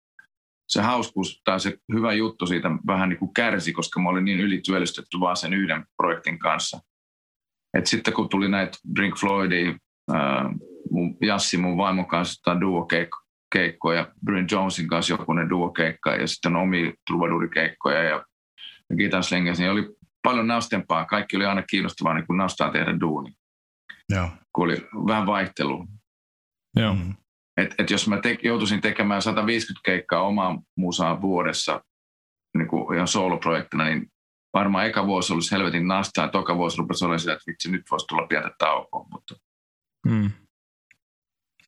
se 0.67 0.81
hauskuus 0.81 1.41
tai 1.43 1.59
se 1.59 1.77
hyvä 1.93 2.13
juttu 2.13 2.47
siitä 2.47 2.69
vähän 2.87 3.09
niin 3.09 3.19
kuin 3.19 3.33
kärsi, 3.33 3.73
koska 3.73 3.99
mä 3.99 4.09
olin 4.09 4.25
niin 4.25 4.39
ylityöllistetty 4.39 5.19
vaan 5.19 5.37
sen 5.37 5.53
yhden 5.53 5.85
projektin 5.97 6.39
kanssa. 6.39 6.79
Et 7.77 7.85
sitten 7.87 8.13
kun 8.13 8.29
tuli 8.29 8.49
näitä 8.49 8.77
Drink 8.95 9.15
Floydia, 9.17 9.73
ää, 10.13 10.49
mun, 10.91 11.17
Jassi 11.21 11.57
mun 11.57 11.77
vaimon 11.77 12.07
kanssa 12.07 12.61
duo 12.61 12.85
keikkoja, 13.53 14.11
Bryn 14.25 14.47
Jonesin 14.51 14.87
kanssa 14.87 15.13
jokunen 15.13 15.49
duo-keikka 15.49 16.15
ja 16.15 16.27
sitten 16.27 16.55
omi 16.55 16.93
trubadurikeikkoja 17.09 18.03
ja, 18.03 18.25
ja 18.89 18.95
Gitarslingers, 18.95 19.59
niin 19.59 19.71
oli 19.71 19.95
paljon 20.23 20.47
naustempaa. 20.47 21.05
Kaikki 21.05 21.35
oli 21.35 21.45
aina 21.45 21.63
kiinnostavaa 21.63 22.13
niin 22.13 22.27
kuin 22.27 22.37
nastaa 22.37 22.71
tehdä 22.71 22.99
duuni. 22.99 23.31
Joo. 24.09 24.29
Kun 24.53 24.65
oli 24.65 24.87
vähän 25.07 25.25
vaihtelua. 25.25 25.85
Joo. 26.75 26.93
Mm. 26.93 27.13
Et, 27.57 27.75
et 27.79 27.89
jos 27.89 28.07
mä 28.07 28.21
te, 28.21 28.37
joutuisin 28.43 28.81
tekemään 28.81 29.21
150 29.21 29.81
keikkaa 29.85 30.21
omaa 30.21 30.61
musaa 30.77 31.21
vuodessa 31.21 31.81
niin 32.57 32.67
kuin 32.67 32.95
ihan 32.95 33.07
sooloprojektina, 33.07 33.85
niin 33.85 34.11
varmaan 34.53 34.85
eka 34.85 35.07
vuosi 35.07 35.33
olisi 35.33 35.51
helvetin 35.51 35.87
nastaa, 35.87 36.27
toka 36.27 36.57
vuosi 36.57 36.77
rupesi 36.77 37.05
olemaan 37.05 37.19
sitä, 37.19 37.33
että 37.33 37.43
vitsi, 37.47 37.71
nyt 37.71 37.91
voisi 37.91 38.07
tulla 38.07 38.27
pientä 38.27 38.51
taukoa. 38.57 39.05
Mutta... 39.11 39.35
Mm. 40.07 40.31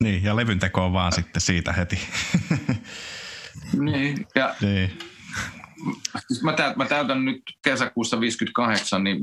Niin, 0.03 0.23
ja 0.23 0.35
levyn 0.35 0.59
teko 0.59 0.85
on 0.85 0.93
vaan 0.93 1.11
sitten 1.11 1.41
siitä 1.41 1.73
heti. 1.73 1.99
niin, 3.91 4.27
ja 4.35 4.55
niin. 4.61 4.99
Siis 6.27 6.43
mä, 6.43 6.53
täytän, 6.53 6.77
mä 6.77 6.85
täytän 6.85 7.25
nyt 7.25 7.41
kesäkuussa 7.63 8.19
58, 8.19 9.03
niin 9.03 9.19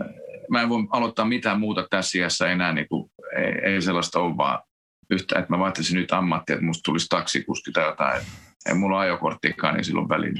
äh, 0.00 0.06
mä 0.50 0.62
en 0.62 0.68
voi 0.68 0.86
aloittaa 0.90 1.24
mitään 1.24 1.60
muuta 1.60 1.86
tässä 1.90 2.18
iässä 2.18 2.48
enää, 2.48 2.72
niin 2.72 2.88
kuin, 2.88 3.10
ei, 3.36 3.72
ei 3.72 3.82
sellaista 3.82 4.20
ole 4.20 4.36
vaan 4.36 4.62
yhtä, 5.10 5.38
että 5.38 5.52
mä 5.52 5.58
vaihtaisin 5.58 5.96
nyt 5.96 6.12
ammattia, 6.12 6.54
että 6.54 6.66
musta 6.66 6.82
tulisi 6.84 7.06
taksikuski 7.08 7.72
tai 7.72 7.84
jotain. 7.84 8.22
Ei 8.66 8.74
mulla 8.74 9.00
ajokorttiakaan, 9.00 9.74
niin 9.74 9.84
silloin 9.84 10.08
väliin. 10.08 10.34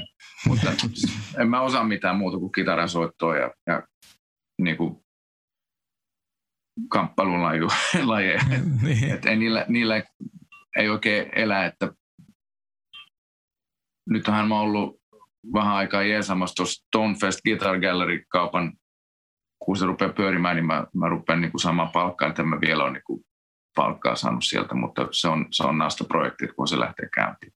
Mutta 0.47 0.71
en 1.41 1.49
mä 1.49 1.61
osaa 1.61 1.83
mitään 1.83 2.15
muuta 2.15 2.37
kuin 2.37 2.51
kitaran 2.51 2.89
soittoa 2.89 3.37
ja, 3.37 3.51
ja 3.67 3.83
niin 4.61 4.77
kuin 4.77 5.02
kamppailulajeja. 6.89 7.67
niin. 8.83 9.11
Et 9.11 9.25
ei 9.25 9.35
niillä, 9.35 9.65
niillä 9.67 10.03
ei 10.77 10.89
oikein 10.89 11.29
elä, 11.35 11.65
että 11.65 11.91
nythän 14.09 14.47
mä 14.47 14.55
oon 14.55 14.63
ollut 14.63 15.01
vähän 15.53 15.75
aikaa 15.75 16.03
jeesamassa 16.03 16.55
tuossa 16.55 16.83
Stonefest 16.87 17.39
Guitar 17.41 17.79
Gallery 17.79 18.23
kaupan, 18.29 18.73
kun 19.65 19.77
se 19.77 19.85
rupeaa 19.85 20.13
pyörimään, 20.13 20.55
niin 20.55 20.65
mä, 20.65 20.87
mä 20.95 21.09
rupean 21.09 21.41
niin 21.41 21.51
kuin 21.51 21.61
samaa 21.61 21.85
palkkaa, 21.93 22.29
että 22.29 22.43
mä 22.43 22.61
vielä 22.61 22.83
ole 22.83 22.93
niin 22.93 23.03
kuin 23.05 23.23
palkkaa 23.75 24.15
saanut 24.15 24.43
sieltä, 24.43 24.75
mutta 24.75 25.07
se 25.11 25.27
on, 25.27 25.45
se 25.51 25.63
on 25.63 25.77
naasta 25.77 26.03
projekti, 26.03 26.47
kun 26.47 26.67
se 26.67 26.79
lähtee 26.79 27.09
käyntiin. 27.13 27.53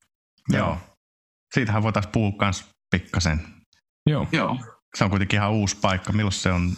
Joo. 0.49 0.77
Siitähän 1.53 1.83
voitaisiin 1.83 2.11
puhua 2.11 2.31
myös 2.41 2.69
pikkasen. 2.91 3.39
Joo. 4.09 4.27
Joo. 4.31 4.57
Se 4.95 5.03
on 5.03 5.09
kuitenkin 5.09 5.37
ihan 5.37 5.51
uusi 5.51 5.77
paikka. 5.81 6.13
Milloin 6.13 6.33
se 6.33 6.51
on 6.51 6.71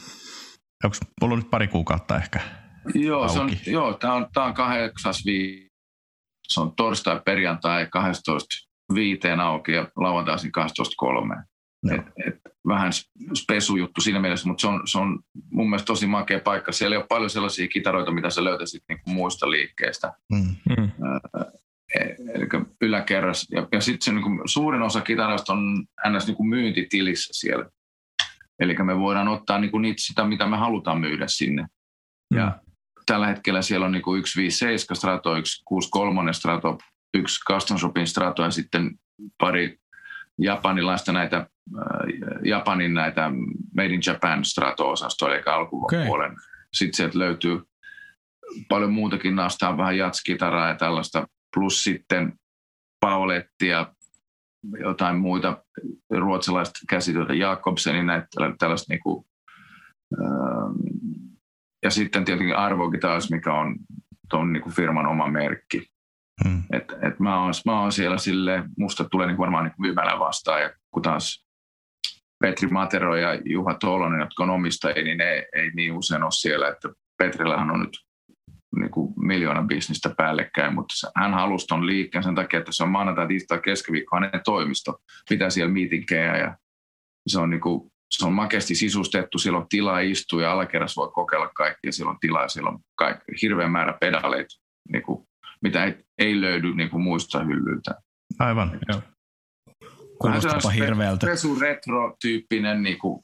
Onko 0.84 0.98
ollut 1.22 1.40
nyt 1.40 1.50
pari 1.50 1.68
kuukautta 1.68 2.18
ehkä 2.18 2.40
Joo, 2.96 3.28
se 3.28 3.40
on, 3.40 3.50
joo 3.68 3.94
tämä 3.94 4.14
on, 4.14 4.28
tää 4.34 4.44
on 4.44 4.54
kahdeksas 4.54 5.26
vi... 5.26 5.70
Se 6.48 6.62
on 6.62 6.76
torstai, 6.76 7.22
perjantai 7.26 7.88
12 7.92 8.48
viiteen 8.94 9.40
auki 9.40 9.72
ja 9.72 9.88
lauantaisin 9.96 10.52
12 10.52 10.94
kolmeen. 10.98 11.44
Et, 11.92 12.02
et, 12.28 12.36
vähän 12.68 12.92
spesujuttu 13.34 14.02
siinä 14.02 14.20
mielessä, 14.20 14.48
mutta 14.48 14.62
se 14.62 14.68
on, 14.68 14.82
se 14.86 14.98
on 14.98 15.20
mun 15.52 15.70
mielestä 15.70 15.86
tosi 15.86 16.08
makea 16.08 16.40
paikka. 16.40 16.72
Siellä 16.72 16.94
ei 16.94 16.98
ole 16.98 17.08
paljon 17.10 17.30
sellaisia 17.30 17.68
kitaroita, 17.68 18.12
mitä 18.12 18.30
sä 18.30 18.44
löytäisit 18.44 18.84
niin 18.90 19.00
kuin 19.04 19.14
muista 19.14 19.52
liikkeistä. 19.52 20.14
Mm. 20.32 20.56
Mm. 20.78 20.92
E, 21.96 22.00
eli 22.34 22.48
yläkerras. 22.82 23.48
Ja, 23.52 23.68
ja 23.72 23.82
sitten 23.82 24.16
niin 24.16 24.42
suurin 24.46 24.82
osa 24.82 25.02
kitaroista 25.02 25.54
on 25.54 25.86
ns. 26.10 26.28
Niin 26.28 26.38
kuin 26.38 26.50
myyntitilissä 26.50 27.34
siellä. 27.34 27.70
Eli 28.60 28.76
me 28.84 29.00
voidaan 29.00 29.28
ottaa 29.28 29.60
niin 29.60 29.72
kuin 29.72 29.82
niitä 29.82 30.02
sitä, 30.02 30.26
mitä 30.26 30.48
me 30.48 30.58
halutaan 30.58 31.00
myydä 31.00 31.26
sinne. 31.28 31.62
Mm. 32.34 32.38
Ja 32.38 32.60
tällä 33.06 33.28
hetkellä 33.28 33.62
siellä 33.62 33.86
on 33.86 33.92
niin 33.92 34.02
kuin 34.02 34.28
157 34.28 34.96
strato, 34.96 35.30
163 35.30 36.34
strato, 36.34 36.78
yksi 37.14 37.40
custom 37.48 37.78
shopin 37.78 38.08
strato 38.08 38.44
ja 38.44 38.52
sitten 38.52 39.00
pari 39.38 39.80
japanilaista 40.40 41.12
näitä, 41.12 41.38
äh, 41.38 41.48
Japanin 42.44 42.94
näitä 42.94 43.32
Made 43.76 43.94
in 43.94 44.02
Japan 44.06 44.46
strato-osastoja, 44.46 45.36
eli 45.36 45.44
alkupuolen. 45.46 46.32
Okay. 46.32 46.44
Sitten 46.74 46.98
sieltä 46.98 47.20
löytyy 47.20 47.62
paljon 48.70 48.94
muutakin 48.94 49.36
nastaa, 49.36 49.78
vähän 49.78 49.98
jatskitaraa 49.98 50.68
ja 50.68 50.76
tällaista, 50.76 51.28
plus 51.54 51.84
sitten 51.84 52.34
paulettia, 53.00 53.94
jotain 54.80 55.18
muita 55.18 55.64
ruotsalaista 56.10 56.80
käsityötä, 56.90 57.34
Jakobsenin 57.34 58.06
näitä 58.06 58.28
tällaista 58.60 58.94
niin 58.94 59.04
kuin, 59.04 59.26
ähm, 60.22 60.72
ja 61.84 61.90
sitten 61.90 62.26
tietenkin 62.26 62.56
Arvokin 62.56 63.00
taas, 63.00 63.32
mikä 63.32 63.54
on 63.54 63.76
tuon 64.30 64.54
niin 64.54 64.72
firman 64.72 65.08
oma 65.08 65.28
merkki. 65.28 65.88
Hmm. 66.44 66.64
Et, 66.74 66.94
et 67.02 67.20
mä, 67.20 67.42
oon, 67.42 67.54
mä 67.66 67.82
oon 67.82 67.92
siellä 67.92 68.18
sille, 68.18 68.64
musta 68.78 69.04
tulee 69.04 69.28
niin 69.28 69.38
varmaan 69.38 69.66
niin 69.66 69.74
myymälä 69.78 70.20
vastaan, 70.20 70.62
ja 70.62 70.74
kun 70.92 71.04
taas 71.04 71.46
Petri 72.40 72.68
Matero 72.68 73.16
ja 73.16 73.42
Juha 73.46 73.74
Tolonen, 73.74 74.20
jotka 74.20 74.44
on 74.44 74.50
omistajia, 74.50 75.04
niin 75.04 75.18
ne 75.18 75.46
ei 75.56 75.72
niin 75.76 75.94
usein 75.94 76.24
ole 76.24 76.32
siellä, 76.32 76.68
että 76.68 76.90
Petrillähän 77.18 77.72
on 77.72 77.80
nyt 77.80 77.98
niin 78.76 78.92
kuin 78.92 79.14
miljoona 79.18 79.64
bisnistä 79.64 80.14
päällekkäin, 80.18 80.74
mutta 80.74 80.94
hän 81.16 81.34
halusi 81.34 81.68
tuon 81.68 81.86
liikkeen 81.86 82.24
sen 82.24 82.36
takia, 82.36 82.60
että 82.60 82.72
se 82.72 82.84
on 82.84 82.90
maanantai, 82.90 83.28
tiistai, 83.28 83.60
keskiviikko 83.60 84.16
hänen 84.16 84.42
toimisto, 84.46 84.98
pitää 85.30 85.50
siellä 85.50 85.74
miitinkejä 85.74 86.38
ja 86.38 86.58
se 87.28 87.40
on, 87.40 87.50
niin 87.50 87.62
kuin, 87.62 87.92
se 88.12 88.26
on 88.26 88.34
makeasti 88.34 88.76
sisustettu, 88.76 89.38
siellä 89.38 89.60
on 89.60 89.70
tilaa 89.70 90.00
istua 90.00 90.42
ja 90.42 90.52
alakerrassa 90.52 91.02
voi 91.02 91.12
kokeilla 91.14 91.50
kaikkia, 91.56 91.92
siellä 91.92 92.12
on 92.12 92.20
tilaa 92.20 92.42
ja 92.42 92.48
siellä 92.48 92.70
on 92.70 92.80
kaikki, 92.96 93.32
hirveän 93.42 93.72
määrä 93.72 93.98
pedaleita, 94.00 94.56
niin 94.92 95.04
kuin, 95.04 95.28
mitä 95.62 95.86
ei, 95.86 96.04
ei 96.18 96.42
löydy 96.42 96.76
niin 96.76 96.90
kuin 96.90 97.04
muista 97.04 97.44
hyllyiltä. 97.44 97.96
Aivan, 98.40 98.80
joo. 98.88 99.02
Kuulostapa 100.22 100.70
hirveältä. 100.70 101.28
Pesu 101.28 101.60
retro-tyyppinen 101.60 102.84
niin 102.84 103.00
kuin 103.00 103.24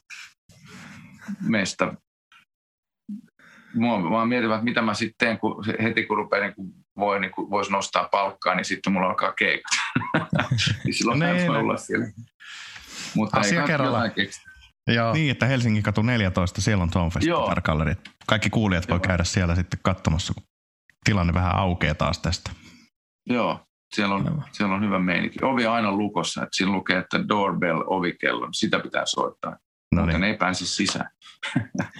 mesta 1.41 1.93
mua 3.75 4.09
vaan 4.09 4.27
mietin, 4.27 4.51
että 4.51 4.63
mitä 4.63 4.81
mä 4.81 4.93
sitten 4.93 5.27
teen, 5.27 5.39
kun 5.39 5.65
heti 5.83 6.05
kun 6.05 6.17
rupeaa 6.17 6.43
niin 6.43 6.55
kun 6.55 6.73
voi, 6.97 7.19
niin 7.19 7.31
kun 7.31 7.49
voisi 7.49 7.71
nostaa 7.71 8.09
palkkaa, 8.11 8.55
niin 8.55 8.65
sitten 8.65 8.93
mulla 8.93 9.07
alkaa 9.07 9.33
keikat. 9.33 9.71
niin 10.83 10.93
silloin 10.93 11.19
no, 11.19 11.25
voi 11.47 11.57
olla 11.57 11.77
siellä. 11.77 12.05
Mutta 13.15 13.39
Asia 13.39 13.67
kerrallaan. 13.67 14.11
Joo. 14.87 15.13
Niin, 15.13 15.31
että 15.31 15.45
Helsingin 15.45 15.83
katu 15.83 16.01
14, 16.01 16.61
siellä 16.61 16.83
on 16.83 16.89
Tonefest 16.89 17.27
Gallery. 17.63 17.95
Kaikki 18.27 18.49
kuulijat 18.49 18.89
voi 18.89 18.99
käydä 18.99 19.23
siellä 19.23 19.55
sitten 19.55 19.79
katsomassa, 19.83 20.33
kun 20.33 20.43
tilanne 21.03 21.33
vähän 21.33 21.55
aukeaa 21.55 21.95
taas 21.95 22.19
tästä. 22.19 22.51
Joo, 23.25 23.59
siellä 23.95 24.15
on, 24.15 24.43
siellä 24.51 24.75
on 24.75 24.83
hyvä 24.83 24.99
meininki. 24.99 25.39
Ovi 25.41 25.67
on 25.67 25.73
aina 25.73 25.91
lukossa, 25.91 26.43
että 26.43 26.57
siinä 26.57 26.71
lukee, 26.71 26.97
että 26.97 27.27
doorbell 27.29 27.83
ovikellon, 27.85 28.53
sitä 28.53 28.79
pitää 28.79 29.03
soittaa. 29.05 29.57
No 29.95 30.05
niin. 30.05 30.23
ei 30.23 30.37
pääse 30.37 30.65
sisään. 30.65 31.09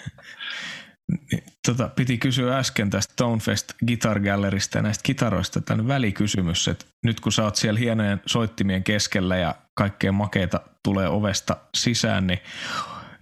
Niin, 1.68 1.78
tota, 1.78 1.90
piti 1.96 2.18
kysyä 2.18 2.58
äsken 2.58 2.90
tästä 2.90 3.14
Tonefest 3.18 3.74
Guitar 3.88 4.20
Gallerista 4.20 4.78
ja 4.78 4.82
näistä 4.82 5.04
kitaroista 5.04 5.62
tämän 5.62 5.88
välikysymys, 5.88 6.68
että 6.68 6.86
nyt 7.04 7.20
kun 7.20 7.32
sä 7.32 7.44
oot 7.44 7.56
siellä 7.56 7.80
hienojen 7.80 8.22
soittimien 8.26 8.84
keskellä 8.84 9.38
ja 9.38 9.56
kaikkea 9.74 10.12
makeita 10.12 10.62
tulee 10.84 11.10
ovesta 11.10 11.58
sisään, 11.76 12.28
niin 12.28 12.40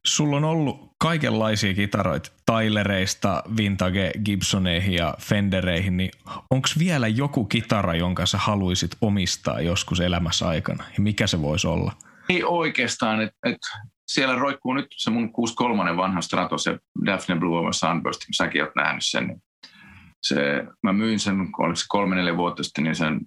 sulla 0.06 0.38
on 0.38 0.44
ollut 0.44 0.94
kaikenlaisia 0.98 1.74
kitaroita, 1.74 2.32
Tylereista, 2.46 3.44
Vintage 3.58 4.12
Gibsoneihin 4.26 4.94
ja 4.94 5.14
Fendereihin, 5.20 5.98
niin 5.98 6.12
onko 6.50 6.68
vielä 6.80 7.08
joku 7.08 7.46
kitara, 7.46 7.96
jonka 7.96 8.26
sä 8.26 8.38
haluaisit 8.38 8.92
omistaa 9.02 9.62
joskus 9.62 10.00
elämässä 10.00 10.48
aikana, 10.48 10.84
ja 10.84 11.02
mikä 11.02 11.28
se 11.28 11.42
voisi 11.42 11.68
olla? 11.68 11.92
Ei 12.30 12.44
oikeastaan, 12.44 13.22
että 13.22 13.38
et 13.50 13.58
siellä 14.08 14.36
roikkuu 14.36 14.74
nyt 14.74 14.88
se 14.98 15.10
mun 15.10 15.34
63 15.34 15.98
vanha 15.98 16.22
Strato, 16.22 16.58
se 16.58 16.80
Daphne 17.06 17.36
Blue 17.36 17.60
Over 17.60 17.74
Sunburst, 17.74 18.22
säkin 18.38 18.64
oot 18.64 18.76
nähnyt 18.76 19.06
sen. 19.06 19.28
Niin 19.28 19.42
se, 20.24 20.66
mä 20.84 20.94
myin 20.94 21.20
sen, 21.20 21.40
oliko 21.40 21.76
se 21.76 21.86
kolme 21.88 22.16
neljä 22.16 22.38
vuotta 22.38 22.64
sitten, 22.64 22.84
niin 22.84 22.96
sen 22.96 23.22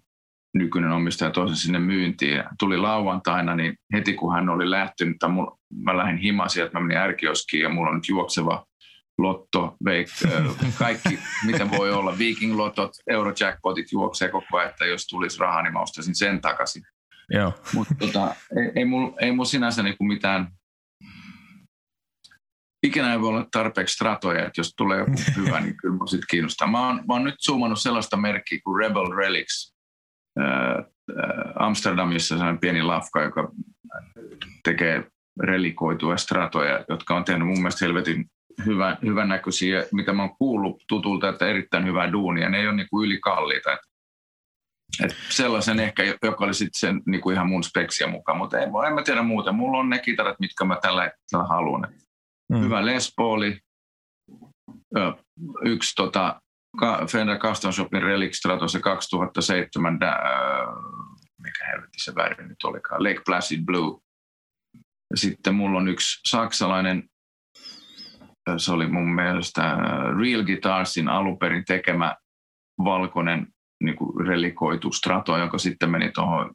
nykyinen 0.55 0.93
omistaja 0.93 1.31
toisen 1.31 1.57
sinne 1.57 1.79
myyntiin. 1.79 2.45
Tuli 2.59 2.77
lauantaina, 2.77 3.55
niin 3.55 3.79
heti 3.93 4.15
kun 4.15 4.35
hän 4.35 4.49
oli 4.49 4.71
lähtenyt, 4.71 5.17
mulla, 5.29 5.59
mä 5.85 5.97
lähdin 5.97 6.19
himaan 6.19 6.51
sieltä, 6.51 6.73
mä 6.73 6.87
menin 6.87 7.03
ärkioskiin 7.03 7.63
ja 7.63 7.69
mulla 7.69 7.91
on 7.91 7.97
nyt 7.97 8.09
juokseva 8.09 8.67
lotto, 9.19 9.77
veik, 9.85 10.09
kaikki 10.79 11.19
mitä 11.45 11.71
voi 11.71 11.93
olla, 11.93 12.19
Viking 12.19 12.57
Lotot, 12.57 12.91
Eurojackpotit 13.07 13.93
juoksee 13.93 14.29
koko 14.29 14.59
ajan, 14.59 14.71
että 14.71 14.85
jos 14.85 15.07
tulisi 15.07 15.39
rahaa, 15.39 15.63
niin 15.63 15.73
mä 15.73 15.81
ostaisin 15.81 16.15
sen 16.15 16.41
takaisin. 16.41 16.83
Mutta 17.75 17.95
tota, 17.95 18.35
ei, 18.57 18.73
ei, 18.75 18.85
mulla, 18.85 19.17
ei 19.21 19.33
mulla 19.33 19.45
sinänsä 19.45 19.83
niinku 19.83 20.05
mitään 20.05 20.49
ikinä 22.83 23.13
ei 23.13 23.21
voi 23.21 23.29
olla 23.29 23.47
tarpeeksi 23.53 23.95
stratoja, 23.95 24.47
että 24.47 24.61
jos 24.61 24.75
tulee 24.77 24.99
joku 24.99 25.13
hyvä, 25.37 25.61
niin 25.61 25.77
kyllä 25.77 25.95
minua 25.95 26.07
sitten 26.07 26.27
kiinnostaa. 26.31 26.71
Mä 26.71 26.87
oon, 26.87 26.97
mä 26.97 27.15
oon 27.15 27.25
nyt 27.25 27.41
zoomannut 27.43 27.81
sellaista 27.81 28.17
merkkiä 28.17 28.59
kuin 28.65 28.79
Rebel 28.79 29.17
Relics. 29.17 29.75
Äh, 30.41 30.85
Amsterdamissa 31.59 32.29
sellainen 32.29 32.61
pieni 32.61 32.83
lafka, 32.83 33.23
joka 33.23 33.53
tekee 34.65 35.05
relikoituja 35.41 36.17
stratoja, 36.17 36.85
jotka 36.89 37.17
on 37.17 37.25
tehnyt 37.25 37.49
mun 37.49 37.59
mielestä 37.59 37.85
helvetin 37.85 38.31
hyvän, 38.67 38.99
hyvän 39.05 39.29
näköisiä, 39.29 39.85
mitä 39.93 40.13
mä 40.13 40.23
oon 40.23 40.37
kuullut 40.39 40.83
tutulta, 40.89 41.29
että 41.29 41.47
erittäin 41.47 41.87
hyvää 41.87 42.13
duunia. 42.13 42.49
Ne 42.49 42.59
ei 42.59 42.67
ole 42.67 42.77
niinku 42.77 43.05
ylikalliita. 43.05 43.73
Et, 43.73 43.81
et 45.05 45.17
sellaisen 45.29 45.81
ehkä, 45.81 46.03
joka 46.23 46.45
oli 46.45 46.55
sitten 46.55 46.81
sen 46.81 47.03
niinku 47.07 47.31
ihan 47.31 47.47
mun 47.47 47.65
speksiä 47.65 48.07
mukaan, 48.07 48.39
mutta 48.39 48.59
en, 48.59 48.71
en 48.87 48.95
mä 48.95 49.03
tiedä 49.03 49.23
muuta. 49.23 49.53
Mulla 49.53 49.79
on 49.79 49.91
ne 49.91 49.99
kitarat, 49.99 50.41
mitkä 50.41 50.65
mä 50.65 50.79
tällä 50.83 51.03
hetkellä 51.03 51.45
haluan. 51.45 51.89
Mm. 52.49 52.61
Hyvä 52.61 52.87
Les 52.87 53.13
Pauli, 53.17 53.61
yksi 55.65 55.95
tota, 55.97 56.41
Fender 57.11 57.39
Custom 57.39 57.73
Shopin 57.73 58.03
Relic 58.03 58.35
Strato, 58.35 58.69
se 58.69 58.81
2007, 58.81 59.99
äh, 60.03 60.11
mikä 61.43 61.67
helvetti 61.67 61.99
se 62.01 62.15
väri 62.15 62.49
nyt 62.49 62.65
olikaan, 62.65 63.05
Lake 63.05 63.23
Placid 63.27 63.65
Blue. 63.65 64.01
Sitten 65.15 65.55
mulla 65.55 65.79
on 65.79 65.89
yksi 65.89 66.21
saksalainen, 66.29 67.09
se 68.57 68.73
oli 68.73 68.87
mun 68.87 69.15
mielestä 69.15 69.77
Real 70.19 70.45
Guitarsin 70.45 71.09
alunperin 71.09 71.65
tekemä 71.65 72.17
valkoinen 72.85 73.47
niin 73.83 73.97
relikoitu 74.27 74.93
strato, 74.93 75.39
joka 75.39 75.59
sitten 75.59 75.91
meni 75.91 76.11
tuohon 76.13 76.55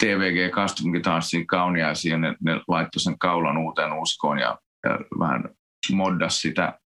TVG 0.00 0.52
Custom 0.54 0.92
Guitarsin 0.92 1.46
kauniaisiin 1.46 2.12
ja 2.12 2.18
ne, 2.18 2.34
ne 2.40 2.60
laittoi 2.68 3.00
sen 3.00 3.18
kaulan 3.18 3.58
uuteen 3.58 3.92
uskoon 3.92 4.38
ja, 4.38 4.58
ja 4.84 4.98
vähän 5.18 5.44
moddas 5.92 6.40
sitä. 6.40 6.78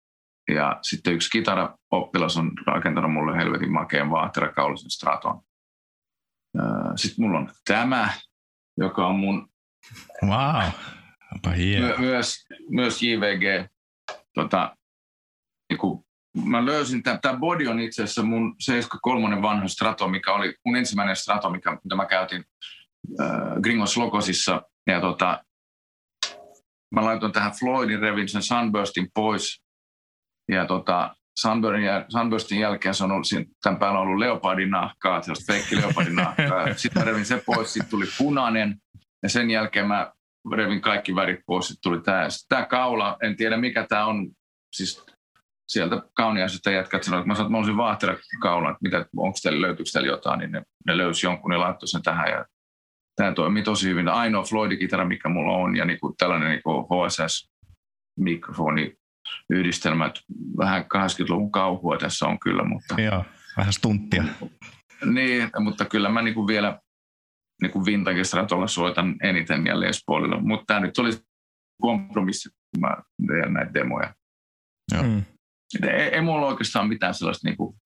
Ja 0.54 0.78
sitten 0.82 1.14
yksi 1.14 1.30
kitaraoppilas 1.30 2.36
on 2.36 2.52
rakentanut 2.66 3.12
mulle 3.12 3.36
helvetin 3.36 3.72
makeen 3.72 4.10
vaatterakaulisen 4.10 4.90
straton. 4.90 5.40
Sitten 6.96 7.24
mulla 7.24 7.38
on 7.38 7.50
tämä, 7.64 8.08
joka 8.76 9.06
on 9.06 9.16
mun... 9.16 9.48
Wow, 10.26 10.62
my, 11.46 11.94
myös, 11.98 12.46
myös 12.70 13.02
JVG. 13.02 13.70
Tota, 14.34 14.76
niin 15.70 15.78
kuin, 15.78 16.04
mä 16.44 16.64
löysin, 16.64 17.02
tämä 17.02 17.38
body 17.38 17.66
on 17.66 17.80
itse 17.80 18.02
asiassa 18.02 18.22
mun 18.22 18.54
73 18.60 19.42
vanha 19.42 19.68
strato, 19.68 20.08
mikä 20.08 20.32
oli 20.32 20.54
mun 20.66 20.76
ensimmäinen 20.76 21.16
strato, 21.16 21.50
mikä, 21.50 21.78
mitä 21.84 21.96
mä 21.96 22.06
käytin 22.06 22.44
äh, 23.20 23.60
Gringos 23.62 23.96
Logosissa. 23.96 24.62
Ja 24.86 25.00
tota, 25.00 25.44
mä 26.94 27.04
laitoin 27.04 27.32
tähän 27.32 27.52
Floydin 27.60 28.00
revin 28.00 28.28
sen 28.28 28.42
Sunburstin 28.42 29.08
pois. 29.14 29.62
Ja 30.52 30.66
tota, 30.66 31.16
Sunburstin, 31.40 31.84
Sunburstin 32.08 32.60
jälkeen 32.60 32.94
se 32.94 33.04
on 33.04 33.12
ollut, 33.12 33.26
tämän 33.62 33.78
päällä 33.78 34.00
on 34.00 34.06
ollut 34.06 34.18
leopardin 34.18 34.70
nahkaa, 34.70 35.22
sellaista 35.22 35.52
feikki 35.52 35.76
leopardin 35.76 36.16
nahkaa. 36.16 36.74
Sitten 36.76 37.02
mä 37.02 37.06
revin 37.06 37.26
se 37.26 37.42
pois, 37.46 37.72
sitten 37.72 37.90
tuli 37.90 38.06
punainen. 38.18 38.76
Ja 39.22 39.28
sen 39.28 39.50
jälkeen 39.50 39.86
mä 39.86 40.12
revin 40.52 40.80
kaikki 40.80 41.14
värit 41.14 41.40
pois, 41.46 41.68
sitten 41.68 41.82
tuli 41.82 42.00
tämä. 42.00 42.28
Tämä 42.48 42.66
kaula, 42.66 43.16
en 43.22 43.36
tiedä 43.36 43.56
mikä 43.56 43.86
tämä 43.88 44.06
on, 44.06 44.30
siis 44.72 45.06
sieltä 45.68 46.02
kauniaisesta 46.14 46.70
jätkät 46.70 47.02
sanoivat, 47.02 47.22
että 47.22 47.28
mä 47.28 47.34
sanoin, 47.34 47.46
että 47.46 47.52
mä 47.52 47.58
olisin 47.58 47.76
vaahtera 47.76 48.16
kaulan, 48.42 48.72
että 48.72 48.82
mitä, 48.82 49.06
onko 49.16 49.38
teillä, 49.42 49.60
löytyykö 49.60 49.90
teillä 49.92 50.08
jotain, 50.08 50.38
niin 50.38 50.52
ne, 50.52 50.62
ne 50.86 50.96
löysi 50.96 51.26
jonkun, 51.26 51.50
ne 51.50 51.56
laittoi 51.56 51.88
sen 51.88 52.02
tähän 52.02 52.30
ja 52.30 52.44
tämä 53.16 53.32
toimii 53.32 53.62
tosi 53.62 53.88
hyvin. 53.88 54.08
Ainoa 54.08 54.42
Floyd-kitara, 54.42 55.04
mikä 55.04 55.28
mulla 55.28 55.52
on, 55.52 55.76
ja 55.76 55.84
niin 55.84 56.00
kuin 56.00 56.14
tällainen 56.18 56.50
niin 56.50 56.62
kuin 56.62 56.84
HSS-mikrofoni 56.84 58.94
yhdistelmä, 59.50 60.12
vähän 60.58 60.82
80-luvun 60.82 61.52
kauhua 61.52 61.96
tässä 61.96 62.26
on 62.26 62.38
kyllä, 62.38 62.64
mutta... 62.64 63.00
Joo, 63.00 63.24
vähän 63.56 63.72
stunttia. 63.72 64.24
Niin, 65.04 65.50
mutta 65.58 65.84
kyllä 65.84 66.08
mä 66.08 66.22
niin 66.22 66.34
kuin 66.34 66.46
vielä 66.46 66.80
niin 67.62 67.72
kuin 67.72 67.86
vintage-stratolla 67.86 68.68
soitan 68.68 69.14
eniten 69.22 69.66
ja 69.66 69.80
Les 69.80 70.02
Paulilla, 70.06 70.40
mutta 70.40 70.64
tämä 70.66 70.80
nyt 70.80 70.98
oli 70.98 71.10
kompromissi, 71.80 72.48
kun 72.48 72.80
mä 72.80 72.96
teen 73.26 73.52
näitä 73.52 73.74
demoja. 73.74 74.14
Joo. 74.94 75.02
Mm. 75.02 75.22
Ei, 75.82 75.90
ei 75.90 76.20
mulla 76.20 76.46
oikeastaan 76.46 76.88
mitään 76.88 77.14
sellaista 77.14 77.48
niin 77.48 77.56
kuin 77.56 77.76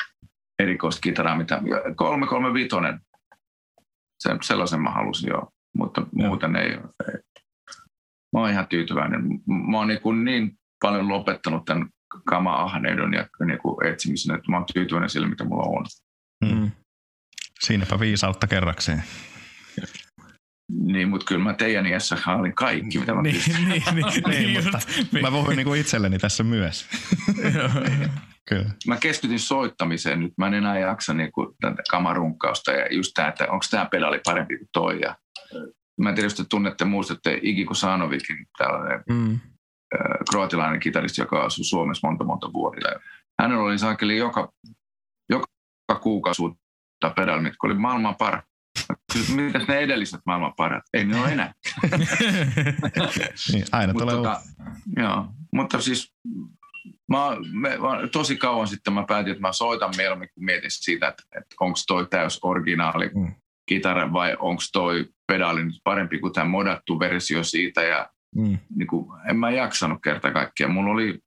erikoista 0.63 1.01
kitaraa, 1.01 1.37
mitä 1.37 1.63
335 1.97 2.69
se, 4.19 4.31
sellaisen 4.43 4.81
mä 4.81 4.91
halusin 4.91 5.29
jo, 5.29 5.53
mutta 5.77 6.07
muuten 6.13 6.57
ei, 6.57 6.71
ei. 6.71 7.21
Mä 8.33 8.41
oon 8.41 8.51
ihan 8.51 8.69
tyytyväinen. 8.69 9.21
Mä 9.71 9.79
oon 9.79 9.89
niin, 9.89 10.01
kuin 10.01 10.25
niin 10.25 10.59
paljon 10.83 11.09
lopettanut 11.09 11.65
tämän 11.65 11.89
kama-ahneidon 12.25 13.15
ja 13.15 13.29
niin 13.47 13.59
kuin 13.59 13.87
etsimisen, 13.87 14.35
että 14.35 14.51
mä 14.51 14.57
oon 14.57 14.67
tyytyväinen 14.75 15.11
sille, 15.11 15.29
mitä 15.29 15.45
mulla 15.45 15.79
on. 15.79 15.87
Mm. 16.45 16.71
Siinäpä 17.61 18.01
viisautta 18.01 18.47
kerrakseen. 18.47 19.03
Niin, 20.73 21.09
mutta 21.09 21.27
kyllä 21.27 21.45
mä 21.45 21.55
teidän 21.55 21.87
iässä 21.87 22.17
olin 22.27 22.55
kaikki, 22.55 22.99
mitä 22.99 23.15
mä 23.15 23.23
niin, 23.23 23.43
niin, 23.47 23.69
niin, 23.69 23.83
niin, 23.95 24.25
niin, 24.55 24.65
mutta 24.65 24.79
mä 25.23 25.31
puhun 25.31 25.57
niin 25.57 25.67
kuin 25.67 25.81
itselleni 25.81 26.19
tässä 26.19 26.45
myös. 26.45 26.87
Kyllä. 28.49 28.71
Mä 28.87 28.97
keskityn 28.97 29.39
soittamiseen 29.39 30.21
nyt. 30.21 30.33
Mä 30.39 30.47
en 30.47 30.55
enää 30.55 30.79
jaksa 30.79 31.15
niin 31.15 31.33
kuin 31.33 31.49
tätä 31.61 31.83
kamarunkkausta 31.91 32.73
ja 32.73 32.95
just 32.95 33.11
tämä, 33.15 33.29
että 33.29 33.45
onko 33.51 33.65
tämä 33.71 33.87
pedaali 33.87 34.21
parempi 34.25 34.59
kuin 34.59 34.69
toi. 34.73 35.01
Ja, 35.01 35.17
mä 36.01 36.09
en 36.09 36.15
tiedä, 36.15 36.27
jos 36.27 36.35
te 36.35 36.45
tunnette, 36.51 36.85
muistatte 36.85 37.41
Igi 37.43 37.65
Kusanovikin, 37.65 38.47
tällainen 38.59 39.03
mm. 39.11 39.41
kroatilainen 40.31 40.81
kitaristi, 40.81 41.21
joka 41.21 41.45
asui 41.45 41.65
Suomessa 41.65 42.09
monta 42.09 42.25
monta 42.25 42.53
vuotta. 42.53 42.89
Hänellä 43.43 43.65
oli 43.65 43.79
saakeli 43.79 44.17
joka, 44.17 44.53
joka 45.31 45.47
kuukausi 46.03 46.43
uutta 46.43 47.11
pedaali, 47.17 47.43
mitkä 47.43 47.67
oli 47.67 47.75
maailman 47.75 48.17
paras. 48.17 48.45
Mitäs 49.35 49.69
ne 49.69 49.79
edelliset 49.79 50.21
maailman 50.27 50.53
parat? 50.57 50.83
Ei 50.93 51.05
ne 51.05 51.21
ole 51.21 51.33
enää. 51.33 51.55
niin, 53.53 53.65
aina 53.73 53.93
tulee 53.93 54.15
tota, 54.15 54.41
joo, 54.97 55.27
mutta 55.53 55.81
siis 55.81 56.15
mä, 57.09 57.37
me, 57.53 57.69
mä, 57.69 58.09
tosi 58.13 58.37
kauan 58.37 58.69
sitten 58.69 58.93
mä 58.93 59.05
päätin, 59.09 59.31
että 59.31 59.43
mä 59.43 59.53
soitan 59.53 59.95
mieluummin, 59.97 60.29
kun 60.35 60.45
mietin 60.45 60.71
siitä, 60.71 61.09
että, 61.09 61.23
että 61.37 61.57
onko 61.61 61.79
toi 61.87 62.07
täys 62.11 62.39
originaali 62.43 63.11
mm. 63.15 63.35
kitara 63.69 64.13
vai 64.13 64.37
onko 64.39 64.63
toi 64.73 65.07
pedaali 65.27 65.65
nyt 65.65 65.81
parempi 65.85 66.19
kuin 66.19 66.33
tämä 66.33 66.51
modattu 66.51 66.99
versio 66.99 67.45
siitä. 67.45 67.83
Ja 67.83 68.11
mm. 68.37 68.59
niin 68.77 68.87
kuin, 68.87 69.07
en 69.31 69.37
mä 69.37 69.51
jaksanut 69.51 69.99
kerta 70.05 70.33
kaikkiaan. 70.33 70.73
Mulla 70.73 70.93
oli, 70.93 71.19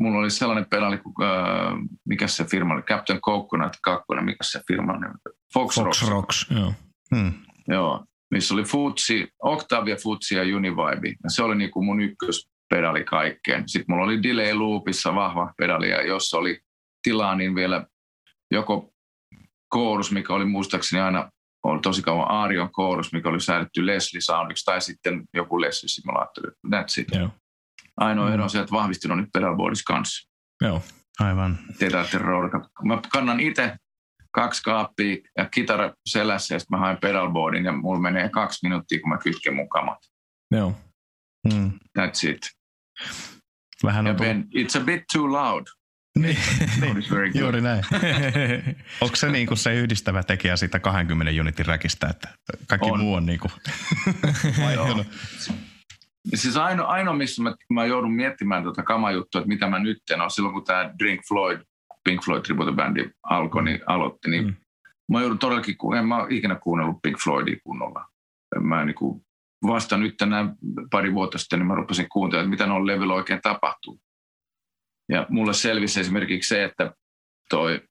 mulla 0.00 0.18
oli 0.18 0.30
sellainen 0.30 0.66
pedaali, 0.70 0.98
kuin, 0.98 1.14
äh, 1.22 1.74
mikä 2.08 2.26
se 2.26 2.44
firma 2.44 2.74
oli, 2.74 2.82
Captain 2.82 3.20
Coconut 3.20 3.76
2, 3.82 4.04
mikä 4.20 4.44
se 4.44 4.60
firma 4.68 4.92
oli? 4.92 5.06
Fox, 5.54 5.74
Fox 5.74 5.84
Rocks. 5.84 6.08
Rocks 6.08 6.46
joo. 6.50 6.74
Hmm. 7.16 7.32
Joo, 7.68 8.04
missä 8.30 8.54
oli 8.54 8.62
Futsi, 8.62 9.28
Octavia 9.42 9.96
Futsi 9.96 10.34
ja 10.34 10.56
Univibe. 10.56 11.08
Ja 11.08 11.30
se 11.30 11.42
oli 11.42 11.56
niin 11.56 11.70
kuin 11.70 11.86
mun 11.86 12.00
ykköspedali 12.70 13.04
kaikkeen. 13.04 13.68
Sitten 13.68 13.86
mulla 13.88 14.04
oli 14.04 14.22
Delay 14.22 14.52
Loopissa 14.54 15.14
vahva 15.14 15.52
pedali, 15.56 15.90
ja 15.90 16.02
jos 16.02 16.34
oli 16.34 16.60
tilaa, 17.02 17.34
niin 17.34 17.54
vielä 17.54 17.86
joko 18.50 18.92
koorus, 19.68 20.12
mikä 20.12 20.34
oli 20.34 20.44
muistaakseni 20.44 21.02
aina 21.02 21.30
oli 21.64 21.80
tosi 21.80 22.02
kauan 22.02 22.30
Aarion 22.30 22.72
koorus, 22.72 23.12
mikä 23.12 23.28
oli 23.28 23.40
säädetty 23.40 23.86
Leslie 23.86 24.20
Soundiksi, 24.20 24.64
tai 24.64 24.80
sitten 24.80 25.24
joku 25.34 25.60
Leslie 25.60 25.88
simulaattori. 25.88 26.50
That's 26.66 27.00
it. 27.00 27.08
Joo. 27.12 27.30
Ainoa 27.96 28.26
mm. 28.26 28.34
ero 28.34 28.42
on 28.42 28.50
se, 28.50 28.58
että 28.60 28.72
vahvistin 28.72 29.12
on 29.12 29.18
nyt 29.18 29.28
pedalboardissa 29.32 29.92
kanssa. 29.92 30.30
Joo, 30.62 30.82
aivan. 31.20 31.58
Te 31.78 32.18
roolata. 32.18 32.60
Mä 32.84 33.00
kannan 33.12 33.40
itse 33.40 33.76
kaksi 34.30 34.62
kaappia 34.62 35.16
ja 35.38 35.48
kitara 35.48 35.94
selässä 36.06 36.54
ja 36.54 36.58
sitten 36.58 36.78
mä 36.78 36.84
haen 36.84 36.98
pedalboardin 37.00 37.64
ja 37.64 37.72
mulla 37.72 38.00
menee 38.00 38.28
kaksi 38.28 38.68
minuuttia, 38.68 39.00
kun 39.00 39.08
mä 39.08 39.18
kytken 39.18 39.54
mun 39.54 39.68
kamat. 39.68 39.98
Joo. 40.50 40.74
Mm. 41.52 41.70
That's 41.98 42.30
it. 42.30 42.59
Vähän 43.84 44.06
on 44.06 44.16
ben, 44.16 44.48
it's 44.54 44.80
a 44.80 44.84
bit 44.84 45.02
too 45.12 45.32
loud. 45.32 45.66
Niin, 46.18 46.36
niin 46.80 46.96
juuri 47.34 47.60
näin. 47.60 47.84
Onko 49.00 49.16
se 49.16 49.30
niin 49.30 49.46
kuin 49.46 49.58
se 49.58 49.74
yhdistävä 49.74 50.22
tekijä 50.22 50.56
siitä 50.56 50.78
20 50.78 51.40
unitin 51.40 51.66
räkistä, 51.66 52.08
että 52.08 52.28
kaikki 52.68 52.90
on. 52.90 53.00
muu 53.00 53.14
on 53.14 53.26
niin 53.30 53.40
kuin 53.40 53.52
Siis 56.34 56.56
ainoa, 56.56 56.86
ainoa 56.86 57.14
missä 57.14 57.42
mä, 57.42 57.54
mä 57.70 57.84
joudun 57.84 58.12
miettimään 58.12 58.62
tuota 58.62 58.82
kamajuttua, 58.82 59.40
että 59.40 59.48
mitä 59.48 59.68
mä 59.68 59.78
nyt 59.78 59.98
teen, 60.06 60.20
on 60.20 60.30
silloin 60.30 60.54
kun 60.54 60.64
tämä 60.64 60.90
Drink 60.98 61.20
Floyd, 61.28 61.60
Pink 62.04 62.24
Floyd 62.24 62.42
tribute 62.42 62.72
bandi 62.72 63.10
alkoi, 63.22 63.64
niin 63.64 63.80
aloitti, 63.86 64.30
niin 64.30 64.44
mm. 64.44 64.54
mä 65.12 65.20
joudun 65.20 65.38
todellakin, 65.38 65.76
en 65.98 66.06
mä 66.06 66.16
ole 66.16 66.26
ikinä 66.30 66.54
kuunnellut 66.54 67.02
Pink 67.02 67.16
Floydia 67.24 67.56
kunnolla. 67.64 68.06
Mä 68.60 68.84
niin 68.84 68.94
kuin, 68.94 69.24
vasta 69.66 69.96
nyt 69.96 70.16
tänään 70.16 70.54
pari 70.90 71.14
vuotta 71.14 71.38
sitten, 71.38 71.58
niin 71.58 71.66
mä 71.66 71.74
rupesin 71.74 72.08
kuuntelemaan, 72.08 72.52
että 72.52 72.62
mitä 72.62 72.66
noilla 72.66 72.86
levyllä 72.86 73.14
oikein 73.14 73.40
tapahtuu. 73.42 74.00
Ja 75.08 75.26
mulle 75.28 75.54
selvisi 75.54 76.00
esimerkiksi 76.00 76.48
se, 76.48 76.64
että 76.64 76.94
toi, 77.50 77.82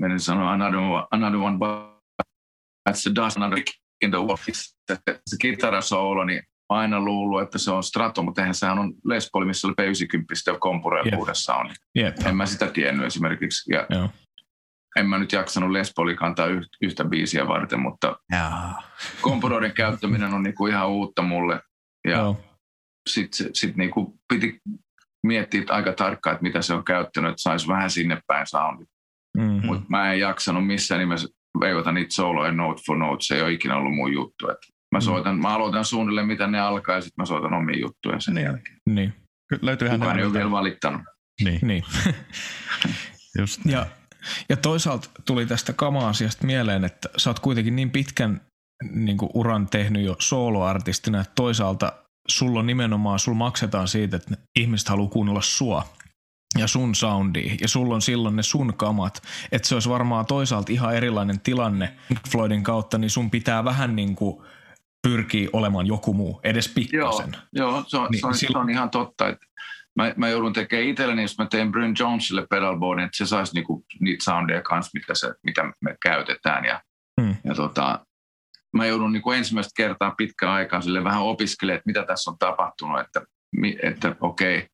menen 0.00 0.20
sanoa 0.20 0.52
another 0.52 0.78
one, 0.78 1.06
another 1.10 1.40
one 1.40 1.58
that's 2.88 3.02
the 3.02 3.14
dust, 3.14 3.36
another 3.36 3.62
in 4.02 4.10
the 4.10 4.18
Wolfis, 4.18 4.76
se 5.26 5.36
kitarasoolo, 5.40 6.24
niin 6.24 6.42
aina 6.68 7.00
luullut, 7.00 7.42
että 7.42 7.58
se 7.58 7.70
on 7.70 7.82
Strato, 7.82 8.22
mutta 8.22 8.40
eihän 8.40 8.54
sehän 8.54 8.78
on 8.78 8.94
Les 9.04 9.28
Paul, 9.32 9.44
missä 9.44 9.68
oli 9.68 9.74
P90 9.80 10.52
ja 10.52 10.58
kompureilla 10.58 11.18
uudessa 11.18 11.54
on. 11.54 11.70
Yep. 11.98 12.16
En 12.26 12.36
mä 12.36 12.46
sitä 12.46 12.66
tiennyt 12.66 13.06
esimerkiksi. 13.06 13.72
Ja 13.72 13.86
Joo. 13.90 14.08
En 14.96 15.06
mä 15.06 15.18
nyt 15.18 15.32
jaksanut 15.32 15.70
Les 15.70 15.92
Paulin 15.96 16.16
kantaa 16.16 16.46
yhtä 16.82 17.04
biisiä 17.04 17.48
varten, 17.48 17.80
mutta 17.80 18.16
kompuroiden 19.20 19.72
käyttäminen 19.72 20.34
on 20.34 20.42
niinku 20.42 20.66
ihan 20.66 20.88
uutta 20.88 21.22
mulle. 21.22 21.60
Ja 22.08 22.34
sitten 23.10 23.50
sit 23.54 23.76
niinku 23.76 24.18
piti 24.32 24.60
miettiä 25.26 25.62
aika 25.68 25.92
tarkkaan, 25.92 26.34
että 26.34 26.42
mitä 26.42 26.62
se 26.62 26.74
on 26.74 26.84
käyttänyt, 26.84 27.30
että 27.30 27.42
saisi 27.42 27.68
vähän 27.68 27.90
sinne 27.90 28.20
päin 28.26 28.46
soundit. 28.46 28.88
Mm-hmm. 29.38 29.66
Mutta 29.66 29.84
mä 29.88 30.12
en 30.12 30.20
jaksanut 30.20 30.66
missään 30.66 30.98
nimessä 30.98 31.28
veivata 31.60 31.92
niitä 31.92 32.14
soloja 32.14 32.52
note 32.52 32.82
for 32.86 32.98
note, 32.98 33.22
se 33.22 33.34
ei 33.34 33.42
ole 33.42 33.52
ikinä 33.52 33.76
ollut 33.76 33.94
mun 33.94 34.12
juttu. 34.12 34.50
Et 34.50 34.58
mä, 34.92 34.98
mm. 34.98 35.02
soitan, 35.02 35.34
mm. 35.34 35.42
mä 35.42 35.54
aloitan 35.54 35.84
suunnilleen, 35.84 36.26
mitä 36.26 36.46
ne 36.46 36.60
alkaa, 36.60 36.94
ja 36.94 37.00
sitten 37.00 37.22
mä 37.22 37.26
soitan 37.26 37.54
omia 37.54 37.78
juttuja 37.78 38.20
sen 38.20 38.34
niin. 38.34 38.44
jälkeen. 38.44 38.76
Niin. 38.88 39.12
Löytyyhän 39.62 40.00
Kukaan 40.00 40.18
ei 40.18 40.24
ole 40.24 40.32
vielä 40.32 40.50
valittanut. 40.50 41.02
Niin. 41.44 41.58
niin. 41.62 41.84
Just 43.38 43.60
ja, 43.64 43.86
ja 44.48 44.56
toisaalta 44.56 45.08
tuli 45.24 45.46
tästä 45.46 45.72
kama-asiasta 45.72 46.46
mieleen, 46.46 46.84
että 46.84 47.08
sä 47.16 47.30
oot 47.30 47.38
kuitenkin 47.38 47.76
niin 47.76 47.90
pitkän 47.90 48.40
niin 48.90 49.18
kuin 49.18 49.30
uran 49.34 49.68
tehnyt 49.68 50.04
jo 50.04 50.16
soloartistina, 50.18 51.20
että 51.20 51.32
toisaalta 51.34 51.92
sulla 52.28 52.60
on 52.60 52.66
nimenomaan, 52.66 53.18
sulla 53.18 53.38
maksetaan 53.38 53.88
siitä, 53.88 54.16
että 54.16 54.36
ihmiset 54.56 54.88
haluaa 54.88 55.10
kuunnella 55.10 55.42
sua 55.42 55.88
ja 56.58 56.66
sun 56.66 56.94
soundi 56.94 57.56
ja 57.60 57.68
sulla 57.68 57.94
on 57.94 58.02
silloin 58.02 58.36
ne 58.36 58.42
sun 58.42 58.74
kamat, 58.76 59.22
että 59.52 59.68
se 59.68 59.74
olisi 59.74 59.88
varmaan 59.88 60.26
toisaalta 60.26 60.72
ihan 60.72 60.94
erilainen 60.94 61.40
tilanne 61.40 61.96
Floydin 62.30 62.62
kautta, 62.62 62.98
niin 62.98 63.10
sun 63.10 63.30
pitää 63.30 63.64
vähän 63.64 63.96
niin 63.96 64.16
kuin 64.16 64.42
pyrkiä 65.02 65.48
olemaan 65.52 65.86
joku 65.86 66.14
muu, 66.14 66.40
edes 66.44 66.68
pikkasen. 66.68 67.36
Joo, 67.52 67.70
joo 67.70 67.84
se, 67.86 67.96
on, 67.96 68.08
niin, 68.10 68.20
se, 68.20 68.26
on, 68.26 68.34
silloin... 68.34 68.52
se 68.52 68.58
on 68.58 68.70
ihan 68.70 68.90
totta, 68.90 69.28
että 69.28 69.46
mä, 69.96 70.14
mä 70.16 70.28
joudun 70.28 70.52
tekemään 70.52 70.88
itselleni, 70.88 71.22
jos 71.22 71.38
mä 71.38 71.46
teen 71.46 71.72
Bryn 71.72 71.94
Jonesille 71.98 72.46
pedalboardin, 72.50 73.04
että 73.04 73.16
se 73.16 73.26
saisi 73.26 73.54
niinku 73.54 73.84
niitä 74.00 74.24
soundeja 74.24 74.62
kanssa, 74.62 74.90
mitä, 74.94 75.14
se, 75.14 75.34
mitä 75.42 75.72
me 75.80 75.96
käytetään. 76.02 76.64
Ja, 76.64 76.82
hmm. 77.20 77.36
ja 77.44 77.54
tota, 77.54 78.06
mä 78.72 78.86
joudun 78.86 79.12
niinku 79.12 79.30
ensimmäistä 79.30 79.72
kertaa 79.76 80.14
pitkään 80.18 80.52
aikaa 80.52 80.80
sille 80.80 81.04
vähän 81.04 81.22
opiskelemaan, 81.22 81.76
että 81.76 81.86
mitä 81.86 82.04
tässä 82.06 82.30
on 82.30 82.38
tapahtunut, 82.38 83.00
että, 83.00 83.22
että 83.82 84.16
okei, 84.20 84.56
okay, 84.56 84.68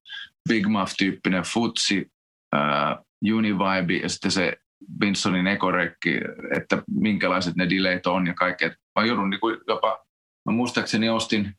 Big 0.48 0.66
Muff-tyyppinen 0.66 1.42
futsi, 1.42 2.12
uh, 2.56 3.06
Univibe 3.34 3.94
ja 4.02 4.08
sitten 4.08 4.30
se 4.30 4.56
Vinsonin 5.00 5.46
ekorekki, 5.46 6.20
että 6.56 6.82
minkälaiset 6.90 7.56
ne 7.56 7.70
delayt 7.70 8.06
on 8.06 8.26
ja 8.26 8.34
kaikkea. 8.34 8.70
Mä 8.98 9.06
joudun 9.06 9.30
niin 9.30 9.40
kuin 9.40 9.58
jopa, 9.68 10.04
mä 10.46 10.52
muistaakseni 10.52 11.08
ostin, 11.08 11.54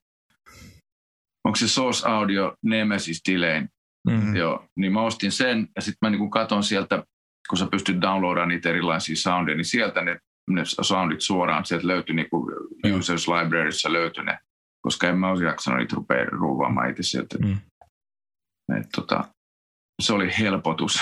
onko 1.44 1.56
se 1.56 1.68
Source 1.68 2.10
Audio 2.10 2.56
Nemesis 2.64 3.22
Delay, 3.30 3.68
mm-hmm. 4.08 4.36
Joo, 4.36 4.66
niin 4.76 4.94
mä 4.94 5.02
ostin 5.02 5.32
sen 5.32 5.68
ja 5.76 5.82
sitten 5.82 5.98
mä 6.02 6.10
niin 6.10 6.20
kuin 6.20 6.32
katon 6.32 6.64
sieltä, 6.64 7.04
kun 7.50 7.58
sä 7.58 7.68
pystyt 7.72 8.02
downloadamaan 8.02 8.50
niitä 8.50 8.70
erilaisia 8.70 9.16
soundeja, 9.16 9.58
niin 9.58 9.66
sieltä 9.66 10.02
ne, 10.02 10.20
ne 10.50 10.62
soundit 10.66 11.22
suoraan, 11.22 11.66
sieltä 11.66 11.88
löytyi 11.88 12.16
niin 12.16 12.30
kuin 12.30 12.54
Users 12.98 13.28
Libraryssa 13.28 13.94
löytyi 13.94 14.24
ne, 14.24 14.40
koska 14.82 15.08
en 15.08 15.18
mä 15.18 15.30
olisi 15.30 15.46
jaksanut 15.46 15.80
niitä 15.80 15.96
rupea 15.96 16.26
ruuvaamaan 16.26 16.90
itse 16.90 17.04
sieltä. 17.04 17.38
Mm. 17.38 17.58
Et 18.80 18.88
tota, 18.96 19.24
se 20.02 20.14
oli 20.14 20.30
helpotus. 20.40 21.00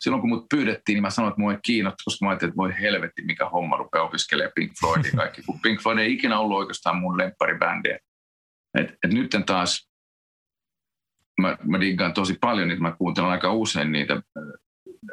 Silloin 0.00 0.20
kun 0.20 0.30
mut 0.30 0.46
pyydettiin, 0.48 0.94
niin 0.94 1.02
mä 1.02 1.10
sanoin, 1.10 1.32
että 1.32 1.40
mua 1.40 1.52
ei 1.52 1.58
kiinnosta, 1.62 2.02
koska 2.04 2.24
mä 2.24 2.30
ajattelin, 2.30 2.50
että 2.50 2.56
voi 2.56 2.74
helvetti, 2.80 3.22
mikä 3.22 3.48
homma 3.48 3.76
rupeaa 3.76 4.04
opiskelemaan 4.04 4.52
Pink 4.54 4.72
Floydia 4.80 5.12
kaikki. 5.16 5.42
Kun 5.42 5.60
Pink 5.60 5.80
Floyd 5.80 5.98
ei 5.98 6.12
ikinä 6.12 6.38
ollut 6.38 6.58
oikeastaan 6.58 6.96
mun 6.96 7.18
lempparibändi. 7.18 7.88
Et, 8.78 8.98
et 9.04 9.12
nyt 9.12 9.30
taas 9.46 9.90
mä, 11.40 11.56
mä 11.62 11.80
diggaan 11.80 12.14
tosi 12.14 12.34
paljon 12.40 12.68
niitä, 12.68 12.82
mä 12.82 12.96
kuuntelen 12.98 13.30
aika 13.30 13.52
usein 13.52 13.92
niitä, 13.92 14.22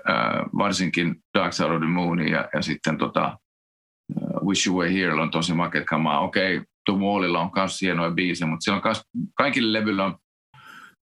ää, 0.05 0.45
varsinkin 0.57 1.23
Dark 1.33 1.53
Side 1.53 1.69
of 1.69 1.81
the 1.81 1.87
Moon 1.87 2.27
ja, 2.27 2.49
ja 2.53 2.61
sitten 2.61 2.97
tota, 2.97 3.37
Wish 4.45 4.67
You 4.67 4.79
Were 4.79 4.93
Here 4.93 5.13
on 5.13 5.31
tosi 5.31 5.53
makeat 5.53 5.85
kamaa. 5.85 6.19
Okei, 6.19 6.57
okay, 6.57 6.65
The 6.85 6.93
Wallilla 6.93 7.39
on 7.39 7.51
myös 7.55 7.81
hienoja 7.81 8.11
biisejä, 8.11 8.49
mutta 8.49 8.63
siellä 8.63 8.81
on 8.85 8.95
kaikille 9.33 9.79
levyillä 9.79 10.05
on 10.05 10.17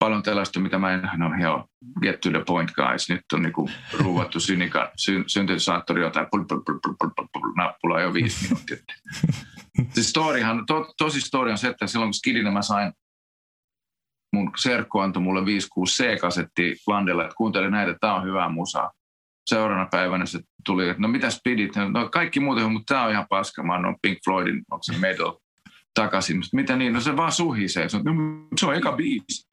paljon 0.05 0.23
tällaista, 0.23 0.59
mitä 0.59 0.77
mä 0.77 0.93
en, 0.93 1.09
no 1.17 1.31
joo, 1.41 1.67
get 2.01 2.21
to 2.21 2.29
the 2.29 2.43
point 2.47 2.71
guys, 2.71 3.09
nyt 3.09 3.21
on 3.33 3.41
niinku 3.41 3.69
ruuvattu 3.93 4.39
synika, 4.39 4.91
sy, 4.97 5.23
syntetisaattori 5.27 6.01
jotain 6.01 6.27
pul, 6.31 6.43
pul, 6.43 6.61
pul, 6.65 6.79
pul, 6.83 6.93
pul, 6.99 7.09
pul, 7.15 7.27
pul, 7.33 7.53
nappulaa 7.55 8.01
jo 8.01 8.13
viisi 8.13 8.43
minuuttia. 8.43 8.77
siis 9.93 10.09
storyhan, 10.09 10.65
to, 10.65 10.93
tosi 10.97 11.21
story 11.21 11.51
on 11.51 11.57
se, 11.57 11.67
että 11.67 11.87
silloin 11.87 12.07
kun 12.07 12.13
skidinä 12.13 12.51
mä 12.51 12.61
sain, 12.61 12.93
mun 14.33 14.51
serkku 14.57 14.99
antoi 14.99 15.23
mulle 15.23 15.41
5-6 15.41 15.43
C-kasetti 15.87 16.75
Landella, 16.87 17.23
että 17.23 17.35
kuuntele 17.35 17.69
näitä, 17.69 17.95
tämä 18.01 18.15
on 18.15 18.23
hyvää 18.23 18.49
musaa. 18.49 18.91
Seuraavana 19.49 19.87
päivänä 19.91 20.25
se 20.25 20.39
tuli, 20.65 20.89
että 20.89 21.01
no 21.01 21.07
mitä 21.07 21.27
pidit? 21.43 21.71
No 21.75 22.09
kaikki 22.09 22.39
muuten, 22.39 22.71
mutta 22.71 22.93
tämä 22.93 23.05
on 23.05 23.11
ihan 23.11 23.25
paska. 23.29 23.63
Mä 23.63 23.73
annoin 23.73 23.95
Pink 24.01 24.17
Floydin, 24.25 24.63
onko 24.71 24.83
se 24.83 24.97
Metal 24.97 25.33
takaisin. 25.95 26.37
Mutta 26.37 26.49
mitä 26.55 26.75
niin? 26.75 26.93
No 26.93 27.01
se 27.01 27.17
vaan 27.17 27.31
suhisee. 27.31 27.89
Se 27.89 27.97
on, 27.97 28.03
no, 28.03 28.13
se 28.59 28.65
on 28.65 28.75
eka 28.75 28.91
biisi. 28.91 29.47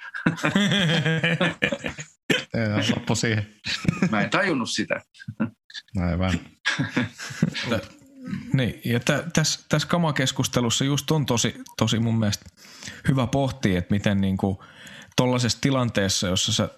loppu 2.95 3.15
siihen. 3.15 3.55
Mä 4.11 4.21
en 4.21 4.31
tajunnut 4.31 4.71
sitä. 4.71 5.01
Aivan. 6.01 6.41
niin, 8.55 8.81
ja 8.85 9.01
tä, 9.01 9.25
tässä 9.33 9.61
täs 9.69 9.87
kamakeskustelussa 9.87 10.85
just 10.85 11.11
on 11.11 11.27
tosi, 11.27 11.55
tosi 11.77 11.99
mun 11.99 12.19
mielestä 12.19 12.45
hyvä 13.09 13.27
pohtia, 13.27 13.79
että 13.79 13.95
miten 13.95 14.21
niinku 14.21 14.65
tollaisessa 15.17 15.59
tilanteessa, 15.61 16.27
jossa 16.27 16.53
sä 16.53 16.69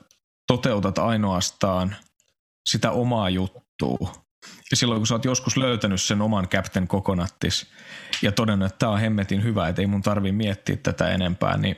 toteutat 0.46 0.98
ainoastaan 0.98 1.96
sitä 2.66 2.90
omaa 2.90 3.30
juttua, 3.30 4.23
ja 4.74 4.78
silloin 4.78 5.00
kun 5.00 5.06
sä 5.06 5.14
oot 5.14 5.24
joskus 5.24 5.56
löytänyt 5.56 6.02
sen 6.02 6.22
oman 6.22 6.48
Captain 6.48 6.88
Coconuttis 6.88 7.66
ja 8.22 8.32
todennut, 8.32 8.66
että 8.66 8.78
tämä 8.78 8.92
on 8.92 9.00
hemmetin 9.00 9.42
hyvä, 9.42 9.68
että 9.68 9.82
ei 9.82 9.86
mun 9.86 10.02
tarvi 10.02 10.32
miettiä 10.32 10.76
tätä 10.76 11.08
enempää, 11.08 11.56
niin 11.56 11.76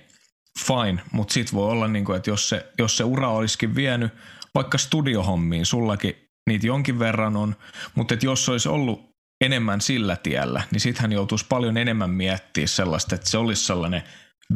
fine. 0.66 1.02
Mutta 1.12 1.34
sit 1.34 1.52
voi 1.52 1.70
olla, 1.70 1.88
niin 1.88 2.04
kuin, 2.04 2.16
että 2.16 2.30
jos 2.30 2.48
se, 2.48 2.66
jos 2.78 2.96
se 2.96 3.04
ura 3.04 3.28
olisikin 3.28 3.74
vienyt 3.74 4.12
vaikka 4.54 4.78
studiohommiin, 4.78 5.66
sullakin 5.66 6.16
niitä 6.46 6.66
jonkin 6.66 6.98
verran 6.98 7.36
on, 7.36 7.56
mutta 7.94 8.14
että 8.14 8.26
jos 8.26 8.48
olisi 8.48 8.68
ollut 8.68 9.10
enemmän 9.44 9.80
sillä 9.80 10.16
tiellä, 10.16 10.62
niin 10.70 10.80
sitten 10.80 11.02
hän 11.02 11.12
joutuisi 11.12 11.46
paljon 11.48 11.76
enemmän 11.76 12.10
miettiä 12.10 12.66
sellaista, 12.66 13.14
että 13.14 13.30
se 13.30 13.38
olisi 13.38 13.64
sellainen 13.64 14.02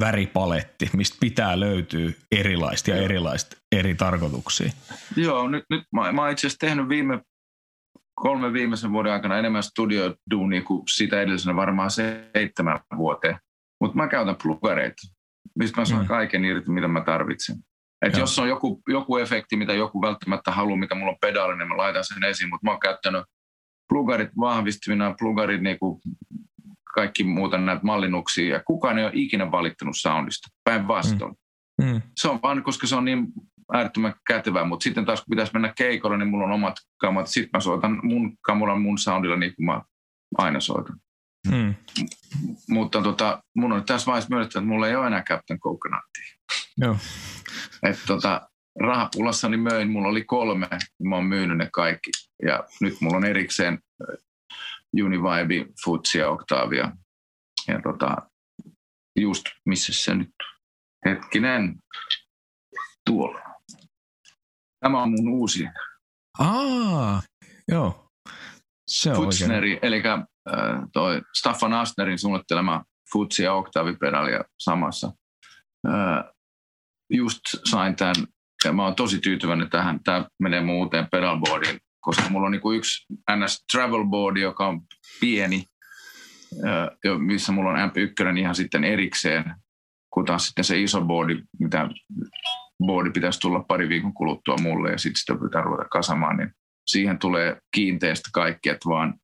väripaletti, 0.01 0.91
mistä 0.93 1.17
pitää 1.21 1.61
löytyä 1.61 2.11
erilaista 2.33 2.91
ja 2.91 2.97
erilaista 2.97 3.57
eri 3.73 3.95
tarkoituksia. 3.95 4.73
Joo, 5.17 5.49
nyt, 5.49 5.65
nyt 5.71 5.83
mä, 5.93 6.13
mä 6.13 6.31
itse 6.31 6.47
asiassa 6.47 6.67
tehnyt 6.67 6.89
viime 6.89 7.21
kolme 8.21 8.53
viimeisen 8.53 8.93
vuoden 8.93 9.13
aikana 9.13 9.39
enemmän 9.39 9.63
studioduunia 9.63 10.63
kuin 10.63 10.83
sitä 10.89 11.21
edellisenä 11.21 11.57
varmaan 11.57 11.91
seitsemän 11.91 12.81
vuoteen. 12.97 13.39
Mutta 13.81 13.97
mä 13.97 14.09
käytän 14.09 14.37
plugareita, 14.43 15.03
mistä 15.59 15.81
mä 15.81 15.85
saan 15.85 16.03
mm. 16.03 16.09
kaiken 16.09 16.45
irti, 16.45 16.71
mitä 16.71 16.89
mä 16.89 17.01
tarvitsen. 17.01 17.57
Et 18.07 18.17
jos 18.17 18.39
on 18.39 18.49
joku, 18.49 18.83
joku 18.89 19.17
efekti, 19.17 19.57
mitä 19.57 19.73
joku 19.73 20.03
välttämättä 20.03 20.51
haluaa, 20.51 20.77
mikä 20.77 20.95
mulla 20.95 21.13
on 21.13 21.19
pedaalinen, 21.21 21.59
niin 21.59 21.69
mä 21.69 21.77
laitan 21.77 22.05
sen 22.05 22.25
esiin, 22.25 22.51
mutta 22.51 22.67
mä 22.67 22.71
oon 22.71 22.81
käyttänyt 22.81 23.25
plugarit 23.89 24.31
vahvistimina, 24.41 25.15
plugarit 25.19 25.61
niinku 25.61 26.01
kaikki 26.95 27.25
muuta 27.25 27.59
näitä 27.59 27.83
mallinnuksia, 27.85 28.55
ja 28.55 28.63
kukaan 28.67 28.99
ei 28.99 29.05
ole 29.05 29.13
ikinä 29.15 29.51
valittanut 29.51 29.95
soundista, 29.99 30.49
päinvastoin. 30.65 31.35
Mm. 31.83 31.87
Mm. 31.93 32.03
Se 32.17 32.29
on 32.29 32.43
vaan, 32.43 32.63
koska 32.63 32.87
se 32.87 32.97
on 32.97 33.05
niin 33.05 33.27
äärettömän 33.75 34.15
kätevää, 34.27 34.65
mutta 34.65 34.85
sitten 34.85 35.05
taas 35.05 35.21
kun 35.21 35.31
pitäisi 35.31 35.53
mennä 35.53 35.73
keikolle, 35.77 36.19
niin 36.19 36.29
mulla 36.29 36.45
on 36.45 36.53
omat 36.53 36.77
kamat. 37.01 37.27
Sitten 37.27 37.51
mä 37.53 37.61
soitan 37.61 38.01
mun 38.03 38.37
kamuran 38.41 38.81
mun 38.81 38.99
soundilla 38.99 39.37
niin 39.37 39.57
kuin 39.57 39.67
mä 39.67 39.83
aina 40.39 40.61
soitan. 40.61 40.97
Hmm. 41.49 41.75
Mutta 42.69 43.03
tota, 43.03 43.43
mun 43.57 43.73
on 43.73 43.85
tässä 43.85 44.07
vaiheessa 44.07 44.31
myönnetty, 44.31 44.59
että 44.59 44.69
mulla 44.69 44.89
ei 44.89 44.97
ole 44.97 45.07
enää 45.07 45.23
Captain 45.23 45.61
Coconuttia. 45.61 46.37
Joo. 46.77 46.97
Että 47.83 48.03
tota, 48.07 48.51
rahapulassani 48.81 49.57
möin, 49.57 49.91
mulla 49.91 50.09
oli 50.09 50.25
kolme, 50.25 50.69
mä 51.03 51.17
oon 51.17 51.25
myynyt 51.25 51.59
ne 51.59 51.69
kaikki. 51.73 52.11
Ja 52.43 52.65
nyt 52.81 53.01
mulla 53.01 53.17
on 53.17 53.25
erikseen 53.25 53.75
äh, 53.75 54.17
Univibe, 55.05 55.73
Futsi 55.85 56.19
ja 56.19 56.29
Octavia. 56.29 56.93
Ja 57.69 57.81
tota, 57.83 58.17
just 59.17 59.45
missä 59.67 59.93
se 59.93 60.15
nyt, 60.15 60.35
hetkinen, 61.05 61.75
tuolla. 63.07 63.50
Tämä 64.81 65.03
on 65.03 65.11
mun 65.11 65.29
uusi. 65.29 65.69
Aa, 66.39 67.23
joo. 67.69 68.07
Se 68.89 69.11
on 69.11 69.17
Futsneri, 69.17 69.79
eli 69.83 70.03
äh, 70.07 70.25
toi 70.93 71.23
Staffan 71.39 71.73
Astnerin 71.73 72.19
suunnittelema 72.19 72.85
Futsi 73.13 73.43
ja 73.43 73.55
Octavi-pedalia 73.55 74.45
samassa. 74.59 75.13
Äh, 75.89 76.25
just 77.11 77.41
sain 77.65 77.97
tämän, 77.97 78.15
ja 78.65 78.73
mä 78.73 78.85
oon 78.85 78.95
tosi 78.95 79.19
tyytyväinen 79.19 79.71
tähän. 79.71 80.01
Tämä 80.05 80.27
menee 80.39 80.61
muuteen 80.61 81.09
pedalboardiin, 81.11 81.81
koska 82.01 82.29
mulla 82.31 82.47
on 82.47 82.53
niinku 82.53 82.73
yksi 82.73 83.07
NS 83.37 83.65
Travelboard, 83.73 84.37
joka 84.37 84.67
on 84.67 84.81
pieni, 85.21 85.65
äh, 86.65 87.19
missä 87.19 87.53
mulla 87.53 87.71
on 87.71 87.91
MP1 87.91 88.39
ihan 88.39 88.55
sitten 88.55 88.85
erikseen, 88.85 89.55
kun 90.15 90.25
taas 90.25 90.47
sitten 90.47 90.65
se 90.65 90.81
iso 90.81 91.01
boardi, 91.01 91.43
mitä 91.59 91.89
boardi 92.87 93.11
pitäisi 93.11 93.41
tulla 93.41 93.65
pari 93.69 93.89
viikon 93.89 94.15
kuluttua 94.15 94.57
mulle 94.63 94.91
ja 94.91 94.99
sitten 94.99 95.21
sitä 95.21 95.35
pitää 95.45 95.63
ruveta 95.63 95.89
kasamaan, 95.89 96.37
niin 96.37 96.51
siihen 96.87 97.19
tulee 97.19 97.57
kiinteästä 97.75 98.31
kaikki, 98.33 98.69
että 98.69 98.89
vaan 98.89 99.15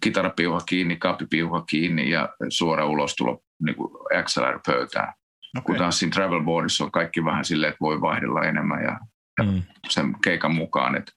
kitarapiuha 0.00 0.60
kiinni, 0.60 0.96
kaappipiuha 0.96 1.62
kiinni 1.62 2.10
ja 2.10 2.28
suora 2.48 2.86
ulostulo 2.86 3.40
niin 3.62 3.76
kuin 3.76 3.90
XLR-pöytään. 4.24 5.12
Okay. 5.58 5.62
Kun 5.66 5.76
taas 5.76 5.98
siinä 5.98 6.12
travelboardissa 6.12 6.84
on 6.84 6.92
kaikki 6.92 7.24
vähän 7.24 7.44
silleen, 7.44 7.70
että 7.70 7.80
voi 7.80 8.00
vaihdella 8.00 8.42
enemmän 8.42 8.82
ja, 8.82 8.98
mm. 9.44 9.62
sen 9.88 10.14
keikan 10.24 10.54
mukaan. 10.54 10.96
Että 10.96 11.12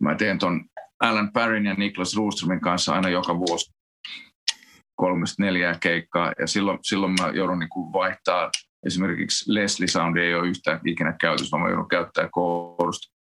mä 0.00 0.14
teen 0.14 0.38
ton 0.38 0.64
Alan 1.00 1.32
Parrin 1.32 1.66
ja 1.66 1.74
Niklas 1.74 2.16
Roostromin 2.16 2.60
kanssa 2.60 2.94
aina 2.94 3.08
joka 3.08 3.38
vuosi 3.38 3.72
kolmesta 4.96 5.42
neljää 5.42 5.74
keikkaa 5.80 6.32
ja 6.38 6.46
silloin, 6.46 6.78
silloin 6.82 7.14
mä 7.20 7.28
joudun 7.28 7.58
niin 7.58 7.68
kuin 7.68 7.92
vaihtaa 7.92 8.50
esimerkiksi 8.86 9.54
Leslie 9.54 9.88
Sound 9.88 10.16
ei 10.16 10.34
ole 10.34 10.48
yhtään 10.48 10.80
ikinä 10.86 11.16
käytössä, 11.20 11.50
vaan 11.50 11.62
mä 11.62 11.68
joudun 11.68 11.88
käyttää 11.88 12.28
koorusta 12.32 13.20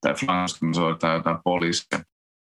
tai 0.00 0.14
flansta, 0.14 0.66
me 0.66 0.74
soitetaan 0.74 1.14
jotain 1.14 1.38
poliisia 1.44 2.00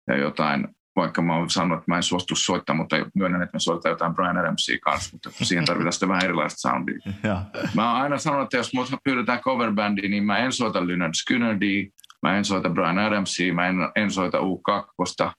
ja 0.08 0.16
jotain, 0.16 0.68
vaikka 0.96 1.22
mä 1.22 1.36
oon 1.36 1.50
sanonut, 1.50 1.78
että 1.78 1.90
mä 1.90 1.96
en 1.96 2.02
suostu 2.02 2.36
soittaa, 2.36 2.76
mutta 2.76 2.96
myönnän, 3.14 3.42
että 3.42 3.56
me 3.56 3.60
soitetaan 3.60 3.92
jotain 3.92 4.14
Brian 4.14 4.38
Adamsia 4.38 4.78
kanssa, 4.82 5.10
mutta 5.12 5.44
siihen 5.44 5.64
tarvitaan 5.64 5.92
sitten 5.92 6.08
vähän 6.08 6.24
erilaista 6.24 6.68
soundia. 6.68 6.98
mä 7.76 7.92
oon 7.92 8.02
aina 8.02 8.18
sanonut, 8.18 8.44
että 8.44 8.56
jos 8.56 8.74
mut 8.74 8.90
pyydetään 9.04 9.40
coverbandiin, 9.40 10.10
niin 10.10 10.24
mä 10.24 10.38
en 10.38 10.52
soita 10.52 10.86
Lynyrd 10.86 11.14
Skynyrdia, 11.14 11.90
mä 12.22 12.38
en 12.38 12.44
soita 12.44 12.70
Brian 12.70 12.98
Adamsia, 12.98 13.54
mä 13.54 13.68
en, 13.68 13.76
en 13.96 14.10
soita 14.10 14.38
U2, 14.38 15.32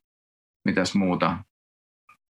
mitäs 0.66 0.96
muuta. 0.96 1.38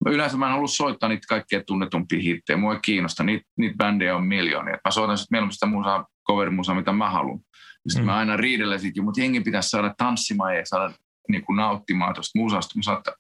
Yleensä 0.06 0.38
mä 0.38 0.46
en 0.46 0.52
halua 0.52 0.68
soittaa 0.68 1.10
niitä 1.10 1.26
kaikkein 1.30 1.64
tunnetumpia 1.68 2.20
hittejä. 2.20 2.58
Mua 2.58 2.74
ei 2.74 2.80
kiinnosta. 2.82 3.24
Niitä, 3.24 3.46
niitä 3.58 3.76
bändejä 3.78 4.16
on 4.16 4.26
miljoonia. 4.26 4.78
Mä 4.86 4.92
soitan 4.92 5.18
sitten 5.18 5.36
mieluummin 5.36 5.54
sitä 5.54 5.66
musaa, 5.66 6.06
coverimusaa, 6.28 6.76
mitä 6.76 6.92
mä 6.92 7.10
haluan. 7.10 7.40
Sitten 7.88 8.04
mm. 8.04 8.06
mä 8.06 8.16
aina 8.16 8.38
riidellä 8.38 8.78
siitä, 8.78 9.02
mutta 9.02 9.22
jengi 9.22 9.42
pitäisi 9.42 9.70
saada 9.70 9.94
tanssimaan 9.98 10.56
ja 10.56 10.62
saada 10.66 10.94
niin 11.30 11.46
kuin 11.46 11.56
nauttimaan 11.56 12.14
tuosta 12.14 12.40
musasta. 12.40 12.74
Mä 12.76 12.82
saattaa, 12.84 13.14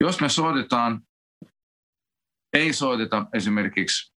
jos 0.00 0.20
me 0.20 0.28
soitetaan, 0.28 1.00
ei 2.52 2.72
soiteta 2.72 3.26
esimerkiksi 3.34 4.14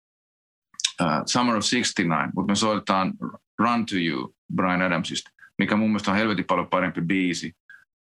uh, 1.00 1.06
Summer 1.26 1.56
of 1.56 1.64
69, 1.70 2.32
mutta 2.34 2.52
me 2.52 2.56
soitetaan 2.56 3.12
Run 3.58 3.86
to 3.86 3.94
You 3.96 4.34
Brian 4.54 4.82
Adamsista, 4.82 5.30
mikä 5.58 5.76
mun 5.76 5.90
mielestä 5.90 6.10
on 6.10 6.16
helvetin 6.16 6.44
paljon 6.44 6.68
parempi 6.68 7.00
biisi 7.00 7.52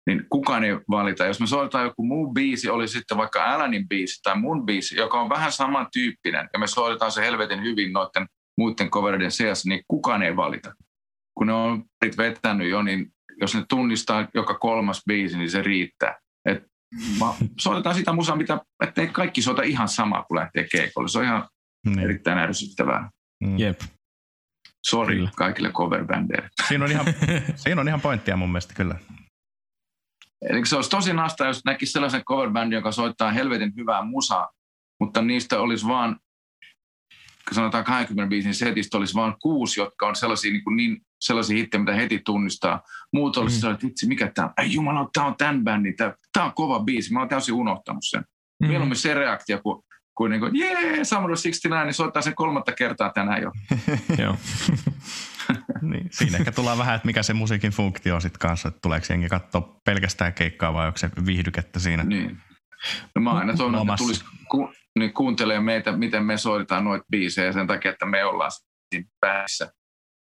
niin 0.10 0.26
kukaan 0.30 0.64
ei 0.64 0.72
valita. 0.89 1.26
Jos 1.26 1.39
me 1.39 1.47
soitetaan 1.47 1.84
joku 1.84 2.03
muu 2.03 2.34
biisi, 2.34 2.70
oli 2.70 2.88
sitten 2.88 3.18
vaikka 3.18 3.45
Alanin 3.45 3.88
biisi 3.88 4.20
tai 4.24 4.39
mun 4.39 4.66
biisi, 4.66 4.95
joka 4.95 5.22
on 5.22 5.30
vähän 5.30 5.51
samantyyppinen, 5.51 6.49
ja 6.53 6.60
me 6.60 6.68
soitetaan 6.68 7.12
se 7.12 7.22
helvetin 7.22 7.62
hyvin 7.64 7.93
noiden 7.93 8.28
muiden 8.57 8.89
coveriden 8.89 9.32
seassa, 9.32 9.70
niin 9.70 9.84
kukaan 9.88 10.24
ei 10.24 10.36
valita. 10.36 10.74
Kun 11.38 11.47
ne 11.47 11.53
on 11.53 11.84
vetänyt 12.18 12.70
jo, 12.70 12.82
niin 12.82 13.12
jos 13.41 13.55
ne 13.55 13.64
tunnistaa 13.70 14.28
joka 14.34 14.53
kolmas 14.53 15.01
biisi, 15.07 15.38
niin 15.38 15.51
se 15.51 15.62
riittää. 15.62 16.16
Et 16.45 16.64
soitetaan 17.60 17.95
sitä 17.95 18.14
musaa, 18.14 18.36
mitä, 18.36 18.62
että 18.84 19.01
ei 19.01 19.07
kaikki 19.07 19.41
soita 19.41 19.62
ihan 19.62 19.88
samaa, 19.88 20.24
kun 20.24 20.38
lähtee 20.38 20.68
keikolle. 20.72 21.10
Se 21.10 21.20
on 21.20 21.26
ihan 21.26 21.47
niin. 21.86 21.99
erittäin 21.99 22.38
ärsyttävää. 22.38 23.10
Mm. 23.43 23.60
Jep. 23.60 23.80
Sori 24.88 25.30
kaikille 25.36 25.72
coverbändeille. 25.72 26.49
Siinä 26.68 26.86
on, 26.86 26.91
ihan, 26.91 27.05
siinä 27.55 27.82
on 27.82 27.88
ihan 27.88 28.01
pointtia 28.01 28.38
mun 28.38 28.49
mielestä 28.49 28.74
kyllä. 28.74 28.95
Eli 30.41 30.65
se 30.65 30.75
olisi 30.75 30.89
tosi 30.89 31.13
nasta, 31.13 31.45
jos 31.45 31.65
näkisi 31.65 31.91
sellaisen 31.91 32.23
coverbändin, 32.23 32.77
joka 32.77 32.91
soittaa 32.91 33.31
helvetin 33.31 33.73
hyvää 33.75 34.01
musaa, 34.01 34.49
mutta 34.99 35.21
niistä 35.21 35.59
olisi 35.59 35.87
vaan, 35.87 36.19
sanotaan 37.51 37.83
20 37.83 38.29
biisin 38.29 38.53
setistä 38.53 38.97
olisi 38.97 39.13
vain 39.13 39.33
kuusi, 39.41 39.79
jotka 39.79 40.07
on 40.07 40.15
sellaisia, 40.15 40.51
niin, 40.51 40.63
niin 40.75 41.01
sellaisia 41.21 41.57
hittejä, 41.57 41.79
mitä 41.79 41.93
heti 41.93 42.21
tunnistaa. 42.25 42.81
Muut 43.13 43.37
olisi 43.37 43.55
mm. 43.55 43.59
sellaisia, 43.59 43.75
että 43.75 43.87
itse 43.87 44.07
mikä 44.07 44.31
tämä 44.33 44.45
on, 44.45 44.53
ei 44.57 44.73
jumala, 44.73 45.09
tämä 45.13 45.27
on 45.27 45.35
tämän 45.37 45.63
bändin, 45.63 45.95
tämä, 45.95 46.13
tämä 46.33 46.45
on 46.45 46.53
kova 46.53 46.79
biisi, 46.79 47.13
mä 47.13 47.19
oon 47.19 47.29
täysin 47.29 47.55
unohtanut 47.55 48.03
sen. 48.09 48.23
Mm. 48.59 48.67
Mieluummin 48.67 48.97
se 48.97 49.13
reaktio, 49.13 49.59
kun 49.63 49.83
kuin, 50.19 50.29
niin 50.29 50.39
kuin 50.39 50.55
jee, 50.55 51.03
Summer 51.05 51.29
69, 51.29 51.85
niin 51.85 51.93
soittaa 51.93 52.21
sen 52.21 52.35
kolmatta 52.35 52.71
kertaa 52.71 53.11
tänään 53.13 53.41
jo. 53.41 53.51
Joo. 54.23 54.35
niin, 55.91 56.08
siinä 56.12 56.38
ehkä 56.38 56.52
tullaan 56.52 56.78
vähän, 56.78 56.95
että 56.95 57.06
mikä 57.06 57.24
se 57.24 57.34
musiikin 57.34 57.72
funktio 57.72 58.16
on 58.16 58.22
sitten 58.22 58.39
kanssa, 58.39 58.68
että 58.68 58.80
tuleeko 58.82 59.06
jengi 59.10 59.30
katsoa 59.30 59.80
pelkästään 59.86 60.34
keikkaa 60.34 60.74
vai 60.74 60.88
onko 60.88 60.97
se 60.97 61.10
viihdykettä 61.26 61.80
siinä? 61.80 62.04
Niin. 62.04 62.38
No 63.16 63.22
mä 63.22 63.32
aina 63.32 63.58
toivon, 63.58 63.82
että 63.82 63.95
tulisi 63.97 64.26
ku, 64.52 64.74
niin 65.00 65.14
kuuntelemaan 65.14 65.64
meitä, 65.64 65.91
miten 65.91 66.24
me 66.24 66.38
soitetaan 66.38 66.84
noita 66.84 67.06
biisejä 67.12 67.52
sen 67.52 67.68
takia, 67.68 67.91
että 67.91 68.06
me 68.06 68.26
ollaan 68.26 68.52
siinä 68.95 69.10
päässä. 69.22 69.72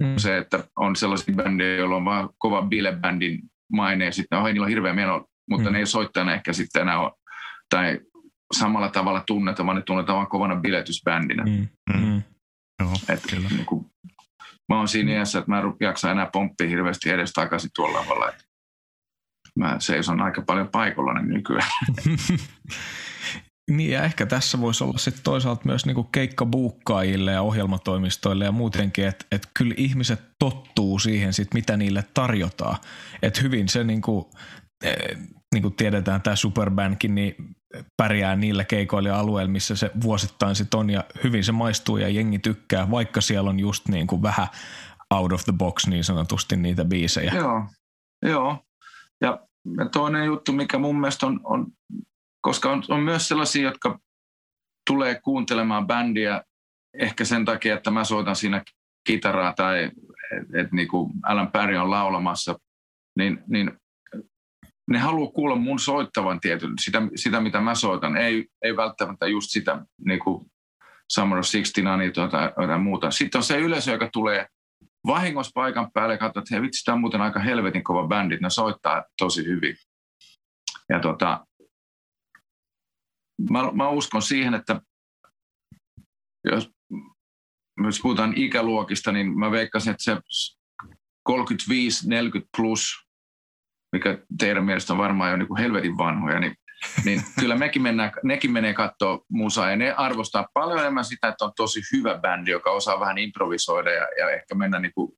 Mm. 0.02 0.14
Se, 0.16 0.38
että 0.38 0.64
on 0.76 0.96
sellaisia 0.96 1.34
bändejä, 1.34 1.76
joilla 1.76 1.96
on 1.96 2.04
vaan 2.04 2.28
kova 2.38 2.62
bilebändin 2.62 3.40
maine 3.72 4.04
ja 4.04 4.12
sitten 4.12 4.38
oh, 4.38 4.44
niillä 4.44 4.64
on 4.64 4.68
hirveä 4.68 4.92
meno, 4.92 5.26
mutta 5.50 5.68
mm. 5.68 5.72
ne 5.72 5.78
ei 5.78 5.86
soittajana 5.86 6.34
ehkä 6.34 6.52
sitten 6.52 6.82
enää 6.82 7.00
ole, 7.00 7.12
tai 7.70 8.00
samalla 8.52 8.88
tavalla 8.88 9.22
tunneta, 9.26 9.66
vaan 9.66 9.76
ne 9.76 9.82
tunnetaan 9.82 10.16
vain 10.16 10.28
kovana 10.28 10.56
biletysbändinä. 10.56 11.44
Mm. 11.44 11.68
Mm. 11.94 12.22
Joo, 12.80 12.92
Et, 13.08 13.22
kyllä. 13.30 13.48
Niin 13.48 13.66
kuin, 13.66 13.86
mä 14.68 14.78
oon 14.78 14.88
siinä 14.88 15.12
iässä, 15.12 15.38
että 15.38 15.50
mä 15.50 15.58
en 15.58 15.64
jaksa 15.80 16.10
enää 16.10 16.30
pomppia 16.32 16.68
hirveästi 16.68 17.10
edes 17.10 17.32
takaisin 17.32 17.70
tuolla 17.74 17.98
tavalla. 17.98 18.32
Mä 19.58 19.76
seison 19.78 20.20
aika 20.20 20.42
paljon 20.42 20.68
paikallani 20.68 21.34
nykyään. 21.34 21.70
Niin 23.70 23.90
ja 23.90 24.02
ehkä 24.04 24.26
tässä 24.26 24.60
voisi 24.60 24.84
olla 24.84 24.98
sitten 24.98 25.24
toisaalta 25.24 25.62
myös 25.64 25.86
niinku 25.86 26.02
keikkabuukkaajille 26.02 27.32
ja 27.32 27.42
ohjelmatoimistoille 27.42 28.44
ja 28.44 28.52
muutenkin, 28.52 29.06
että 29.06 29.26
et 29.32 29.48
kyllä 29.54 29.74
ihmiset 29.76 30.22
tottuu 30.38 30.98
siihen 30.98 31.32
sit, 31.32 31.54
mitä 31.54 31.76
niille 31.76 32.04
tarjotaan. 32.14 32.76
Että 33.22 33.40
hyvin 33.40 33.68
se 33.68 33.84
niinku, 33.84 34.30
eh, 34.84 35.18
niin 35.54 35.62
kuin 35.62 35.74
tiedetään 35.74 36.22
tämä 36.22 36.36
Superbankin, 36.36 37.14
niin 37.14 37.34
pärjää 37.96 38.36
niillä 38.36 38.64
keikoilla 38.64 39.18
alueilla, 39.18 39.52
missä 39.52 39.76
se 39.76 39.90
vuosittain 40.02 40.56
sit 40.56 40.74
on 40.74 40.90
ja 40.90 41.04
hyvin 41.24 41.44
se 41.44 41.52
maistuu 41.52 41.96
ja 41.96 42.08
jengi 42.08 42.38
tykkää, 42.38 42.90
vaikka 42.90 43.20
siellä 43.20 43.50
on 43.50 43.60
just 43.60 43.88
niin 43.88 44.06
kuin 44.06 44.22
vähän 44.22 44.46
out 45.10 45.32
of 45.32 45.44
the 45.44 45.52
box 45.52 45.86
niin 45.86 46.04
sanotusti 46.04 46.56
niitä 46.56 46.84
biisejä. 46.84 47.32
Joo, 47.34 47.66
joo. 48.22 48.58
Ja 49.20 49.38
toinen 49.92 50.24
juttu, 50.24 50.52
mikä 50.52 50.78
mun 50.78 51.00
mielestä 51.00 51.26
on, 51.26 51.40
on 51.44 51.66
koska 52.40 52.72
on, 52.72 52.82
on 52.88 53.00
myös 53.00 53.28
sellaisia, 53.28 53.62
jotka 53.62 53.98
tulee 54.86 55.20
kuuntelemaan 55.20 55.86
bändiä 55.86 56.42
ehkä 56.98 57.24
sen 57.24 57.44
takia, 57.44 57.74
että 57.74 57.90
mä 57.90 58.04
soitan 58.04 58.36
siinä 58.36 58.62
kitaraa 59.06 59.52
tai 59.52 59.84
että 59.84 60.60
et, 60.60 60.72
niinku 60.72 61.10
Alan 61.22 61.52
Perry 61.52 61.76
on 61.76 61.90
laulamassa, 61.90 62.58
niin, 63.18 63.44
niin 63.46 63.80
ne 64.90 64.98
haluaa 64.98 65.32
kuulla 65.32 65.56
mun 65.56 65.78
soittavan 65.78 66.40
tietyn, 66.40 66.72
sitä, 66.80 67.02
sitä 67.16 67.40
mitä 67.40 67.60
mä 67.60 67.74
soitan, 67.74 68.16
ei, 68.16 68.48
ei 68.62 68.76
välttämättä 68.76 69.26
just 69.26 69.50
sitä 69.50 69.86
niin 70.04 70.20
kuin 70.20 70.46
Summer 71.12 71.38
of 71.38 71.44
69 71.44 72.14
tai 72.14 72.22
jotain, 72.24 72.52
jotain 72.60 72.82
muuta. 72.82 73.10
Sitten 73.10 73.38
on 73.38 73.42
se 73.42 73.58
yleisö, 73.58 73.92
joka 73.92 74.08
tulee 74.12 74.46
vahingossa 75.06 75.52
paikan 75.54 75.90
päälle 75.92 76.14
ja 76.14 76.18
katsoo, 76.18 76.40
että 76.40 76.54
hei 76.54 76.62
vitsi, 76.62 76.84
tämä 76.84 76.94
on 76.94 77.00
muuten 77.00 77.20
aika 77.20 77.40
helvetin 77.40 77.84
kova 77.84 78.08
bändi, 78.08 78.36
ne 78.36 78.50
soittaa 78.50 79.04
tosi 79.18 79.44
hyvin. 79.44 79.76
Ja 80.88 81.00
tota, 81.00 81.46
mä, 83.50 83.72
mä 83.72 83.88
uskon 83.88 84.22
siihen, 84.22 84.54
että 84.54 84.80
jos, 86.44 86.70
jos 87.84 88.00
puhutaan 88.02 88.32
ikäluokista, 88.36 89.12
niin 89.12 89.38
mä 89.38 89.50
veikkasin, 89.50 89.90
että 89.90 90.04
se 90.04 90.16
35-40 91.30 91.34
plus, 92.56 93.03
mikä 93.94 94.18
teidän 94.38 94.64
mielestä 94.64 94.92
on 94.92 94.98
varmaan 94.98 95.30
jo 95.30 95.36
niin 95.36 95.48
kuin 95.48 95.60
helvetin 95.60 95.98
vanhoja, 95.98 96.40
niin, 96.40 96.54
niin 97.04 97.20
kyllä 97.40 97.56
mekin 97.56 97.82
mennään, 97.82 98.12
nekin 98.22 98.52
menee 98.52 98.74
katsoa 98.74 99.20
musaa 99.30 99.70
ja 99.70 99.76
ne 99.76 99.92
arvostaa 99.92 100.48
paljon 100.54 100.78
enemmän 100.78 101.04
sitä, 101.04 101.28
että 101.28 101.44
on 101.44 101.52
tosi 101.56 101.80
hyvä 101.92 102.18
bändi, 102.18 102.50
joka 102.50 102.70
osaa 102.70 103.00
vähän 103.00 103.18
improvisoida 103.18 103.90
ja, 103.90 104.06
ja 104.18 104.30
ehkä 104.30 104.54
mennä 104.54 104.78
niin 104.78 104.92
kuin 104.94 105.12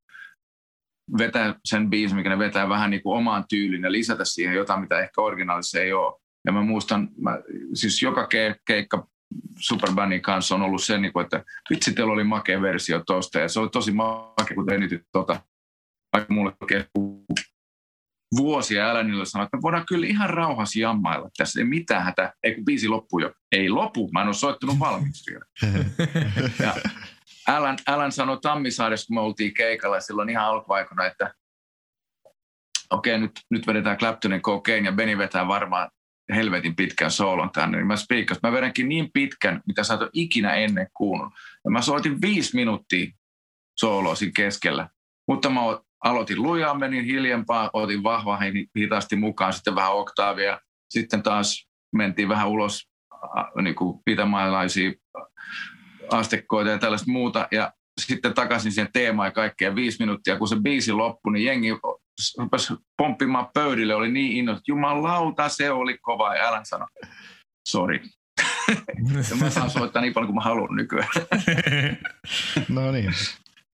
vetää 1.19 1.55
sen 1.65 1.91
biisin, 1.91 2.17
mikä 2.17 2.29
ne 2.29 2.39
vetää 2.39 2.69
vähän 2.69 2.91
niin 2.91 3.03
kuin 3.03 3.19
omaan 3.19 3.45
tyyliin 3.49 3.83
ja 3.83 3.93
lisätä 3.93 4.25
siihen 4.25 4.55
jotain, 4.55 4.81
mitä 4.81 4.99
ehkä 4.99 5.21
originaalissa 5.21 5.81
ei 5.81 5.93
ole. 5.93 6.21
Ja 6.45 6.53
mä 6.53 6.63
muistan, 6.63 7.09
mä, 7.19 7.39
siis 7.75 8.03
joka 8.03 8.23
ke- 8.23 8.61
keikka 8.67 9.09
Superbandin 9.59 10.23
kanssa 10.23 10.55
on 10.55 10.63
ollut 10.63 10.83
se, 10.83 10.99
niin 10.99 11.13
kuin, 11.13 11.25
että 11.25 11.45
vitsi, 11.71 11.93
teillä 11.93 12.13
oli 12.13 12.25
makea 12.25 12.63
versio 12.63 13.03
tuosta 13.07 13.39
ja 13.39 13.49
se 13.49 13.61
oli 13.61 13.69
tosi 13.69 13.93
makea, 13.93 14.55
kun 14.55 14.67
te 14.67 14.79
tota, 15.13 15.41
vaikka 16.13 16.35
mulle 16.35 16.53
vuosia 18.37 18.87
Äänillä 18.87 19.25
sanoi, 19.25 19.45
että 19.45 19.57
me 19.57 19.63
voidaan 19.63 19.87
kyllä 19.89 20.07
ihan 20.07 20.31
rauhassa 20.31 20.79
jammailla 20.79 21.29
tässä, 21.37 21.61
ei 21.61 21.67
mitään 21.67 22.05
hätä, 22.05 22.33
ei 22.43 22.55
kun 22.55 22.65
biisi 22.65 22.89
loppuu 22.89 23.19
jo. 23.19 23.33
Ei 23.53 23.69
lopu, 23.69 24.11
mä 24.13 24.21
en 24.21 24.27
ole 24.27 24.35
soittanut 24.35 24.79
valmiiksi 24.79 25.31
vielä. 25.31 25.45
ja 26.63 26.75
Alan, 27.47 27.79
Alan 27.87 28.13
sanoi 28.13 28.39
Tammisaaressa, 28.43 29.07
kun 29.07 29.17
me 29.17 29.21
oltiin 29.21 29.55
keikalla 29.55 30.01
silloin 30.01 30.29
ihan 30.29 30.45
alkuaikana, 30.45 31.07
että 31.07 31.35
okei, 32.91 33.15
okay, 33.15 33.21
nyt, 33.21 33.41
nyt 33.51 33.67
vedetään 33.67 33.99
Claptonin 33.99 34.43
Cocaine 34.43 34.89
ja 34.89 34.93
Benny 34.93 35.19
vetää 35.19 35.49
varmaan 35.49 35.91
helvetin 36.35 36.77
pitkän 36.77 37.11
soolon 37.11 37.51
tänne, 37.51 37.77
niin 37.77 37.87
mä 37.87 37.97
spiikkasin, 37.97 38.41
mä 38.43 38.53
vedänkin 38.53 38.89
niin 38.89 39.11
pitkän, 39.13 39.63
mitä 39.67 39.85
sä 39.85 39.95
et 39.95 40.01
ikinä 40.13 40.55
ennen 40.55 40.89
kuullut. 40.95 41.33
Ja 41.65 41.71
mä 41.71 41.83
soitin 41.83 42.21
viisi 42.21 42.57
minuuttia 42.57 43.13
sooloa 43.79 44.15
siinä 44.15 44.33
keskellä, 44.37 44.89
mutta 45.29 45.51
mä 45.51 45.61
aloitin 46.05 46.43
lujaa, 46.43 46.79
menin 46.79 47.05
hiljempaa, 47.05 47.71
otin 47.73 48.03
vahva 48.03 48.39
hitaasti 48.79 49.17
mukaan, 49.17 49.53
sitten 49.53 49.75
vähän 49.75 49.93
oktaavia, 49.93 50.61
sitten 50.91 51.23
taas 51.23 51.67
mentiin 51.97 52.29
vähän 52.29 52.49
ulos 52.49 52.89
niin 53.63 53.75
kuin 53.75 53.99
pitämaalaisia 54.05 54.93
astekkoita 56.13 56.71
ja 56.71 56.79
tällaista 56.79 57.11
muuta, 57.11 57.49
ja 57.51 57.73
sitten 58.01 58.35
takaisin 58.35 58.73
siihen 58.73 58.93
teemaan 58.93 59.27
ja 59.27 59.33
kaikkea 59.33 59.75
viisi 59.75 59.97
minuuttia, 59.99 60.39
kun 60.39 60.49
se 60.49 60.57
biisi 60.57 60.93
loppui, 60.93 61.33
niin 61.33 61.45
jengi 61.45 61.71
rupesi 62.39 62.75
pomppimaan 62.97 63.49
pöydille, 63.55 63.95
oli 63.95 64.13
niin 64.13 64.37
innostunut, 64.37 64.69
jumalauta, 64.69 65.49
se 65.49 65.71
oli 65.71 65.99
kova, 65.99 66.35
ja 66.35 66.49
älä 66.49 66.61
sano, 66.65 66.87
sorry. 67.69 68.01
ja 69.31 69.37
mä 69.37 69.51
saan 69.51 69.71
soittaa 69.71 70.03
niin 70.03 70.15
paljon 70.15 70.27
kuin 70.27 70.35
mä 70.35 70.43
haluan 70.43 70.77
nykyään. 70.77 71.09
no 72.69 72.93
niin. 72.93 73.13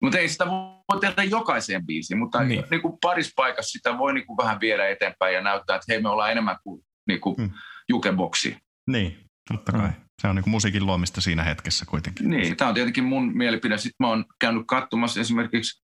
Mutta 0.02 0.18
ei 0.18 0.28
sitä 0.28 0.46
voi 0.92 1.00
tehdä 1.00 1.22
jokaiseen 1.22 1.86
biisiin, 1.86 2.18
mutta 2.18 2.42
niin. 2.42 2.64
Niin 2.70 2.82
kuin 2.82 2.98
parissa 3.02 3.32
paikassa 3.36 3.70
sitä 3.70 3.98
voi 3.98 4.14
niin 4.14 4.26
kuin 4.26 4.36
vähän 4.36 4.60
viedä 4.60 4.88
eteenpäin 4.88 5.34
ja 5.34 5.40
näyttää, 5.40 5.76
että 5.76 5.92
hei 5.92 6.02
me 6.02 6.08
ollaan 6.08 6.32
enemmän 6.32 6.56
kuin, 6.64 6.82
niin 7.08 7.20
kuin 7.20 7.36
hmm. 7.36 7.50
jukeboksi. 7.88 8.56
Niin, 8.86 9.18
totta 9.52 9.72
kai. 9.72 9.88
Hmm. 9.88 10.08
Se 10.22 10.28
on 10.28 10.36
niin 10.36 10.44
kuin 10.44 10.50
musiikin 10.50 10.86
luomista 10.86 11.20
siinä 11.20 11.42
hetkessä 11.42 11.86
kuitenkin. 11.86 12.30
Niin, 12.30 12.56
tämä 12.56 12.68
on 12.68 12.74
tietenkin 12.74 13.04
mun 13.04 13.36
mielipide. 13.36 13.78
Sitten 13.78 14.06
mä 14.06 14.08
oon 14.08 14.24
käynyt 14.40 14.62
katsomassa 14.66 15.20
esimerkiksi 15.20 15.84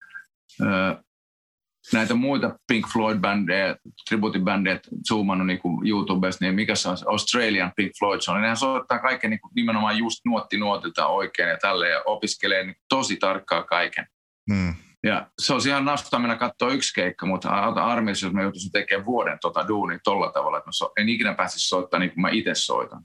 näitä 1.93 2.13
muita 2.13 2.59
Pink 2.67 2.85
Floyd-bändejä, 2.87 3.75
tributibändejä, 4.09 4.79
zoomannut 5.07 5.47
niin 5.47 5.59
kuin 5.59 5.87
YouTubesta, 5.87 6.45
niin 6.45 6.55
mikä 6.55 6.75
se 6.75 6.89
on 6.89 6.97
Australian 7.05 7.71
Pink 7.75 7.91
Floyd 7.99 8.19
on. 8.27 8.41
Nehän 8.41 8.57
soittaa 8.57 8.99
kaiken 8.99 9.29
niin 9.29 9.41
kuin 9.41 9.51
nimenomaan 9.55 9.97
just 9.97 10.19
nuotti 10.25 10.57
nuotilta 10.57 11.07
oikein 11.07 11.49
ja 11.49 11.57
tälleen 11.61 11.91
ja 11.91 12.01
opiskelee 12.05 12.63
niin 12.63 12.75
tosi 12.89 13.17
tarkkaa 13.17 13.63
kaiken. 13.63 14.07
Hmm. 14.53 14.75
Ja 15.03 15.31
se 15.41 15.53
on 15.53 15.61
ihan 15.67 15.85
nastaa 15.85 16.19
mennä 16.19 16.35
katsoa 16.35 16.71
yksi 16.71 16.93
keikka, 16.93 17.25
mutta 17.25 17.49
armeijassa, 17.49 18.25
jos 18.25 18.33
mä 18.33 18.41
joutuisin 18.41 18.71
tekemään 18.71 19.05
vuoden 19.05 19.37
tota 19.41 19.67
duunia 19.67 19.99
tolla 20.03 20.31
tavalla, 20.31 20.57
että 20.57 20.67
mä 20.67 20.71
so, 20.71 20.91
en 20.97 21.09
ikinä 21.09 21.33
pääsisi 21.33 21.67
soittamaan 21.67 22.01
niin 22.01 22.13
kuin 22.13 22.21
mä 22.21 22.29
itse 22.29 22.55
soitan. 22.55 23.03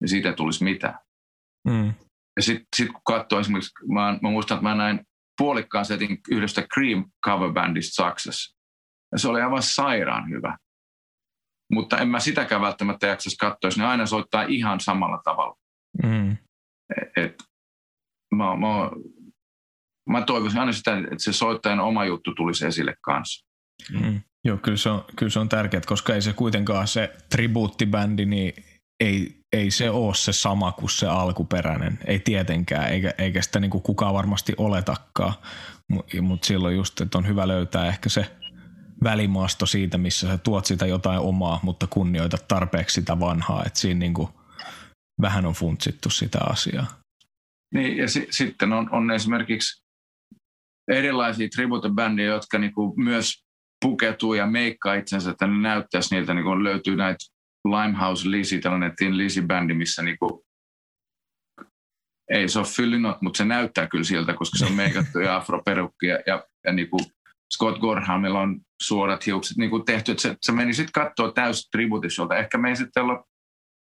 Ja 0.00 0.08
siitä 0.08 0.28
ei 0.28 0.34
tulisi 0.34 0.64
mitään. 0.64 0.98
Hmm. 1.70 1.94
Ja 2.36 2.42
sitten 2.42 2.66
sit 2.76 2.92
kun 2.92 3.00
katsoo 3.04 3.40
esimerkiksi, 3.40 3.72
mä, 3.92 4.18
mä 4.22 4.30
muistan, 4.30 4.56
että 4.56 4.68
mä 4.68 4.74
näin 4.74 5.06
puolikkaan 5.38 5.84
setin 5.84 6.18
yhdestä 6.30 6.62
Cream 6.74 7.04
coverbandista 7.26 8.02
Saksassa. 8.02 8.56
Ja 9.12 9.18
se 9.18 9.28
oli 9.28 9.40
aivan 9.40 9.62
sairaan 9.62 10.30
hyvä. 10.30 10.58
Mutta 11.72 11.98
en 11.98 12.08
mä 12.08 12.20
sitäkään 12.20 12.60
välttämättä 12.60 13.06
jaksaisi 13.06 13.36
katsoa, 13.36 13.68
jos 13.68 13.78
ne 13.78 13.86
aina 13.86 14.06
soittaa 14.06 14.42
ihan 14.42 14.80
samalla 14.80 15.20
tavalla. 15.24 15.56
Mm. 16.02 16.36
Et, 16.96 17.24
et, 17.24 17.34
mä, 18.34 18.44
mä, 18.56 18.90
mä 20.10 20.22
toivoisin 20.22 20.60
aina 20.60 20.72
sitä, 20.72 20.98
että 20.98 21.14
se 21.18 21.32
soittajan 21.32 21.80
oma 21.80 22.04
juttu 22.04 22.34
tulisi 22.34 22.66
esille 22.66 22.94
kanssa. 23.00 23.46
Mm. 23.92 24.20
Joo, 24.44 24.56
kyllä 24.56 24.76
se, 24.76 24.90
on, 24.90 25.04
kyllä 25.16 25.30
se 25.30 25.38
on 25.38 25.48
tärkeää, 25.48 25.82
koska 25.86 26.14
ei 26.14 26.22
se 26.22 26.32
kuitenkaan 26.32 26.88
se 26.88 27.12
tribuuttibändi, 27.30 28.26
niin 28.26 28.52
ei, 29.00 29.40
ei 29.52 29.70
se 29.70 29.90
ole 29.90 30.14
se 30.14 30.32
sama 30.32 30.72
kuin 30.72 30.90
se 30.90 31.06
alkuperäinen, 31.06 31.98
ei 32.06 32.18
tietenkään, 32.18 32.92
eikä, 32.92 33.14
eikä 33.18 33.42
sitä 33.42 33.60
niin 33.60 33.70
kuin 33.70 33.82
kukaan 33.82 34.14
varmasti 34.14 34.54
oletakaan, 34.56 35.34
mutta 35.88 36.22
mut 36.22 36.44
silloin 36.44 36.76
just, 36.76 37.00
että 37.00 37.18
on 37.18 37.26
hyvä 37.26 37.48
löytää 37.48 37.86
ehkä 37.86 38.08
se 38.08 38.36
välimaasto 39.04 39.66
siitä, 39.66 39.98
missä 39.98 40.26
sä 40.26 40.38
tuot 40.38 40.66
sitä 40.66 40.86
jotain 40.86 41.20
omaa, 41.20 41.60
mutta 41.62 41.86
kunnioitat 41.86 42.48
tarpeeksi 42.48 42.94
sitä 42.94 43.20
vanhaa, 43.20 43.62
että 43.66 43.78
siinä 43.78 43.98
niin 43.98 44.14
kuin 44.14 44.28
vähän 45.20 45.46
on 45.46 45.54
funtsittu 45.54 46.10
sitä 46.10 46.38
asiaa. 46.50 46.86
Niin, 47.74 47.96
ja 47.96 48.08
si- 48.08 48.28
sitten 48.30 48.72
on, 48.72 48.88
on 48.92 49.10
esimerkiksi 49.10 49.83
erilaisia 50.88 51.48
tribute-bändejä, 51.48 52.26
jotka 52.26 52.58
niinku 52.58 52.94
myös 52.96 53.44
pukeutuu 53.84 54.34
ja 54.34 54.46
meikkaa 54.46 54.94
itsensä, 54.94 55.30
että 55.30 55.46
ne 55.46 55.58
näyttäisi 55.58 56.14
niiltä, 56.14 56.34
niin 56.34 56.44
kun 56.44 56.64
löytyy 56.64 56.96
näitä 56.96 57.24
Limehouse 57.68 58.30
Lisi, 58.30 58.60
tällainen 58.60 58.92
Tin 58.96 59.18
Lisi-bändi, 59.18 59.74
missä 59.74 60.02
niinku, 60.02 60.44
ei 62.30 62.48
se 62.48 62.58
ole 62.58 62.66
fyllinot, 62.66 63.22
mutta 63.22 63.38
se 63.38 63.44
näyttää 63.44 63.86
kyllä 63.86 64.04
siltä, 64.04 64.32
koska 64.32 64.58
se 64.58 64.66
on 64.66 64.72
meikattu 64.72 65.18
ja 65.18 65.36
afroperukki 65.36 66.06
ja, 66.06 66.18
ja, 66.26 66.44
ja 66.64 66.72
niinku 66.72 66.96
Scott 67.54 67.78
Gorhamilla 67.78 68.40
on 68.40 68.60
suorat 68.82 69.26
hiukset 69.26 69.56
niinku 69.56 69.80
tehty, 69.80 70.14
se, 70.18 70.36
se 70.40 70.52
meni 70.52 70.74
sitten 70.74 71.02
katsoa 71.04 71.32
täys 71.32 71.68
tributisholta. 71.70 72.36
Ehkä 72.36 72.58
me 72.58 72.68
ei 72.68 72.76
sitten 72.76 73.02
olla, 73.02 73.24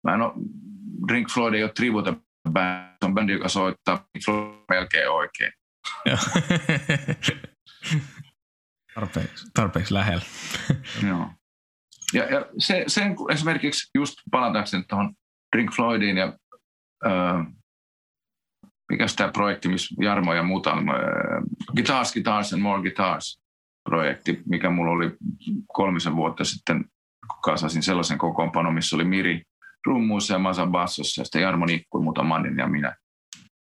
mä 0.05 0.15
en 0.15 0.21
ole, 0.21 0.33
Drink 1.09 1.29
Floyd 1.35 1.55
ei 1.55 1.63
ole 1.63 1.73
tribute 1.73 2.17
bändi, 2.53 2.93
se 3.01 3.07
on 3.07 3.15
bändi, 3.15 3.33
joka 3.33 3.49
soittaa 3.49 4.07
Floyd 4.25 4.65
melkein 4.69 5.11
oikein. 5.11 5.53
tarpeeksi, 8.95 9.47
tarpeeksi 9.55 9.95
lähellä. 9.95 10.25
Joo. 11.09 11.31
Ja, 12.13 12.25
ja 12.25 12.47
se, 12.59 12.85
sen 12.87 13.17
esimerkiksi 13.31 13.91
just 13.95 14.15
palatakseni 14.31 14.85
tuohon 14.89 15.15
Drink 15.57 15.73
Floydiin 15.73 16.17
ja 16.17 16.39
öö, 17.07 17.13
mikä 18.91 19.07
tämä 19.17 19.33
projekti, 19.33 19.69
missä 19.69 19.95
Jarmo 20.05 20.35
ja 20.35 20.43
muuta, 20.43 20.71
öö, 20.71 21.41
Guitars, 21.77 22.13
Guitars 22.13 22.53
and 22.53 22.63
More 22.63 22.83
Guitars 22.83 23.43
projekti, 23.85 24.43
mikä 24.47 24.71
mulla 24.71 24.93
oli 24.93 25.17
kolmisen 25.73 26.17
vuotta 26.17 26.45
sitten, 26.45 26.85
kun 27.31 27.41
kasasin 27.43 27.83
sellaisen 27.83 28.19
kokoonpanon, 28.19 28.75
missä 28.75 28.97
oli 28.97 29.05
Miri 29.05 29.43
rummuissa 29.87 30.35
ja 30.35 30.39
Masa 30.39 30.67
bassossa 30.67 31.21
ja 31.21 31.25
sitten 31.25 31.43
Jarmo 31.43 31.67
Nikkui, 31.67 32.03
muuta 32.03 32.23
Mannin 32.23 32.59
ja 32.59 32.69
minä. 32.69 32.97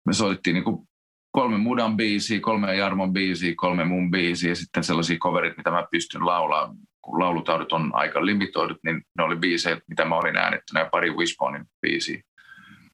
Me 0.06 0.12
soitettiin 0.12 0.54
niin 0.54 0.88
kolme 1.35 1.59
mudan 1.59 1.97
biisiä, 1.97 2.41
kolme 2.41 2.76
Jarmon 2.76 3.12
biisiä, 3.12 3.53
kolme 3.57 3.85
mun 3.85 4.11
biisiä 4.11 4.51
ja 4.51 4.57
sitten 4.57 4.85
sellaisia 4.85 5.18
coverit, 5.18 5.57
mitä 5.57 5.70
mä 5.70 5.87
pystyn 5.91 6.26
laulaa. 6.26 6.74
Kun 7.03 7.20
laulutaudut 7.20 7.72
on 7.72 7.91
aika 7.95 8.26
limitoidut, 8.26 8.78
niin 8.85 9.03
ne 9.18 9.24
oli 9.24 9.37
biisejä, 9.37 9.80
mitä 9.89 10.05
mä 10.05 10.16
olin 10.16 10.37
äänettänyt 10.37 10.85
ja 10.85 10.91
pari 10.91 11.11
Wishbonein 11.11 11.64
biisiä. 11.80 12.22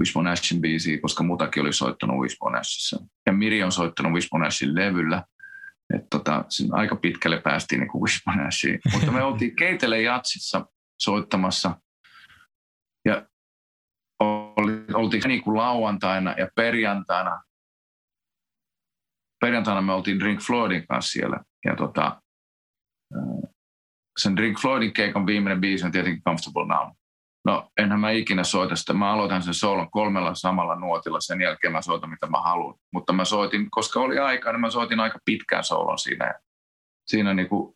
Wishbone 0.00 0.30
Ashin 0.30 0.60
biisiä, 0.60 1.00
koska 1.00 1.24
mutakin 1.24 1.62
oli 1.62 1.72
soittanut 1.72 2.20
Wishbone 2.20 2.58
Ashissa. 2.58 3.04
Ja 3.26 3.32
Miri 3.32 3.62
on 3.62 3.72
soittanut 3.72 4.12
Wishbone 4.12 4.46
Ashin 4.46 4.74
levyllä. 4.74 5.24
Et 5.94 6.02
tota, 6.10 6.44
aika 6.72 6.96
pitkälle 6.96 7.40
päästiin 7.40 7.80
niin 7.80 8.02
Wishbone 8.02 8.46
Ashiin. 8.46 8.80
Mutta 8.92 9.12
me 9.12 9.22
oltiin 9.22 9.56
Keitele 9.56 10.02
Jatsissa 10.02 10.66
soittamassa. 11.00 11.76
Ja 13.04 13.26
oli, 14.20 14.72
oltiin 14.94 15.22
niin 15.26 15.42
kuin 15.42 15.56
lauantaina 15.56 16.34
ja 16.38 16.48
perjantaina 16.56 17.42
perjantaina 19.40 19.82
me 19.82 19.92
oltiin 19.92 20.20
Drink 20.20 20.40
Floydin 20.40 20.86
kanssa 20.86 21.12
siellä. 21.12 21.40
Ja 21.64 21.76
tota, 21.76 22.22
sen 24.18 24.36
Drink 24.36 24.58
Floydin 24.58 24.92
keikan 24.92 25.26
viimeinen 25.26 25.60
biisi 25.60 25.86
on 25.86 25.92
tietenkin 25.92 26.22
Comfortable 26.22 26.66
Now. 26.66 26.88
No, 27.44 27.70
enhän 27.78 28.00
mä 28.00 28.10
ikinä 28.10 28.44
soita 28.44 28.76
sitä. 28.76 28.92
Mä 28.92 29.12
aloitan 29.12 29.42
sen 29.42 29.54
soolon 29.54 29.90
kolmella 29.90 30.34
samalla 30.34 30.76
nuotilla. 30.76 31.20
Sen 31.20 31.40
jälkeen 31.40 31.72
mä 31.72 31.82
soitan, 31.82 32.10
mitä 32.10 32.26
mä 32.26 32.40
haluan. 32.40 32.74
Mutta 32.92 33.12
mä 33.12 33.24
soitin, 33.24 33.70
koska 33.70 34.00
oli 34.00 34.18
aika, 34.18 34.52
niin 34.52 34.60
mä 34.60 34.70
soitin 34.70 35.00
aika 35.00 35.18
pitkään 35.24 35.64
soolon 35.64 35.98
siinä. 35.98 36.34
Siinä 37.06 37.34
niin 37.34 37.48
kuin, 37.48 37.74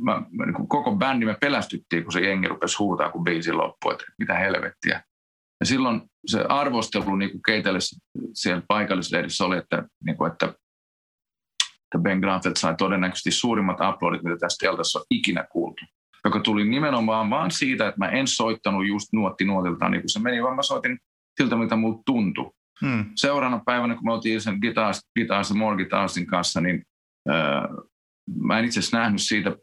mä, 0.00 0.22
niin 0.46 0.54
kuin 0.54 0.68
koko 0.68 0.96
bändi 0.96 1.26
me 1.26 1.36
pelästyttiin, 1.40 2.02
kun 2.02 2.12
se 2.12 2.20
jengi 2.20 2.48
rupesi 2.48 2.78
huutaa, 2.78 3.10
kun 3.10 3.24
biisi 3.24 3.52
loppui, 3.52 3.92
että 3.92 4.04
mitä 4.18 4.38
helvettiä. 4.38 5.04
Ja 5.60 5.66
silloin 5.66 6.02
se 6.26 6.44
arvostelu 6.48 7.16
niin 7.16 7.30
kuin 7.30 7.42
keitelle 7.42 7.78
siellä 8.34 8.62
paikallislehdissä 8.68 9.44
oli, 9.44 9.56
että, 9.56 9.84
niin 10.04 10.16
kuin, 10.16 10.32
että, 10.32 10.54
että 11.94 12.02
Ben 12.02 12.18
Granfeld 12.18 12.56
sai 12.56 12.74
todennäköisesti 12.78 13.30
suurimmat 13.30 13.80
aplodit, 13.80 14.22
mitä 14.22 14.36
tästä 14.36 14.66
teltassa 14.66 14.98
on 14.98 15.04
ikinä 15.10 15.44
kuultu 15.52 15.84
joka 16.24 16.40
tuli 16.40 16.68
nimenomaan 16.68 17.30
vaan 17.30 17.50
siitä, 17.50 17.88
että 17.88 17.98
mä 17.98 18.08
en 18.08 18.26
soittanut 18.26 18.88
just 18.88 19.08
nuotti 19.12 19.44
nuotilta 19.44 19.88
niin 19.88 20.02
kuin 20.02 20.10
se 20.10 20.20
meni, 20.20 20.42
vaan 20.42 20.56
mä 20.56 20.62
soitin 20.62 20.98
siltä, 21.40 21.56
mitä 21.56 21.76
mulla 21.76 22.02
tuntui. 22.06 22.50
Hmm. 22.80 23.04
Seuraavana 23.14 23.62
päivänä, 23.66 23.94
kun 23.94 24.04
me 24.04 24.12
oltiin 24.12 24.40
sen 24.40 24.58
Guitars, 24.58 25.00
Guitars 25.18 25.54
More 25.54 25.76
Guitarsin 25.76 26.26
kanssa, 26.26 26.60
niin 26.60 26.82
äh, 27.30 27.62
mä 28.40 28.58
en 28.58 28.64
itse 28.64 28.80
asiassa 28.80 28.98
nähnyt 28.98 29.22
siitä, 29.22 29.56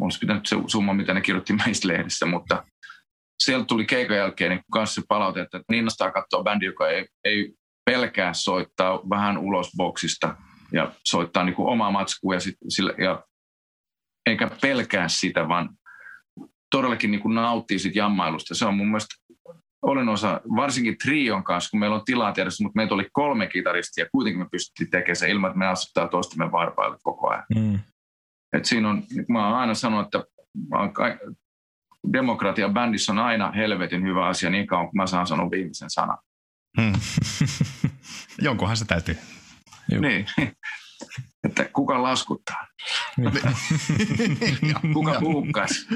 olisi 0.00 0.18
pitänyt 0.18 0.46
se 0.46 0.56
summa, 0.66 0.94
mitä 0.94 1.14
ne 1.14 1.20
kirjoitti 1.20 1.52
meistä 1.66 1.88
lehdessä, 1.88 2.26
mutta 2.26 2.64
sieltä 3.42 3.64
tuli 3.64 3.86
keikan 3.86 4.16
jälkeen 4.16 4.50
niin 4.50 4.64
kanssa 4.72 5.02
palaute, 5.08 5.40
että 5.40 5.60
innostaa 5.72 6.10
katsoa 6.10 6.42
bändi, 6.42 6.66
joka 6.66 6.88
ei, 6.88 7.06
ei 7.24 7.54
pelkää 7.90 8.34
soittaa 8.34 9.00
vähän 9.10 9.38
ulos 9.38 9.72
boksista 9.76 10.36
ja 10.72 10.92
soittaa 11.08 11.44
niin 11.44 11.54
kuin 11.54 11.68
omaa 11.68 11.90
matskua 11.90 12.34
ja, 12.34 12.40
sit, 12.40 12.56
sillä, 12.68 12.92
ja 12.98 13.24
eikä 14.26 14.50
pelkää 14.62 15.08
sitä, 15.08 15.48
vaan 15.48 15.68
todellakin 16.70 17.10
niin 17.10 17.20
kuin 17.20 17.34
nauttii 17.34 17.78
siitä 17.78 17.98
jammailusta. 17.98 18.54
Se 18.54 18.64
on 18.64 18.74
mun 18.74 18.86
mielestä 18.86 19.14
olen 19.82 20.08
osa, 20.08 20.40
varsinkin 20.56 20.98
trion 20.98 21.44
kanssa, 21.44 21.70
kun 21.70 21.80
meillä 21.80 21.96
on 21.96 22.04
tilaa 22.04 22.32
tietysti, 22.32 22.62
mutta 22.62 22.76
meitä 22.76 22.94
oli 22.94 23.08
kolme 23.12 23.46
kitaristia 23.46 24.04
ja 24.04 24.10
kuitenkin 24.12 24.40
me 24.40 24.48
pystyttiin 24.50 24.90
tekemään 24.90 25.16
se 25.16 25.30
ilman, 25.30 25.50
että 25.50 25.58
me 25.58 25.66
asuttaa 25.66 26.08
toistemme 26.08 26.52
varpaille 26.52 26.96
koko 27.02 27.30
ajan. 27.30 27.44
Mm. 27.54 27.78
Et 28.52 28.64
siinä 28.64 28.90
on, 28.90 29.02
mä 29.28 29.46
oon 29.46 29.58
aina 29.58 29.74
sanonut, 29.74 30.06
että 30.06 30.24
demokratia 32.12 32.68
bändissä 32.68 33.12
on 33.12 33.18
aina 33.18 33.52
helvetin 33.52 34.02
hyvä 34.02 34.26
asia 34.26 34.50
niin 34.50 34.66
kauan, 34.66 34.86
kun 34.86 34.96
mä 34.96 35.06
saan 35.06 35.26
sanoa 35.26 35.50
viimeisen 35.50 35.90
sanan. 35.90 36.18
Hmm. 36.80 36.92
Jonkunhan 38.46 38.76
se 38.76 38.84
täytyy. 38.84 39.16
Niin 39.90 40.26
että 41.48 41.64
kuka 41.72 42.02
laskuttaa? 42.02 42.66
kuka 44.94 45.20
buukkas? 45.20 45.86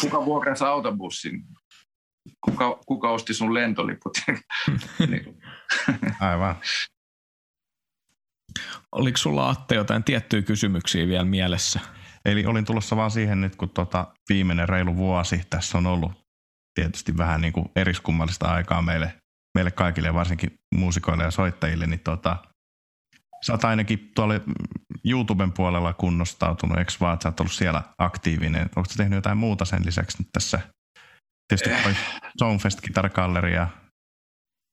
Kuka 0.00 0.24
vuokrasi 0.24 0.64
autobussin? 0.64 1.44
Kuka, 2.44 2.78
kuka 2.86 3.10
osti 3.10 3.34
sun 3.34 3.54
lentoliput? 3.54 4.12
Niin. 4.98 5.40
Aivan. 6.20 6.56
Oliko 8.92 9.16
sulla 9.16 9.50
Atte 9.50 9.74
jotain 9.74 10.04
tiettyjä 10.04 10.42
kysymyksiä 10.42 11.06
vielä 11.06 11.24
mielessä? 11.24 11.80
Eli 12.24 12.46
olin 12.46 12.64
tulossa 12.64 12.96
vaan 12.96 13.10
siihen 13.10 13.40
nyt, 13.40 13.56
kun 13.56 13.70
tota 13.70 14.06
viimeinen 14.28 14.68
reilu 14.68 14.96
vuosi 14.96 15.42
tässä 15.50 15.78
on 15.78 15.86
ollut 15.86 16.12
tietysti 16.74 17.16
vähän 17.16 17.40
niin 17.40 17.52
kuin 17.52 17.70
eriskummallista 17.76 18.46
aikaa 18.46 18.82
meille, 18.82 19.14
meille 19.54 19.70
kaikille, 19.70 20.14
varsinkin 20.14 20.54
muusikoille 20.74 21.24
ja 21.24 21.30
soittajille, 21.30 21.86
niin 21.86 22.00
tota, 22.00 22.36
Sä 23.46 23.52
oot 23.52 23.64
ainakin 23.64 24.10
tuolla 24.14 24.34
YouTuben 25.04 25.52
puolella 25.52 25.92
kunnostautunut, 25.92 26.78
eikö 26.78 26.92
vaan, 27.00 27.14
että 27.14 27.22
sä 27.22 27.28
oot 27.28 27.40
ollut 27.40 27.52
siellä 27.52 27.82
aktiivinen. 27.98 28.62
Onko 28.76 28.90
sä 28.90 28.96
tehnyt 28.96 29.16
jotain 29.16 29.38
muuta 29.38 29.64
sen 29.64 29.86
lisäksi 29.86 30.18
nyt 30.18 30.28
tässä? 30.32 30.60
Tietysti 31.48 31.82
toi 31.82 31.94
Songfest 32.38 32.80
Guitar 32.80 33.08
Gallery 33.08 33.50
ja 33.50 33.68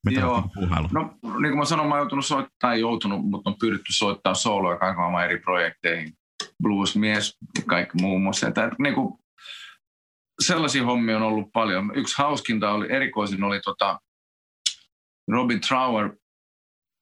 mitä 0.05 0.19
Joo. 0.19 0.43
Puhailu? 0.53 0.89
No 0.93 1.01
niin 1.23 1.51
kuin 1.51 1.57
mä 1.57 1.65
sanoin, 1.65 1.89
mä 1.89 1.95
oon 1.95 2.01
joutunut 2.01 2.25
soittaa, 2.25 2.73
ei 2.73 2.81
joutunut, 2.81 3.29
mutta 3.29 3.49
on 3.49 3.55
pyritty 3.59 3.93
soittaa 3.93 4.33
soloa 4.33 4.77
kaiken 4.77 4.97
maailman 4.97 5.23
eri 5.23 5.39
projekteihin. 5.39 6.13
Bluesmies 6.63 7.37
ja 7.57 7.63
kaikki 7.67 7.97
muun 8.01 8.21
muassa. 8.21 8.47
Että, 8.47 8.71
niin 8.79 8.95
kuin, 8.95 9.13
sellaisia 10.41 10.83
hommia 10.85 11.17
on 11.17 11.23
ollut 11.23 11.51
paljon. 11.53 11.91
Yksi 11.95 12.15
hauskinta 12.17 12.71
oli, 12.71 12.91
erikoisin 12.91 13.43
oli 13.43 13.59
tota, 13.59 13.99
Robin 15.31 15.61
Trower 15.61 16.15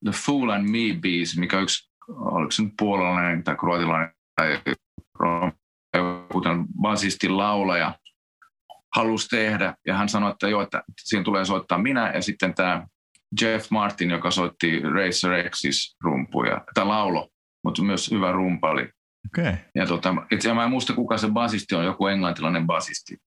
The 0.04 0.12
Fool 0.26 0.50
and 0.50 0.70
Me 0.70 1.00
biisi, 1.02 1.40
mikä 1.40 1.60
yksi, 1.60 1.92
oliko 2.08 2.52
se 2.52 2.64
nyt 2.64 2.74
puolalainen 2.80 3.44
tai 3.44 3.56
kroatilainen 3.56 4.14
tai 4.36 4.62
kuten 6.32 6.66
basisti 6.82 7.30
laulaja 7.30 7.96
halusi 8.96 9.28
tehdä. 9.28 9.76
Ja 9.88 9.98
hän 9.98 10.10
sanoi, 10.10 10.32
että 10.32 10.48
joo, 10.48 10.62
että 10.62 10.84
siinä 11.00 11.24
tulee 11.24 11.46
soittaa 11.46 11.78
minä 11.78 12.12
ja 12.12 12.22
sitten 12.22 12.54
tämä 12.54 12.88
Jeff 13.42 13.72
Martin, 13.72 14.10
joka 14.10 14.32
soitti 14.32 14.80
Racer 14.80 15.50
Xis 15.50 15.96
rumpuja, 16.04 16.62
tai 16.74 16.86
laulo, 16.86 17.30
mutta 17.64 17.84
myös 17.84 18.12
hyvä 18.12 18.32
rumpali. 18.32 18.90
Okay. 19.28 19.54
Ja 19.76 19.86
tota, 19.86 20.16
itse 20.32 20.54
mä 20.54 20.64
en 20.64 20.70
muista, 20.70 20.94
kuka 20.94 21.18
se 21.18 21.28
basisti 21.28 21.76
on, 21.76 21.86
joku 21.86 22.08
englantilainen 22.08 22.68
basisti. 22.68 23.18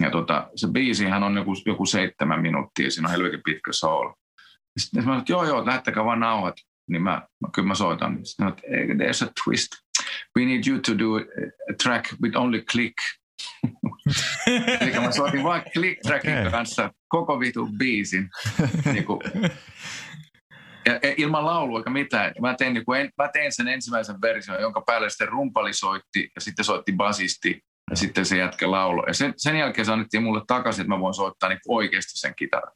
Ja 0.00 0.10
tota, 0.10 0.50
se 0.56 0.68
biisihän 0.68 1.22
on 1.22 1.36
joku, 1.36 1.52
joku 1.66 1.86
seitsemän 1.86 2.42
minuuttia, 2.42 2.90
siinä 2.90 3.08
on 3.08 3.12
helvetin 3.12 3.40
pitkä 3.44 3.72
soul. 3.72 4.12
Sitten 4.78 5.00
mä 5.00 5.02
sanoin, 5.02 5.20
että 5.20 5.32
joo, 5.32 5.44
joo, 5.44 5.66
lähettäkää 5.66 6.04
vaan 6.04 6.20
nauhat. 6.20 6.54
Niin 6.90 7.02
mä, 7.02 7.22
mä 7.40 7.48
kyllä 7.54 7.68
mä 7.68 7.74
soitan. 7.74 8.18
Sitten 8.26 8.46
mä 8.46 8.52
sanoin, 8.60 8.98
there's 8.98 9.28
a 9.28 9.32
twist. 9.44 9.68
We 10.38 10.44
need 10.44 10.66
you 10.66 10.78
to 10.78 10.98
do 10.98 11.16
a 11.70 11.74
track 11.82 12.12
with 12.22 12.36
only 12.36 12.60
click. 12.60 12.94
Eli 14.80 15.00
mä 15.00 15.12
soitin 15.12 15.42
vain 15.42 15.62
click 15.72 16.02
trackin 16.02 16.38
okay. 16.38 16.50
kanssa 16.50 16.90
koko 17.08 17.40
vitu 17.40 17.68
biisin. 17.78 18.30
niin 18.92 19.04
kuin, 19.04 19.20
ja, 20.86 21.00
ilman 21.16 21.46
laulua 21.46 21.78
eikä 21.78 21.90
mitään. 21.90 22.32
Mä 22.40 22.54
tein, 22.54 22.74
niin 22.74 22.84
kuin, 22.84 23.10
mä 23.18 23.28
tein 23.28 23.52
sen 23.52 23.68
ensimmäisen 23.68 24.20
version, 24.20 24.60
jonka 24.60 24.82
päälle 24.86 25.10
sitten 25.10 25.28
rumpali 25.28 25.72
soitti 25.72 26.30
ja 26.34 26.40
sitten 26.40 26.64
soitti 26.64 26.92
basisti 26.92 27.60
ja 27.90 27.96
sitten 27.96 28.26
se 28.26 28.36
jätkä 28.36 28.70
laulo. 28.70 29.04
Ja 29.06 29.14
sen, 29.14 29.34
sen 29.36 29.56
jälkeen 29.56 29.86
se 29.86 29.92
annettiin 29.92 30.22
mulle 30.22 30.42
takaisin, 30.46 30.82
että 30.82 30.94
mä 30.94 31.00
voin 31.00 31.14
soittaa 31.14 31.48
niin 31.48 31.58
oikeasti 31.68 32.18
sen 32.18 32.34
kitaran. 32.36 32.72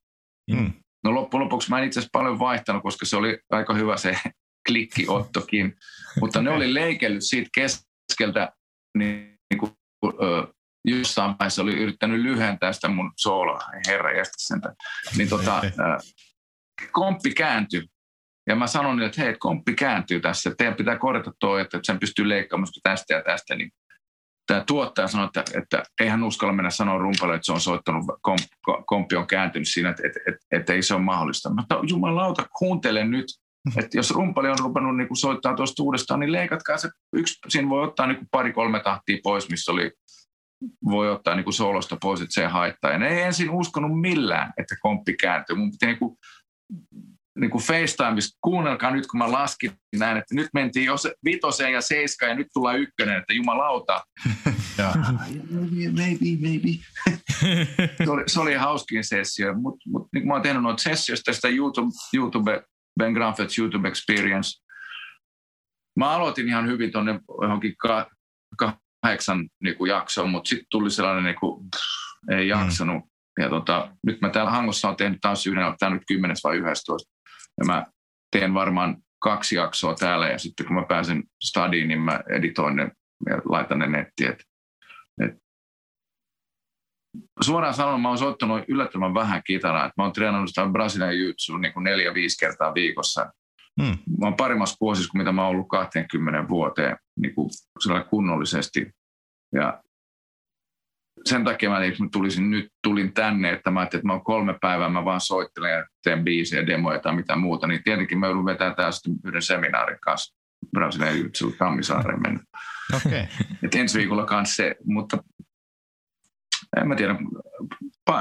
Mm. 0.51 0.73
No 1.07 1.15
loppujen 1.15 1.45
lopuksi 1.45 1.71
mä 1.71 1.79
en 1.79 1.85
itse 1.85 2.01
asiassa 2.01 2.19
paljon 2.19 2.39
vaihtanut, 2.39 2.83
koska 2.83 3.07
se 3.07 3.17
oli 3.17 3.39
aika 3.51 3.75
hyvä 3.75 3.97
se 3.97 4.19
klikkiottokin. 4.69 5.77
Mutta 6.21 6.43
ne 6.43 6.51
oli 6.51 6.75
leikellyt 6.75 7.25
siitä 7.25 7.51
keskeltä, 7.55 8.53
niin, 8.99 9.39
niin 9.51 9.59
kuin, 9.59 9.73
ö, 10.23 10.47
jossain 10.85 11.31
vaiheessa 11.39 11.63
oli 11.63 11.77
yrittänyt 11.77 12.21
lyhentää 12.21 12.73
sitä 12.73 12.89
mun 12.89 13.13
sooloa, 13.17 13.61
herra 13.87 14.17
jästä 14.17 14.35
sentä. 14.37 14.75
Niin 15.17 15.29
tota, 15.29 15.63
komppi 16.93 17.31
kääntyi. 17.31 17.83
Ja 18.47 18.57
mä 18.57 18.67
sanoin, 18.67 19.03
että 19.03 19.23
hei, 19.23 19.35
komppi 19.39 19.75
kääntyy 19.75 20.21
tässä. 20.21 20.55
Teidän 20.59 20.77
pitää 20.77 20.99
korjata 20.99 21.33
tuo, 21.41 21.59
että 21.59 21.79
sen 21.83 21.99
pystyy 21.99 22.29
leikkaamaan 22.29 22.69
tästä 22.83 23.15
ja 23.15 23.23
tästä. 23.23 23.55
Niin 23.55 23.71
tämä 24.47 24.65
tuottaja 24.67 25.09
sanoi, 25.09 25.27
että, 25.27 25.45
että 25.59 25.83
ei 26.01 26.09
hän 26.09 26.25
uskalla 26.25 26.53
mennä 26.53 26.71
sanoa 26.71 26.99
rumpalle, 26.99 27.35
että 27.35 27.47
se 27.47 27.53
on 27.53 27.61
soittanut, 27.61 28.05
komp, 28.21 28.41
kompi 28.87 29.17
on 29.17 29.27
kääntynyt 29.27 29.69
siinä, 29.69 29.91
että, 29.91 30.03
että, 30.07 30.21
että, 30.29 30.47
että 30.53 30.73
ei 30.73 30.83
se 30.83 30.95
ole 30.95 31.03
mahdollista. 31.03 31.55
Mutta 31.55 31.81
jumalauta, 31.89 32.47
kuuntele 32.59 33.05
nyt, 33.05 33.27
että 33.77 33.99
jos 33.99 34.11
rumpali 34.11 34.49
on 34.49 34.59
rupannut 34.59 34.97
niin 34.97 35.17
soittaa 35.17 35.55
tuosta 35.55 35.83
uudestaan, 35.83 36.21
niin 36.21 36.33
leikatkaa 36.33 36.77
se 36.77 36.89
yksi, 37.17 37.35
siinä 37.49 37.69
voi 37.69 37.85
ottaa 37.85 38.07
niin 38.07 38.29
pari-kolme 38.31 38.81
tahtia 38.81 39.19
pois, 39.23 39.51
missä 39.51 39.73
oli, 39.73 39.93
voi 40.85 41.11
ottaa 41.11 41.35
niin 41.35 41.45
kuin 41.45 41.55
solosta 41.55 41.97
pois, 42.01 42.21
että 42.21 42.35
se 42.35 42.47
haittaa. 42.47 42.91
Ja 42.91 42.99
ne 42.99 43.09
ei 43.09 43.23
ensin 43.23 43.51
uskonut 43.51 44.01
millään, 44.01 44.53
että 44.59 44.75
komppi 44.81 45.15
kääntyy. 45.21 45.57
Mun 45.57 45.71
piti 45.71 45.87
niin 45.87 45.99
kuin 45.99 46.17
niin 47.37 47.51
kuin 47.51 47.65
FaceTimeissa, 47.65 48.39
kuunnelkaa 48.41 48.91
nyt 48.91 49.07
kun 49.07 49.19
mä 49.19 49.33
laskin 49.33 49.73
näin, 49.97 50.17
että 50.17 50.35
nyt 50.35 50.49
mentiin 50.55 50.87
jo 50.87 50.97
se 50.97 51.15
vitoseen 51.25 51.73
ja 51.73 51.81
seiskaan 51.81 52.31
ja 52.31 52.37
nyt 52.37 52.47
tulee 52.55 52.79
ykkönen, 52.79 53.19
että 53.19 53.33
jumalauta. 53.33 54.05
ja, 54.79 54.93
maybe, 55.93 56.49
maybe. 56.49 56.69
se, 58.05 58.11
oli, 58.11 58.23
se 58.27 58.41
oli 58.41 58.55
hauskin 58.55 59.05
sessio, 59.05 59.55
mutta 59.55 59.91
mut, 59.91 60.09
niin 60.13 60.23
kuin 60.23 60.29
mä 60.29 60.35
oon 60.35 60.43
tehnyt 60.43 60.63
noita 60.63 60.83
sessioista 60.83 61.33
tästä 61.33 61.49
YouTube, 61.49 61.91
YouTube 62.15 62.63
Ben 62.99 63.13
Granfeld's 63.13 63.59
YouTube 63.59 63.89
Experience. 63.89 64.51
Mä 65.97 66.11
aloitin 66.11 66.49
ihan 66.49 66.67
hyvin 66.67 66.93
tuonne 66.93 67.21
johonkin 67.43 67.75
ka, 67.77 68.11
kahdeksan 69.03 69.49
niin 69.63 69.77
kuin 69.77 69.89
jaksoon, 69.89 70.31
mutta 70.31 70.49
sitten 70.49 70.67
tuli 70.71 70.91
sellainen, 70.91 71.25
niin 71.25 71.41
kuin, 71.41 71.71
pff, 71.71 72.39
ei 72.39 72.45
mm. 72.45 72.49
jaksanut. 72.49 73.05
Mm. 73.05 73.43
Ja 73.43 73.49
tota, 73.49 73.91
nyt 74.07 74.21
mä 74.21 74.29
täällä 74.29 74.51
Hangossa 74.51 74.89
olen 74.89 74.97
tehnyt 74.97 75.21
taas 75.21 75.47
yhden, 75.47 75.75
tämä 75.79 75.95
nyt 75.95 76.03
10 76.09 76.37
vai 76.45 76.57
11 76.57 77.16
ja 77.59 77.65
mä 77.67 77.87
teen 78.31 78.55
varmaan 78.55 78.97
kaksi 79.19 79.57
jaksoa 79.57 79.95
täällä 79.95 80.29
ja 80.29 80.39
sitten 80.39 80.67
kun 80.67 80.77
mä 80.77 80.85
pääsen 80.89 81.23
stadiin, 81.43 81.89
niin 81.89 82.01
mä 82.01 82.21
editoin 82.31 82.77
ne 82.77 82.91
ja 83.27 83.37
laitan 83.45 83.79
ne 83.79 83.87
nettiin. 83.87 84.31
Et, 84.31 84.45
et. 85.25 85.37
Suoraan 87.41 87.75
sanoen 87.75 88.01
mä 88.01 88.09
oon 88.09 88.19
soittanut 88.19 88.65
yllättävän 88.69 89.15
vähän 89.15 89.43
kitaraa. 89.47 89.87
Et 89.87 89.93
mä 89.97 90.05
oon 90.05 90.13
treenannut 90.13 90.49
sitä 90.49 90.69
Brasilian 90.73 91.19
jutsu 91.19 91.57
niin 91.57 91.73
kuin 91.73 91.85
neljä-viisi 91.85 92.47
kertaa 92.47 92.75
viikossa. 92.75 93.33
Hmm. 93.83 93.99
Mä 94.21 94.27
oon 94.27 94.37
parimmassa 94.37 94.77
vuosissa 94.81 95.11
kuin 95.11 95.21
mitä 95.21 95.33
mä 95.33 95.43
oon 95.43 95.51
ollut 95.51 95.69
20 95.69 96.49
vuoteen 96.49 96.97
niin 97.21 97.35
kuin 97.35 97.51
kunnollisesti. 98.11 98.91
Ja 99.55 99.83
sen 101.27 101.45
takia 101.45 101.71
mä, 101.71 101.81
mä 101.81 102.09
tulisin, 102.13 102.51
nyt 102.51 102.73
tulin 102.83 103.13
tänne, 103.13 103.53
että 103.53 103.71
mä 103.71 103.81
ajattelin, 103.81 104.01
että 104.01 104.07
mä 104.07 104.13
oon 104.13 104.25
kolme 104.25 104.59
päivää, 104.61 104.89
mä 104.89 105.05
vaan 105.05 105.21
soittelen 105.21 105.73
ja 105.73 105.87
teen 106.03 106.25
biisejä, 106.25 106.67
demoja 106.67 106.99
tai 106.99 107.15
mitä 107.15 107.37
muuta, 107.37 107.67
niin 107.67 107.83
tietenkin 107.85 108.19
mä 108.19 108.27
joudun 108.27 108.45
vetämään 108.45 108.77
tää 108.77 108.93
sitten 108.93 109.15
yhden 109.25 109.43
seminaarin 109.43 110.01
kanssa 110.01 110.37
Brasilian 110.73 111.19
Jutsu 111.19 111.55
Kammisaareen 111.59 112.23
mennyt. 112.23 112.43
Okay. 112.97 113.27
Et 113.65 113.75
ensi 113.75 113.99
viikolla 113.99 114.25
kanssa 114.25 114.55
se, 114.55 114.77
mutta 114.85 115.19
en 116.81 116.89
mä 116.89 116.97
tiedä. 116.97 117.17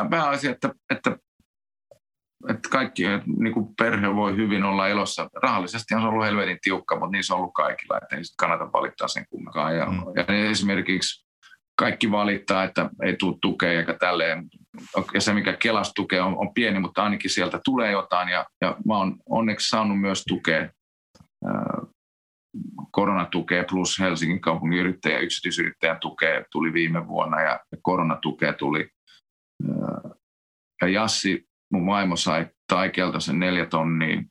Pääasia, 0.10 0.52
että, 0.52 0.70
että, 0.90 1.18
että 2.50 2.70
kaikki 2.70 3.04
niin 3.40 3.54
kuin 3.54 3.76
perhe 3.78 4.16
voi 4.16 4.36
hyvin 4.36 4.64
olla 4.64 4.88
elossa. 4.88 5.30
Rahallisesti 5.44 5.96
on 5.96 6.02
se 6.02 6.08
ollut 6.08 6.26
helvetin 6.26 6.58
tiukka, 6.62 6.96
mutta 6.96 7.12
niin 7.12 7.24
se 7.24 7.34
on 7.34 7.40
ollut 7.40 7.54
kaikilla, 7.54 7.98
että 7.98 8.16
ei 8.16 8.22
kannata 8.38 8.72
valittaa 8.74 9.08
sen 9.08 9.26
kumminkaan. 9.30 9.76
Ja, 9.76 9.86
mm. 9.86 10.00
ja 10.16 10.50
esimerkiksi 10.50 11.25
kaikki 11.76 12.12
valittaa, 12.12 12.64
että 12.64 12.90
ei 13.04 13.16
tule 13.16 13.38
tukea 13.42 13.80
eikä 13.80 13.94
tälleen. 14.00 14.48
Ja 15.14 15.22
se, 15.22 15.34
mikä 15.34 15.54
Kelas 15.54 15.94
tukee, 15.94 16.22
on, 16.22 16.38
on 16.38 16.54
pieni, 16.54 16.80
mutta 16.80 17.04
ainakin 17.04 17.30
sieltä 17.30 17.60
tulee 17.66 17.92
jotain. 17.92 18.30
Ja, 18.30 18.46
ja 18.62 18.78
mä 18.88 18.98
oon 18.98 19.18
onneksi 19.30 19.70
saanut 19.70 20.00
myös 20.00 20.24
tukea 20.28 20.70
koronatukea 22.92 23.64
plus 23.70 24.00
Helsingin 24.00 24.42
kaupungin 24.42 24.80
yrittäjä, 24.80 25.20
yksityisyrittäjän 25.20 26.00
tukea 26.00 26.44
tuli 26.52 26.74
viime 26.74 27.08
vuonna 27.08 27.42
ja 27.42 27.60
koronatukea 27.82 28.54
tuli. 28.54 28.90
Ja 30.82 30.88
Jassi, 30.88 31.46
mun 31.72 31.86
vaimo 31.86 32.16
sai 32.16 32.48
Taikelta 32.68 33.20
sen 33.20 33.40
neljä 33.40 33.66
tonnia 33.66 34.24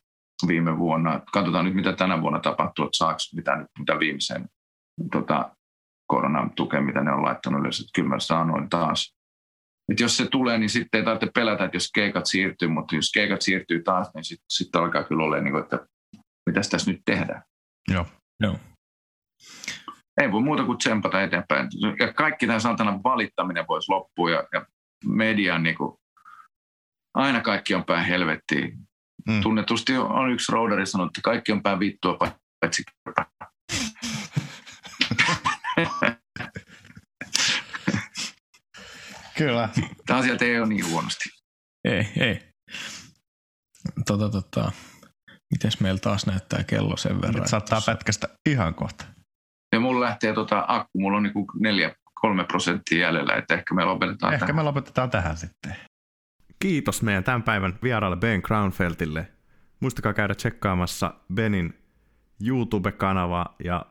viime 0.46 0.78
vuonna. 0.78 1.20
Katsotaan 1.32 1.64
nyt, 1.64 1.74
mitä 1.74 1.92
tänä 1.92 2.22
vuonna 2.22 2.40
tapahtuu, 2.40 2.84
että 2.84 2.96
saako 2.96 3.18
mitä, 3.34 3.66
mitä 3.78 3.98
viimeisen 3.98 4.48
tota, 5.12 5.56
koronatukea, 6.06 6.80
mitä 6.80 7.00
ne 7.00 7.12
on 7.12 7.22
laittanut 7.22 7.60
ylös, 7.60 7.80
että 7.80 7.90
kyllä 7.94 8.08
mä 8.08 8.18
sanoin 8.18 8.68
taas. 8.68 9.14
Et 9.92 10.00
jos 10.00 10.16
se 10.16 10.26
tulee, 10.26 10.58
niin 10.58 10.70
sitten 10.70 10.98
ei 10.98 11.04
tarvitse 11.04 11.30
pelätä, 11.34 11.64
että 11.64 11.76
jos 11.76 11.90
keikat 11.94 12.26
siirtyy, 12.26 12.68
mutta 12.68 12.96
jos 12.96 13.10
keikat 13.14 13.42
siirtyy 13.42 13.82
taas, 13.82 14.10
niin 14.14 14.24
sitten 14.24 14.44
sit 14.50 14.76
alkaa 14.76 15.04
kyllä 15.04 15.24
olla, 15.24 15.40
niin 15.40 15.52
kuin, 15.52 15.62
että 15.62 15.86
mitä 16.46 16.60
tässä 16.70 16.90
nyt 16.90 17.02
tehdään. 17.04 17.42
Joo. 17.88 18.06
Joo. 18.40 18.58
Ei 20.20 20.32
voi 20.32 20.40
muuta 20.40 20.64
kuin 20.64 20.78
tsempata 20.78 21.22
eteenpäin. 21.22 21.68
Ja 21.98 22.12
kaikki 22.12 22.46
tämä 22.46 22.58
saatana 22.58 23.00
valittaminen 23.04 23.64
voisi 23.68 23.92
loppua 23.92 24.30
ja, 24.30 24.44
ja 24.52 24.66
median 25.04 25.62
niin 25.62 25.76
kuin, 25.76 25.96
aina 27.14 27.40
kaikki 27.40 27.74
on 27.74 27.84
päin 27.84 28.04
helvettiin. 28.04 28.78
Mm. 29.28 29.40
Tunnetusti 29.40 29.96
on 29.96 30.30
yksi 30.32 30.52
roaderi 30.52 30.86
sanonut, 30.86 31.10
että 31.10 31.24
kaikki 31.24 31.52
on 31.52 31.62
päin 31.62 31.80
vittua 31.80 32.18
paitsi 32.60 32.82
Kyllä. 39.38 39.68
Tämä 40.06 40.22
sieltä 40.22 40.44
ei 40.44 40.58
ole 40.58 40.68
niin 40.68 40.90
huonosti. 40.90 41.28
Ei, 41.84 42.06
ei. 42.20 42.40
Tota, 44.06 44.28
tota. 44.30 44.72
Mites 45.54 45.80
meillä 45.80 46.00
taas 46.00 46.26
näyttää 46.26 46.64
kello 46.64 46.96
sen 46.96 47.20
verran? 47.20 47.34
Nyt 47.34 47.46
saattaa 47.46 47.76
tossa... 47.76 47.92
pätkästä 47.92 48.28
ihan 48.48 48.74
kohta. 48.74 49.04
Ja 49.74 49.80
mulla 49.80 50.00
lähtee 50.00 50.32
tota 50.34 50.64
akku, 50.68 51.00
mulla 51.00 51.16
on 51.16 51.22
niinku 51.22 51.46
neljä, 51.60 51.94
kolme 52.14 52.44
prosenttia 52.44 52.98
jäljellä, 52.98 53.34
että 53.34 53.54
ehkä 53.54 53.74
me 53.74 53.84
lopetetaan 53.84 54.34
Ehkä 54.34 54.46
tähän. 54.46 54.56
me 54.56 54.62
lopetetaan 54.62 55.10
tähän 55.10 55.36
sitten. 55.36 55.76
Kiitos 56.58 57.02
meidän 57.02 57.24
tämän 57.24 57.42
päivän 57.42 57.78
vieraalle 57.82 58.16
Ben 58.16 58.42
Crownfeltille. 58.42 59.28
Muistakaa 59.80 60.12
käydä 60.12 60.34
tsekkaamassa 60.34 61.14
Benin 61.34 61.74
YouTube-kanava 62.46 63.46
ja 63.64 63.86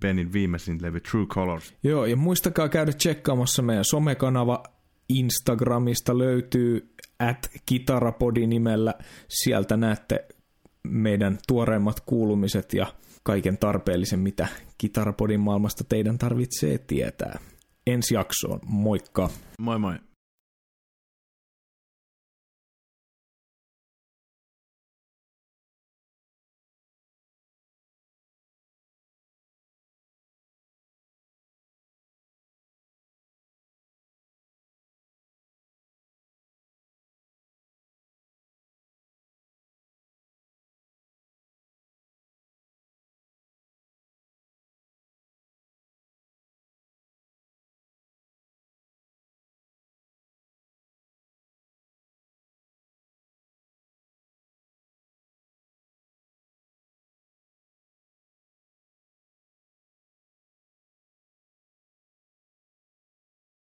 Benin 0.00 0.32
viimeisin 0.32 0.82
levy 0.82 1.00
True 1.00 1.26
Colors. 1.26 1.74
Joo, 1.82 2.06
ja 2.06 2.16
muistakaa 2.16 2.68
käydä 2.68 2.92
tsekkaamassa 2.92 3.62
meidän 3.62 3.84
somekanava. 3.84 4.62
Instagramista 5.08 6.18
löytyy 6.18 6.94
at 7.18 7.50
kitarapodi 7.66 8.46
nimellä. 8.46 8.94
Sieltä 9.28 9.76
näette 9.76 10.28
meidän 10.82 11.38
tuoreimmat 11.48 12.00
kuulumiset 12.00 12.74
ja 12.74 12.86
kaiken 13.22 13.58
tarpeellisen, 13.58 14.20
mitä 14.20 14.48
Kitarapodin 14.78 15.40
maailmasta 15.40 15.84
teidän 15.84 16.18
tarvitsee 16.18 16.78
tietää. 16.78 17.38
Ensi 17.86 18.14
jaksoon, 18.14 18.60
moikka! 18.66 19.30
Moi 19.58 19.78
moi! 19.78 19.94